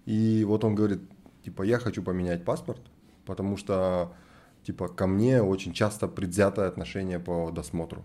[0.06, 1.00] И вот он говорит,
[1.44, 2.80] типа, я хочу поменять паспорт,
[3.24, 4.12] потому что,
[4.64, 8.02] типа, ко мне очень часто предвзятое отношение по досмотру.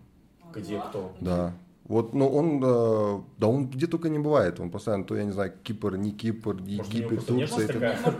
[0.53, 1.15] Где кто?
[1.21, 1.53] Да.
[1.85, 5.31] Вот, ну, он, э, да он где только не бывает, он постоянно, то, я не
[5.31, 7.67] знаю, Кипр, не Кипр, Может, у него Египет, Турция.
[7.67, 7.97] такая?
[8.03, 8.19] Может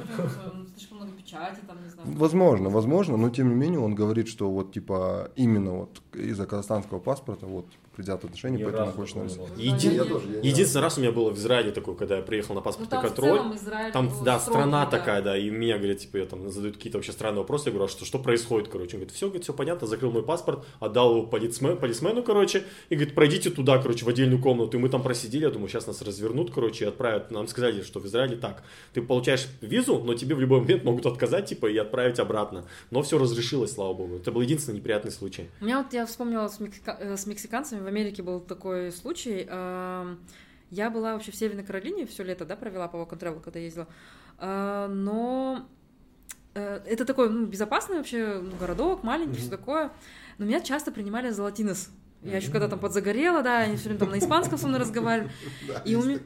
[0.54, 0.97] он, э, слишком много
[1.28, 2.10] печати, там, не знаю.
[2.18, 7.00] Возможно, возможно, но тем не менее он говорит, что вот типа именно вот из-за казахстанского
[7.00, 9.56] паспорта вот типа, предвзятое отношение, Ни поэтому разу не нарисовать.
[9.56, 12.22] Да, Еди- я тоже, я Единственный раз у меня было в Израиле такое, когда я
[12.22, 13.38] приехал на Ну, паспортный там в контроль.
[13.40, 14.92] целом Израиль Там, был да, строгий, страна да.
[14.92, 17.86] такая, да, и меня, говорят, типа, я там задают какие-то вообще странные вопросы, я говорю,
[17.86, 18.96] а что, что происходит, короче?
[18.96, 22.96] Он говорит, все, говорит, все понятно, закрыл мой паспорт, отдал его полицмен, полисмену, короче, и
[22.96, 26.02] говорит, пройдите туда, короче, в отдельную комнату, и мы там просидели, я думаю, сейчас нас
[26.02, 28.64] развернут, короче, и отправят, нам сказали, что в Израиле так,
[28.94, 33.02] ты получаешь визу, но тебе в любой момент могут отказать, типа, и отправить обратно, но
[33.02, 35.50] все разрешилось, слава богу, это был единственный неприятный случай.
[35.62, 39.48] У меня вот, я вспомнила с, мексика- э, с мексиканцами, в Америке был такой случай.
[40.70, 43.88] Я была вообще в Северной Каролине все лето, да, провела по Walk and когда ездила.
[44.38, 45.66] Э, Но
[46.54, 49.92] э, это такой ну, безопасный вообще ну, городок, маленький, все такое.
[50.38, 51.90] Но меня часто принимали за латинос.
[52.28, 55.32] Я еще когда там подзагорела, да, они все время там на испанском со мной разговаривали.
[55.86, 56.20] И у меня-.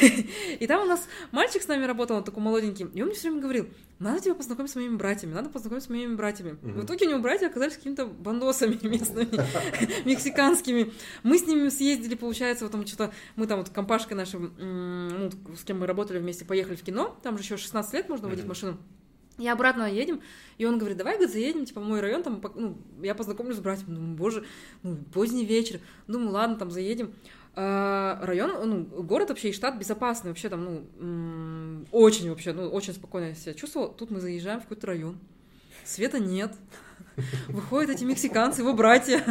[0.60, 3.28] И там у нас мальчик с нами работал, он такой молоденький, и он мне все
[3.28, 6.58] время говорил, надо тебя познакомить с моими братьями, надо познакомить с моими братьями.
[6.62, 9.28] В итоге у него братья оказались какими-то бандосами местными,
[10.04, 10.92] мексиканскими.
[11.22, 15.30] Мы с ними съездили, получается, вот там что-то, мы там вот компашкой нашей, м, ну,
[15.56, 18.46] с кем мы работали вместе, поехали в кино, там же еще 16 лет можно водить
[18.46, 18.78] машину.
[19.38, 20.22] И обратно едем,
[20.56, 23.60] и он говорит, давай, говорит, заедем, типа, в мой район, там, ну, я познакомлюсь с
[23.60, 23.94] братьями.
[23.94, 24.44] Думаю, боже,
[24.82, 25.80] ну, поздний вечер.
[26.06, 27.12] Думаю, ладно, там, заедем.
[27.54, 32.94] А, район, ну, город вообще и штат безопасный, вообще там, ну, очень вообще, ну, очень
[32.94, 33.90] спокойно я себя чувствовала.
[33.92, 35.18] Тут мы заезжаем в какой-то район.
[35.84, 36.54] Света нет.
[37.48, 39.22] Выходят эти мексиканцы, его братья.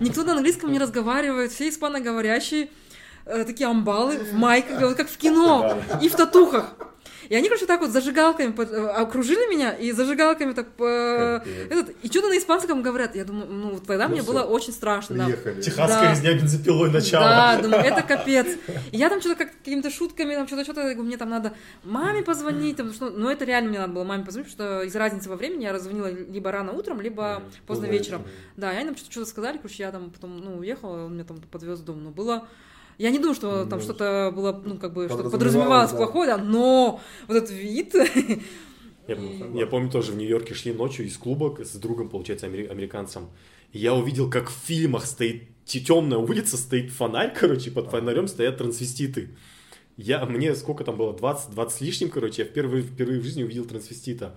[0.00, 2.70] Никто на английском не разговаривает, все испаноговорящие.
[3.24, 6.74] э, Такие амбалы в майках, как в кино, и в татухах.
[7.28, 11.42] И они, короче, так вот зажигалками под- э, окружили меня, и зажигалками так по...
[11.70, 13.14] Этот, и что-то на испанском говорят.
[13.16, 15.16] Я думаю, ну, вот тогда Ну мне всё, было очень страшно.
[15.16, 15.24] да.
[15.26, 15.60] Приехали.
[15.60, 16.10] Техасская Да.
[16.12, 17.24] резня бензопилой начало.
[17.24, 18.46] Да, думаю, это капец.
[18.92, 21.52] И я там что-то как какими-то шутками, там что-то, что-то, мне там надо
[21.84, 24.98] маме позвонить, там, что, ну это реально мне надо было маме позвонить, потому что из-за
[24.98, 28.22] разницы во времени я раззвонила либо рано утром, либо поздно вечером.
[28.56, 31.24] Да, и они нам что-то, что-то сказали, короче, я там потом, ну, уехала, он меня
[31.24, 32.48] там подвез в дом, но было...
[32.98, 35.96] Я не думаю, что там Ну, что-то было, ну, как бы, что-то подразумевалось, да.
[35.96, 37.94] плохое, да, но вот этот вид...
[39.06, 39.16] Я,
[39.54, 43.28] я помню тоже в Нью-Йорке шли ночью из клуба с другом, получается, амери- американцем.
[43.72, 48.26] И я увидел, как в фильмах стоит темная улица, стоит фонарь, короче, и под фонарем
[48.26, 49.30] стоят трансвеститы.
[49.96, 53.42] Я, мне сколько там было, 20, 20 с лишним, короче, я впервые, впервые в жизни
[53.42, 54.36] увидел трансвестита.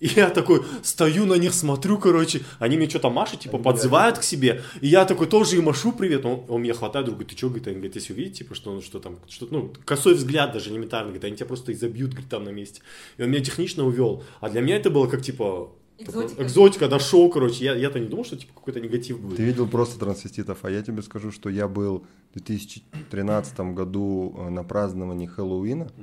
[0.00, 4.22] И я такой стою на них, смотрю, короче, они мне что-то машут, типа, подзывают к
[4.22, 4.62] себе.
[4.80, 6.24] И я такой тоже и машу привет.
[6.24, 8.80] Он, он меня хватает, говорит, ты что, говорит, они говорит, если увидите, типа, что он
[8.82, 12.44] что там, что ну, косой взгляд даже элементарно, говорит, они тебя просто изобьют, говорит, там
[12.44, 12.80] на месте.
[13.16, 14.22] И он меня технично увел.
[14.40, 16.42] А для меня это было как, типа, Экзотика.
[16.44, 17.64] экзотика, дошел, короче.
[17.64, 19.36] Я, я-то не думал, что, типа, какой-то негатив будет.
[19.36, 24.48] Ты видел просто трансвеститов, а я тебе скажу, что я был в 2013 году э,
[24.50, 26.02] на праздновании Хэллоуина э,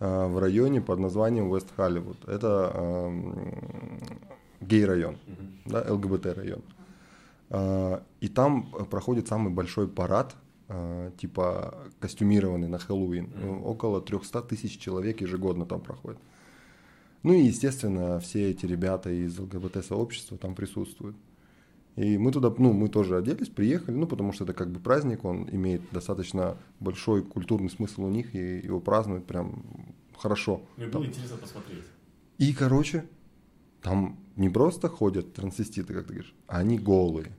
[0.00, 2.16] в районе под названием Вест Холливуд.
[2.28, 3.34] Это эм,
[4.60, 5.16] гей-район,
[5.66, 6.62] да, ЛГБТ-район.
[7.50, 10.34] Э, И там э, проходит самый большой парад,
[10.68, 13.30] э, типа костюмированный на Хэллоуин.
[13.42, 16.20] Ну, Около 300 тысяч человек ежегодно там проходит.
[17.22, 21.16] Ну и, естественно, все эти ребята из ЛГБТ-сообщества там присутствуют.
[21.98, 25.24] И мы туда, ну, мы тоже оделись, приехали, ну, потому что это как бы праздник,
[25.24, 29.64] он имеет достаточно большой культурный смысл у них, и его празднуют прям
[30.16, 30.62] хорошо.
[30.76, 31.82] Мне было интересно посмотреть.
[32.38, 33.04] И, короче,
[33.82, 37.32] там не просто ходят трансвеститы, как ты говоришь, а они голые.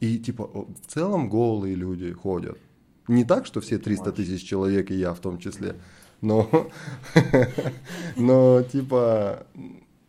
[0.00, 2.58] И, типа, в целом голые люди ходят.
[3.06, 5.76] Не так, что все 300 тысяч человек, и я в том числе,
[6.20, 6.50] но,
[8.16, 9.46] но типа,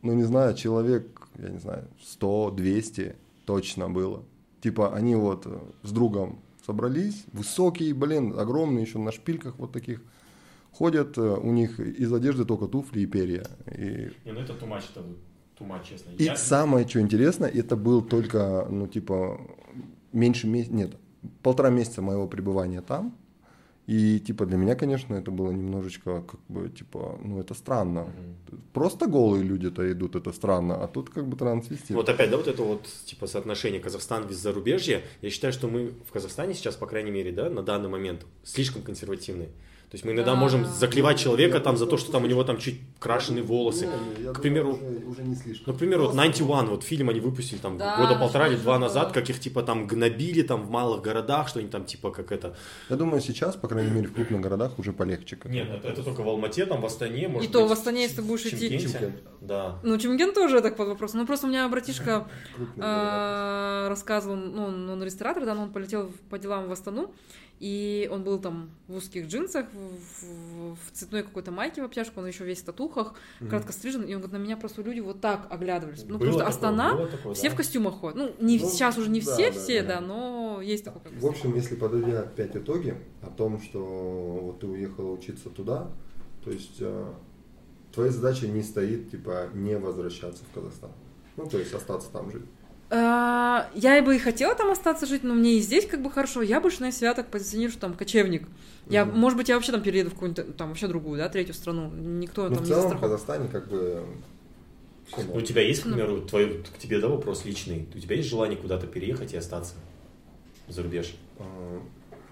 [0.01, 3.15] ну, не знаю, человек, я не знаю, 100, 200
[3.45, 4.23] точно было.
[4.61, 10.01] Типа, они вот э, с другом собрались, высокие, блин, огромные, еще на шпильках вот таких,
[10.71, 13.45] ходят, э, у них из одежды только туфли и перья.
[13.67, 15.05] И Не, ну это тумач, это
[15.57, 16.11] тумач, честно.
[16.17, 19.39] и Я- самое, что интересно, это был только, ну, типа,
[20.13, 20.95] меньше месяца, нет,
[21.41, 23.15] полтора месяца моего пребывания там.
[23.85, 28.07] И, типа, для меня, конечно, это было немножечко, как бы, типа, ну, это странно.
[28.71, 31.91] Просто голые люди-то идут, это странно, а тут, как бы, трансвестит.
[31.91, 35.01] Вот опять, да, вот это вот, типа, соотношение Казахстан без зарубежья.
[35.21, 38.83] Я считаю, что мы в Казахстане сейчас, по крайней мере, да, на данный момент, слишком
[38.83, 39.49] консервативны.
[39.93, 40.39] То есть мы иногда Да.
[40.39, 43.87] можем заклевать человека Я там за то, что там у него там чуть крашеные волосы.
[44.17, 45.65] Не, К примеру, уже, уже не слишком.
[45.67, 48.55] Ну, к примеру, вот Просто- 91, вот фильм они выпустили там Да, года полтора или
[48.55, 52.09] два назад, как их типа там гнобили там в малых городах, что они там типа
[52.09, 52.55] как это.
[52.89, 55.35] Я думаю, сейчас, по крайней мере, в крупных городах уже полегче.
[55.35, 55.49] как-то.
[55.49, 58.15] Нет, это, это только в Алмате, там в Астане, может то быть, в Астане, если
[58.15, 58.89] ты будешь идти-.
[59.41, 59.77] Да.
[59.83, 61.19] Ну, Чемген тоже так под вопросом.
[61.19, 62.27] Ну, просто у меня братишка
[62.79, 67.13] а, рассказывал, ну, он, ресторатор, да, но он полетел по делам в Астану,
[67.63, 72.27] и он был там в узких джинсах, в, в- цветной какой-то майке в обтяжку, он
[72.27, 73.13] еще весь в татухах,
[73.49, 76.03] кратко стрижен, и он говорит, на меня просто люди вот так оглядывались.
[76.05, 77.53] Ну, Было просто такое, Астана, такое, все да.
[77.53, 78.17] в костюмах ходят.
[78.17, 79.87] Ну, не, Ну, сейчас уже не да, все, да, все, да.
[79.95, 81.09] да, но есть как бы.
[81.19, 83.79] В общем, если подводя опять итоги о том, что
[84.43, 85.89] вот ты уехала учиться туда,
[86.43, 87.13] то есть э,
[87.93, 90.91] твоя задача не стоит, типа, не возвращаться в Казахстан.
[91.37, 92.43] Ну, то есть остаться там жить.
[92.95, 96.43] А, Я бы и хотела там остаться жить, но мне и здесь как бы хорошо.
[96.43, 98.47] Я больше, наверное, себя так позиционирую, что там кочевник.
[98.87, 99.17] Я, Мгм.
[99.19, 101.89] может быть, я вообще там перееду в какую-нибудь там вообще другую, да, третью страну.
[101.91, 103.11] Никто Ну, там в не целом в застрахован.
[103.11, 104.03] Казахстане как бы...
[105.33, 107.87] У тебя есть, к примеру, твой, к тебе, да, вопрос личный?
[107.95, 109.73] У тебя есть желание куда-то переехать и остаться
[110.67, 111.15] за рубеж?
[111.39, 111.43] А,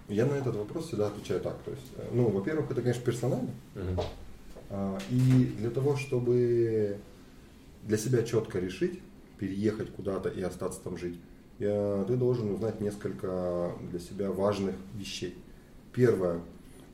[0.09, 1.57] Я на этот вопрос всегда отвечаю так.
[1.63, 3.49] То есть, э, ну, во-первых, это, конечно, персонально.
[4.69, 6.97] А, И для того, чтобы
[7.83, 8.99] для себя четко решить,
[9.41, 11.19] переехать куда-то и остаться там жить,
[11.57, 15.35] ты должен узнать несколько для себя важных вещей.
[15.93, 16.41] Первое,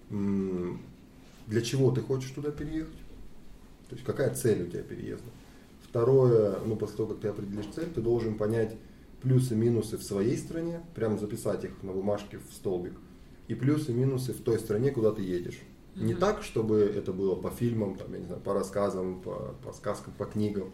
[0.09, 2.95] для чего ты хочешь туда переехать?
[3.89, 5.29] То есть какая цель у тебя переезда?
[5.83, 8.77] Второе, ну после того, как ты определишь цель, ты должен понять
[9.21, 12.93] плюсы и минусы в своей стране, прямо записать их на бумажке в столбик,
[13.49, 15.59] и плюсы и минусы в той стране, куда ты едешь.
[15.95, 16.21] Не Мгм.
[16.21, 20.13] так, чтобы это было по фильмам, там, я не знаю, по рассказам, по, по сказкам,
[20.17, 20.71] по книгам,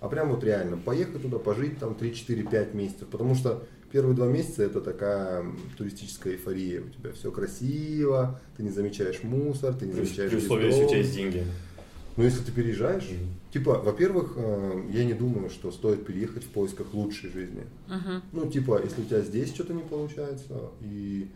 [0.00, 4.62] а прям вот реально поехать туда, пожить там 3-4-5 месяцев, потому что первые два месяца
[4.62, 5.44] это такая
[5.76, 10.38] туристическая эйфория, у тебя все красиво, ты не замечаешь мусор, ты не При, замечаешь при
[10.38, 11.44] условии, если у тебя есть деньги.
[12.16, 13.28] Ну, если ты переезжаешь, Мгм.
[13.52, 17.64] типа, во-первых, э, я не думаю, что стоит переехать в поисках лучшей жизни.
[17.88, 18.22] Мгм.
[18.32, 21.28] Ну, типа, если у тебя здесь что-то не получается, и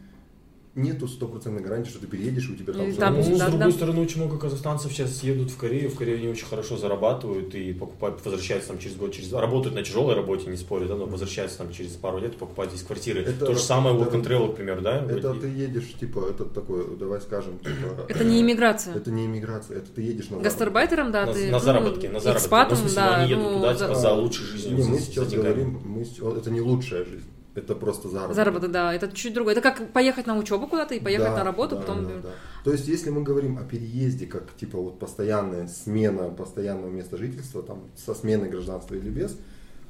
[0.75, 2.87] нету стопроцентной гарантии, что ты переедешь, и у тебя там...
[2.87, 3.71] И всё там ну, с другой да.
[3.73, 7.73] стороны, очень много казахстанцев сейчас едут в Корею, в Корее они очень хорошо зарабатывают и
[7.73, 11.59] покупают, возвращаются там через год, через работают на тяжелой работе, не спорю, да, но возвращаются
[11.59, 13.23] там через пару лет и покупают здесь квартиры.
[13.23, 15.05] Это- То же самое это- work and travel, к примеру, да?
[15.05, 18.05] Это Вот ты едешь, типа, это такой, давай скажем, типа...
[18.09, 18.95] Это не иммиграция.
[18.95, 20.39] Это не иммиграция, это ты едешь на.
[20.39, 21.47] Гастарбайтером, да, на, ты...
[21.47, 22.45] на ну, заработки, на заработки.
[22.45, 24.77] экспатом, Ну, в смысле, да, они едут ну, туда за- типа, за лучшей жизнью.
[24.77, 27.29] Не, за- мы за сейчас говорим, мы сейчас- это не лучшая жизнь,
[27.61, 28.37] это просто заработок.
[28.37, 29.55] Заработок, да, это чуть другое.
[29.55, 32.05] Это как поехать на учебу куда-то и поехать Да, на работу, да, потом...
[32.05, 32.29] да, да.
[32.65, 37.63] То есть, если мы говорим о переезде, как типа вот постоянная смена постоянного места жительства,
[37.63, 39.37] там, со сменой гражданства или без,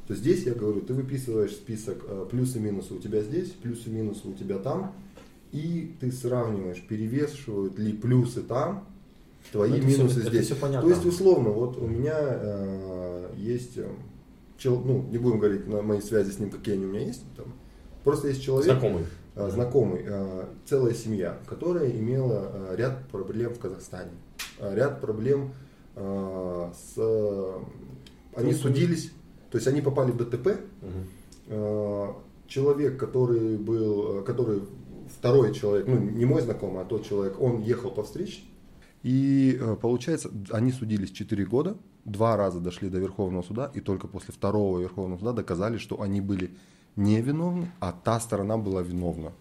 [0.07, 3.89] то здесь я говорю, ты выписываешь список э, плюсы и минусы у тебя здесь, плюсы
[3.89, 4.93] и минусы у тебя там,
[5.53, 8.87] и ты сравниваешь, перевешивают ли плюсы там
[9.53, 10.47] твои Ну, это минусы это здесь.
[10.47, 10.89] всё понятно.
[10.89, 13.89] То есть, условно, вот у меня э, есть, э,
[14.59, 17.23] чел- ну, не будем говорить на мои связи с ним, какие они у меня есть,
[17.37, 17.47] там,
[18.05, 19.05] просто есть человек, Знакомый.
[19.37, 24.13] э, знакомый, э, целая семья, которая имела э, ряд проблем в Казахстане,
[24.61, 25.53] ряд проблем
[25.97, 26.97] с...
[28.35, 29.13] Они судились,
[29.51, 30.61] то есть они попали в ДТП.
[31.49, 32.07] Э,
[32.47, 34.63] человек, который был, который
[35.19, 38.41] второй человек, ну не мой знакомый, а тот человек, он ехал по встрече.
[39.03, 44.33] И получается, они судились 4 года, два раза дошли до Верховного суда, и только после
[44.33, 46.51] второго Верховного суда доказали, что они были
[47.01, 49.33] невиновны, а та сторона была виновна.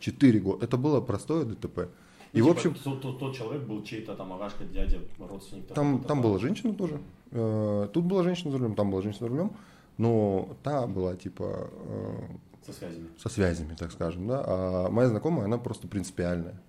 [0.00, 0.64] 4 года.
[0.64, 1.88] Это было простое ДТП.
[2.34, 5.66] И, Ну, в типа, общем, тот, тот- тот человек был чей-то там агашка, дядя, родственник.
[5.68, 7.00] там, там была женщина тоже.
[7.30, 9.50] Э, Тут была женщина за рулем, там была женщина за рулем.
[9.96, 12.20] Но та была типа э,
[12.66, 13.08] Со связями.
[13.18, 16.60] со связями, так скажем, да, а моя знакомая, она просто принципиальная.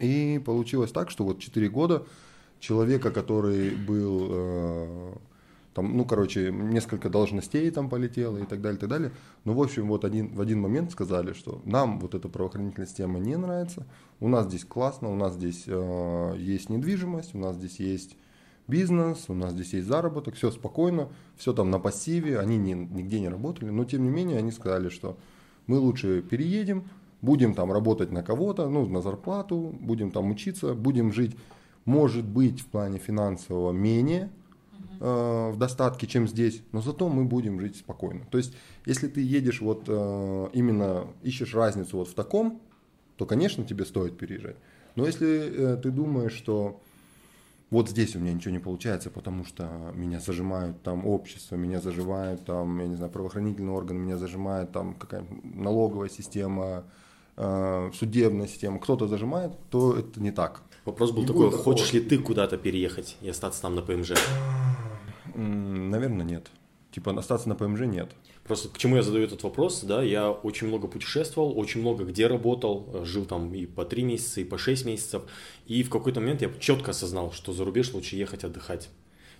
[0.00, 2.02] И получилось так, что вот 4 года
[2.58, 5.12] человека, который был, э,
[5.74, 9.12] там, ну, короче, несколько должностей там полетело и так далее, и так далее.
[9.44, 13.18] Ну, в общем, вот один, в один момент сказали, что нам вот эта правоохранительная система
[13.18, 13.84] не нравится,
[14.20, 18.16] у нас здесь классно, у нас здесь э, есть недвижимость, у нас здесь есть
[18.68, 23.20] бизнес, у нас здесь есть заработок, все спокойно, все там на пассиве, они не, нигде
[23.20, 25.18] не работали, но тем не менее они сказали, что
[25.66, 26.84] мы лучше переедем,
[27.20, 31.36] будем там работать на кого-то, ну, на зарплату, будем там учиться, будем жить,
[31.84, 34.30] может быть, в плане финансового менее
[35.00, 38.26] э, в достатке, чем здесь, но зато мы будем жить спокойно.
[38.30, 38.54] То есть,
[38.86, 42.60] если ты едешь вот э, именно ищешь разницу вот в таком,
[43.16, 44.56] то, конечно, тебе стоит переезжать.
[44.96, 46.80] Но если э, ты думаешь, что
[47.70, 52.44] вот здесь у меня ничего не получается, потому что меня зажимают там общество, меня зажимают
[52.44, 56.84] там, я не знаю, правоохранительные органы, меня зажимает там какая-нибудь налоговая система,
[57.36, 60.62] э, судебная система, кто-то зажимает, то это не так.
[60.84, 61.62] Вопрос был Не такой, такого.
[61.62, 64.12] хочешь ли ты куда-то переехать и остаться там на ПМЖ?
[65.34, 66.50] Наверное, нет.
[66.90, 68.12] Типа остаться на ПМЖ нет.
[68.44, 72.26] Просто к чему я задаю этот вопрос, да, я очень много путешествовал, очень много где
[72.26, 75.22] работал, э, жил там и по 3 месяца, и по 6 месяцев,
[75.66, 78.90] и в какой-то момент я четко осознал, что за рубеж лучше ехать отдыхать.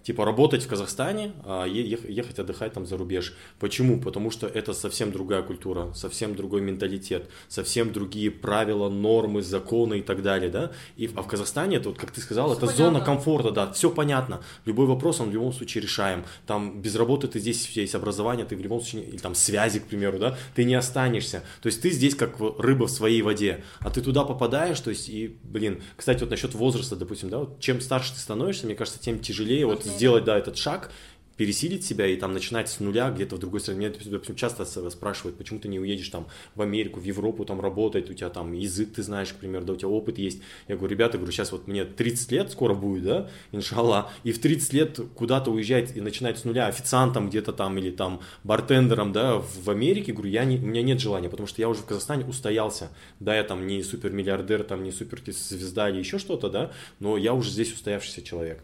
[0.05, 3.33] Типа работать в Казахстане, а ехать отдыхать там за рубеж.
[3.59, 3.99] Почему?
[3.99, 10.03] Потому что это совсем другая культура, совсем другой менталитет, совсем другие правила, нормы, законы и
[10.03, 10.73] так далее, да.
[10.99, 12.85] И, а в Казахстане, это вот, как ты сказал, Всё это понятно.
[12.85, 14.43] зона комфорта, да, все понятно.
[14.67, 16.25] Любой вопрос он в любом случае решаем.
[16.47, 19.87] Там без работы ты здесь, есть образование, ты в любом случае, или там связи, к
[19.87, 21.45] примеру, да, ты не останешься.
[21.63, 25.09] То есть ты здесь как рыба в своей воде, а ты туда попадаешь, то есть
[25.09, 29.01] и, блин, кстати, вот насчет возраста, допустим, да, вот чем старше ты становишься, мне кажется,
[29.01, 29.94] тем тяжелее вот.
[29.95, 30.91] Сделать, да, этот шаг,
[31.37, 33.89] пересилить себя и там начинать с нуля где-то в другой стране.
[33.89, 38.09] Меня, допустим, часто спрашивают, почему ты не уедешь там в Америку, в Европу там работать,
[38.11, 40.41] у тебя там язык ты знаешь, к примеру, да, у тебя опыт есть.
[40.69, 44.39] Я говорю, ребята, говорю, сейчас вот мне 30 лет скоро будет, да, иншаллах, и в
[44.39, 49.39] 30 лет куда-то уезжать и начинать с нуля официантом где-то там или там бартендером, да,
[49.39, 52.25] в Америке, говорю, я не, у меня нет желания, потому что я уже в Казахстане
[52.25, 52.91] устоялся.
[53.19, 57.51] Да, я там не супермиллиардер, там не суперзвезда или еще что-то, да, но я уже
[57.51, 58.63] здесь устоявшийся человек.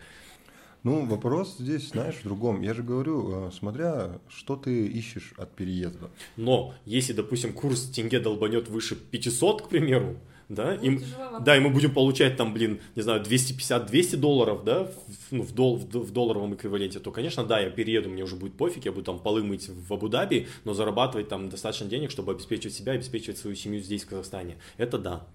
[0.83, 2.63] Ну, вопрос здесь, знаешь, в другом.
[2.63, 6.11] Я же говорю, э, смотря, что ты ищешь от переезда.
[6.37, 10.17] Но если, допустим, курс тенге долбанет выше 500, к примеру,
[10.49, 11.45] да, и, м- тяжеловато.
[11.45, 14.93] да, и мы будем получать там, блин, не знаю, 250-200 долларов, да, в,
[15.31, 18.55] ну, в, дол- в в долларовом эквиваленте, то, конечно, да, я перееду, мне уже будет
[18.55, 22.75] пофиг, я буду там полы мыть в Абу-Даби, но зарабатывать там достаточно денег, чтобы обеспечивать
[22.75, 24.57] себя и обеспечивать свою семью здесь, в Казахстане.
[24.77, 25.27] Это да.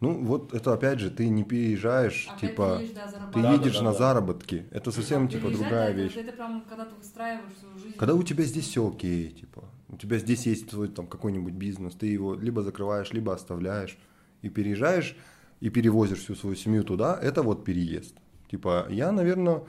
[0.00, 3.42] Ну, вот это опять же, ты не переезжаешь, Опять типа, ты едешь, да, ты.
[3.42, 3.98] Да, едешь да, на да.
[3.98, 4.66] заработки.
[4.70, 6.12] Это совсем, типа, другая да, вещь.
[6.12, 7.96] Это, это прям, когда ты выстраиваешь свою жизнь.
[7.98, 11.94] Когда у тебя здесь все окей, типа, у тебя здесь есть твой там какой-нибудь бизнес,
[11.94, 13.98] ты его либо закрываешь, либо оставляешь
[14.42, 15.16] и переезжаешь
[15.60, 18.14] и перевозишь всю свою семью туда, это вот переезд.
[18.50, 19.62] Типа, я, наверное,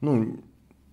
[0.00, 0.40] ну,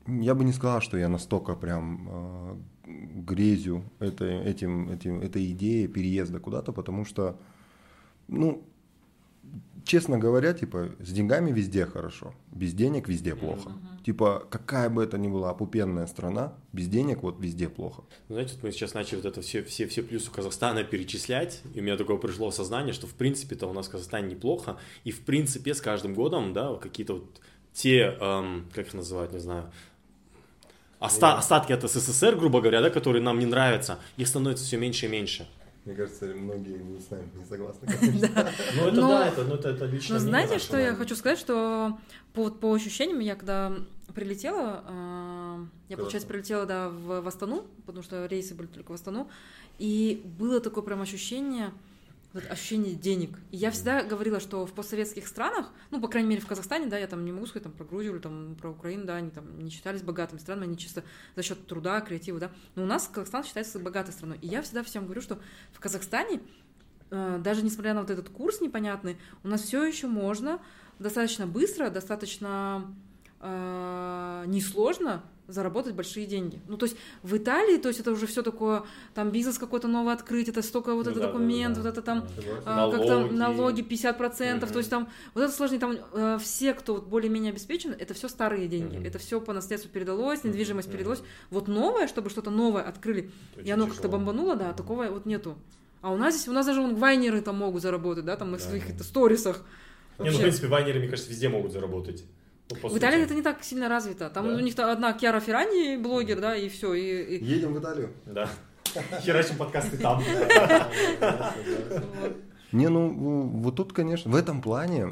[0.07, 2.55] я бы не сказал, что я настолько прям э,
[2.85, 7.39] грезю этой, этим, этим, этой идеей переезда куда-то, потому что,
[8.27, 8.63] ну,
[9.85, 13.71] честно говоря, типа, с деньгами везде хорошо, без денег везде плохо.
[14.05, 18.03] Типа, какая бы это ни была опупенная страна, без денег вот везде плохо.
[18.29, 21.83] Знаете, вот мы сейчас начали вот это все, все, все плюсы Казахстана перечислять, и у
[21.83, 25.73] меня такое пришло осознание, что в принципе-то у нас в Казахстане неплохо, и в принципе
[25.75, 27.41] с каждым годом, да, какие-то вот
[27.73, 29.71] те, эм, как их называть, не знаю,
[30.99, 35.05] оста- остатки от СССР, грубо говоря, да, которые нам не нравятся, их становится все меньше
[35.05, 35.47] и меньше.
[35.85, 37.87] Мне кажется, многие с нами не согласны.
[38.75, 40.97] Ну это Но- да, это, ну, это, это лично Но знаете, что я да.
[40.97, 41.97] хочу сказать, что
[42.33, 43.73] по, вот по ощущениям, я когда
[44.13, 48.95] прилетела, а, я, получается, прилетела, да, в, в Астану, потому что рейсы были только в
[48.95, 49.29] Астану,
[49.79, 51.71] и было такое прям ощущение,
[52.33, 53.37] вот ощущение денег.
[53.51, 56.97] И я всегда говорила, что в постсоветских странах, ну, по крайней мере, в Казахстане, да,
[56.97, 59.59] я там не могу сказать там, про Грузию или там, про Украину, да, они там
[59.59, 61.03] не считались богатыми странами, они чисто
[61.35, 62.51] за счет труда, креатива, да.
[62.75, 64.37] Но у нас Казахстан считается богатой страной.
[64.41, 65.39] И я всегда всем говорю, что
[65.73, 66.41] в Казахстане,
[67.09, 70.61] э, даже несмотря на вот этот курс непонятный, у нас все еще можно
[70.99, 72.95] достаточно быстро, достаточно
[73.41, 76.60] э, несложно заработать большие деньги.
[76.68, 78.84] Ну, то есть в Италии, то есть это уже все такое,
[79.14, 81.90] там бизнес какой-то новый открыть, это столько вот Ну это да, документ, да, да.
[81.90, 82.44] вот это там, Да.
[82.65, 83.34] а, как там Налоги.
[83.36, 84.73] налоги 50%, Мгм.
[84.73, 88.28] то есть там вот это сложнее, там э, все, кто вот более-менее обеспечен, это все
[88.30, 89.06] старые деньги, Мгм.
[89.06, 90.98] это все по наследству передалось, недвижимость Мгм.
[90.98, 91.22] передалось.
[91.49, 95.57] Вот новое, чтобы что-то новое открыли, и Очень оно как-то бомбануло, да, такого вот нету.
[96.02, 98.57] А у нас здесь, у нас даже вон вайнеры там могут заработать, да, там на
[98.57, 98.64] Да.
[98.64, 99.57] своих сторисах.
[99.57, 100.41] Не, ну, в Вообще.
[100.41, 102.23] принципе, вайнеры, мне кажется, везде могут заработать.
[102.84, 102.98] Ну, В.
[102.98, 104.30] Италии это не так сильно развито.
[104.30, 104.56] Там Да.
[104.56, 106.93] у них одна Кьяра Феррани блогер, да, и все.
[106.93, 108.10] И, и- Едем в Италию.
[108.26, 108.48] Да.
[109.22, 110.22] Херачим подкасты там.
[112.72, 115.07] Не, ну вот тут, конечно, в этом плане,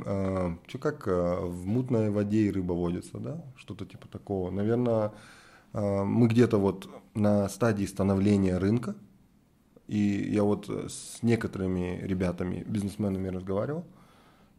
[0.67, 1.11] что как э,
[1.41, 4.49] в мутной воде и рыба водится, да, что-то типа такого.
[4.49, 5.11] Наверное,
[5.73, 8.95] э, мы где-то вот на стадии становления рынка,
[9.87, 9.97] и
[10.31, 13.83] я вот с некоторыми ребятами, бизнесменами разговаривал,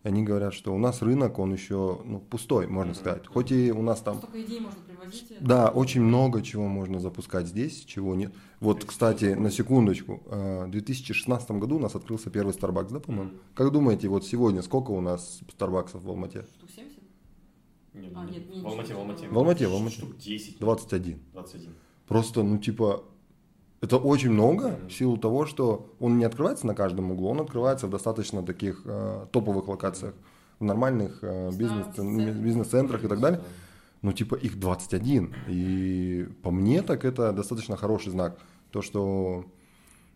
[0.02, 3.26] они говорят, что у нас рынок, он еще ну, пустой, можно сказать.
[3.26, 5.36] Хоть и у нас там Столько идей можно привозить.
[5.40, 8.32] да, очень много чего можно запускать здесь, чего нет.
[8.60, 13.32] Вот, кстати, на секундочку, э, в 2016 году у нас открылся первый Starbucks, да, по-моему?
[13.54, 16.46] Как думаете, вот сегодня сколько у нас Старбаксов в Алмате?
[16.56, 16.98] Штук 70?
[17.92, 18.62] Не, А, не, нет.
[18.62, 19.28] В Алмате, в Алмате.
[19.28, 19.96] В Алмате, в Алмате.
[19.96, 20.58] Штук 10.
[20.60, 21.18] 21.
[21.32, 21.74] 21.
[22.06, 23.04] Просто, ну, типа,
[23.80, 27.86] это очень много в силу того, что он не открывается на каждом углу, он открывается
[27.86, 30.14] в достаточно таких э, топовых локациях,
[30.58, 33.04] в нормальных э, бизнес, бизнес-центрах.
[33.04, 33.40] и так далее.
[34.02, 35.34] Ну, типа, их 21.
[35.48, 38.38] И по мне так это достаточно хороший знак.
[38.70, 39.44] То, что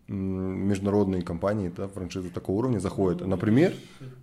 [0.08, 3.26] международные компании, да, франшизы такого уровня заходят.
[3.26, 3.72] Например,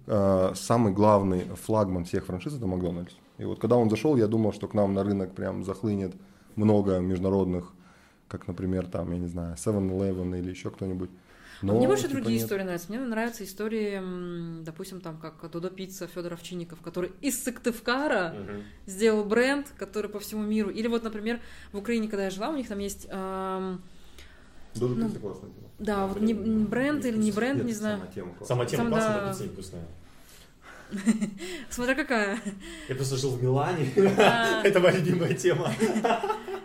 [0.05, 3.13] э, самый главный флагман всех франшиз это Макдональдс.
[3.39, 6.13] И вот когда он зашел, я думал, что к нам на рынок прям захлынет
[6.55, 7.73] много международных,
[8.31, 11.09] как, например, там, я не знаю, 7-Eleven или еще кто-нибудь.
[11.61, 12.43] Но, Мне больше типа, другие нет.
[12.45, 12.87] истории нравятся.
[12.89, 18.63] Мне нравятся истории, допустим, там, как Додо Пицца Федор Овчинников, который из Сыктывкара Мгм.
[18.87, 20.71] сделал бренд, который по всему миру.
[20.71, 21.39] Или вот, например,
[21.71, 23.05] в Украине, когда я жила, у них там есть...
[23.11, 23.81] эм,
[24.73, 25.67] Додо Ну, Пицца классная тема.
[25.79, 27.99] да, вот не, не бренд или не бренд, Нет, не знаю.
[27.99, 28.47] сама тема классная.
[28.47, 29.29] Сама тема Сам, классная, да.
[29.29, 29.85] пицца невкусная.
[31.69, 32.39] Смотря какая.
[32.89, 33.89] Я просто жил в Милане.
[33.95, 35.71] Это моя любимая тема.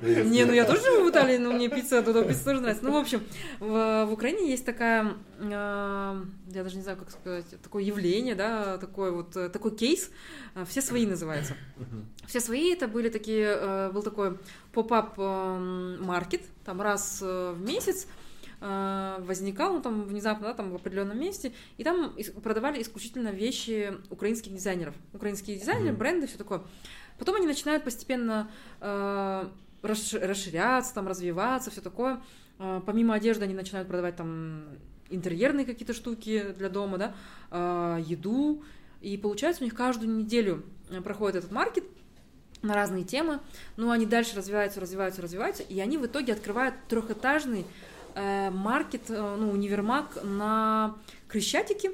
[0.03, 2.85] Не, ну я тоже живу в Италии, но мне пицца, Додо Пицца тоже нравится.
[2.85, 3.23] Ну, в общем,
[3.61, 8.77] в, в Украине есть такая, э, я даже не знаю, как сказать, такое явление, да,
[8.79, 10.11] такой вот, э, такой кейс,
[10.55, 11.55] э, «Все свои» называется.
[12.27, 14.39] «Все свои» это были такие, э, был такой
[14.73, 18.07] поп-ап э, маркет, там раз в месяц,
[19.21, 24.53] возникал, ну, там, внезапно, да, там, в определенном месте, и там продавали исключительно вещи украинских
[24.53, 24.95] дизайнеров.
[25.13, 25.99] Украинские дизайнеры, Мгм.
[25.99, 26.63] бренды, все такое.
[27.19, 29.49] Потом они начинают постепенно э,
[29.83, 32.21] расш- расширяться, там, развиваться, все такое.
[32.59, 34.65] Э, помимо одежды они начинают продавать там
[35.11, 37.15] интерьерные какие-то штуки для дома, да,
[37.51, 38.65] э, еду.
[39.01, 41.85] И получается у них каждую неделю э, проходит этот маркет
[42.63, 43.39] на разные темы,
[43.77, 47.65] но они дальше развиваются, развиваются, развиваются, и они в итоге открывают трехэтажный э,
[48.51, 50.97] маркет, э, ну, универмаг на
[51.29, 51.93] Крещатике,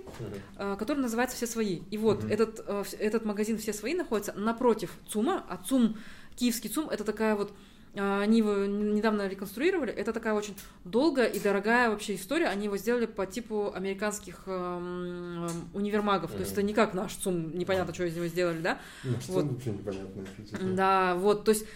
[0.59, 1.81] э, который называется «Все свои».
[1.90, 2.32] И вот Мгм.
[2.32, 5.97] этот, э, этот магазин «Все свои» находится напротив ЦУМа, а ЦУМ,
[6.36, 7.53] киевский ЦУМ, это такая вот
[7.94, 9.93] э, они его недавно реконструировали.
[9.93, 10.55] Это такая очень
[10.85, 12.47] долгая и дорогая вообще история.
[12.47, 16.31] Они его сделали по типу американских эм, универмагов.
[16.32, 18.78] То есть это не как наш ЦУМ, непонятно, что из него сделали, да?
[19.05, 19.44] Ну, Вот.
[19.66, 20.74] непонятно.
[20.74, 21.66] Да, вот, то есть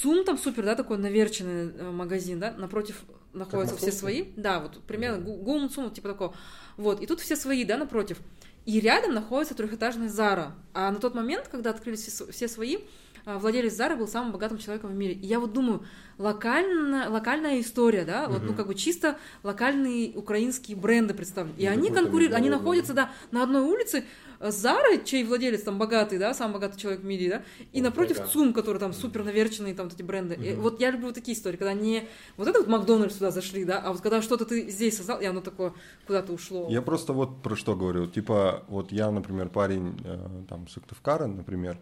[0.00, 3.02] ЦУМ там супер, да, такой наверченный э, магазин, да, напротив
[3.34, 5.26] находятся все свои, да, вот примерно Мгм.
[5.26, 6.34] Гу- ГУМ, ЦУМ, типа такого,
[6.76, 8.18] вот, и тут все свои, да, напротив,
[8.64, 12.78] и рядом находится трехэтажный Зара, а на тот момент, когда открылись все, свои,
[13.26, 15.82] а, владелец Зары был самым богатым человеком в мире, и я вот думаю,
[16.18, 21.72] локально, локальная история, да, вот, ну, как бы чисто локальные украинские бренды представлены, и Ну,
[21.72, 24.04] они конкурируют, они находятся, да, на одной улице,
[24.50, 27.42] Зарой, чей владелец там богатый, да, самый богатый человек в мире, да,
[27.72, 28.28] и Ой, напротив ага.
[28.28, 30.34] ЦУМ, который там супер наверченные там вот эти бренды.
[30.34, 30.62] И Мгм.
[30.62, 33.78] вот я люблю вот такие истории, когда не вот это вот Макдональдс сюда зашли, да,
[33.78, 35.72] а вот когда что-то ты здесь создал, и оно такое
[36.06, 36.68] куда-то ушло.
[36.70, 38.06] Я просто вот про что говорю.
[38.06, 41.78] Типа, вот я, например, парень э, там Сыктывкара, например,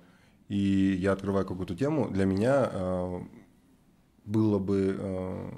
[0.48, 3.20] и я открываю какую-то тему, для меня э,
[4.24, 5.50] было бы, э,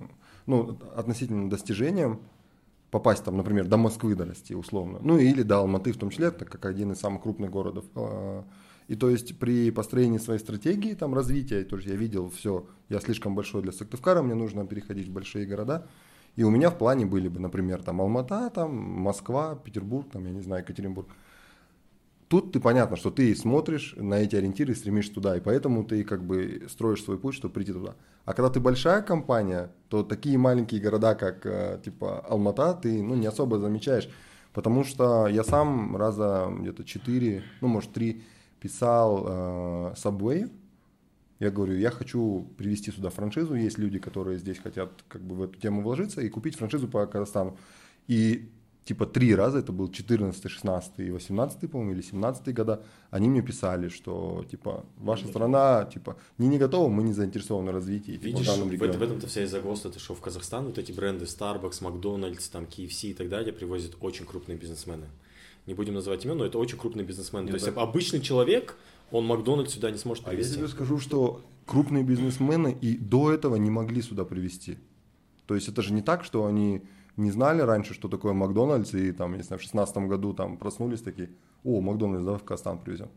[0.46, 2.20] ну, относительно достижением
[2.94, 6.48] попасть там, например, до Москвы дорасти условно, ну или до Алматы в том числе, так
[6.48, 7.84] как один из самых крупных городов.
[7.96, 8.42] Э,
[8.88, 12.52] И то есть при построении своей стратегии там развития, тоже я видел все,
[12.90, 15.86] я слишком большой для Сыктывкара, мне нужно переходить в большие города.
[16.36, 20.32] И у меня в плане были бы, например, там Алмата, там Москва, Петербург, там, я
[20.32, 21.08] не знаю, Екатеринбург.
[22.28, 26.24] Тут ты понятно, что ты смотришь на эти ориентиры стремишься туда, и поэтому ты как
[26.24, 27.96] бы строишь свой путь, чтобы прийти туда.
[28.24, 33.14] А когда ты большая компания, то такие маленькие города, как э, типа Алмата, ты ну,
[33.14, 34.08] не особо замечаешь.
[34.54, 38.22] Потому что я сам раза где-то четыре, ну может три
[38.60, 40.50] писал э, Subway,
[41.40, 45.42] я говорю, я хочу привести сюда франшизу, есть люди, которые здесь хотят как бы в
[45.42, 47.58] эту тему вложиться и купить франшизу по Казахстану.
[48.06, 48.48] И
[48.84, 53.42] типа три раза, это был 14, 16 и 18, по-моему, или 17 года, они мне
[53.42, 58.12] писали, что типа ваша страна типа не не готова, мы не заинтересованы в развитии.
[58.12, 60.92] Типа, Видишь, в, в, в этом-то вся и загвоздка, ты что в Казахстан вот эти
[60.92, 65.06] бренды Starbucks, McDonald's, там KFC и так далее привозят очень крупные бизнесмены.
[65.66, 67.44] Не будем называть имен, но это очень крупные бизнесмены.
[67.44, 68.76] Нет, То есть обычный человек,
[69.10, 70.52] он Макдональдс сюда не сможет привезти.
[70.52, 74.76] А я тебе скажу, что крупные бизнесмены и до этого не могли сюда привезти.
[75.46, 76.82] То есть это же не так, что они
[77.16, 81.30] не знали раньше, что такое Макдональдс, и там, если в шестнадцатом году там проснулись такие,
[81.62, 83.08] о, Макдональдс, давай в Казахстан привезем.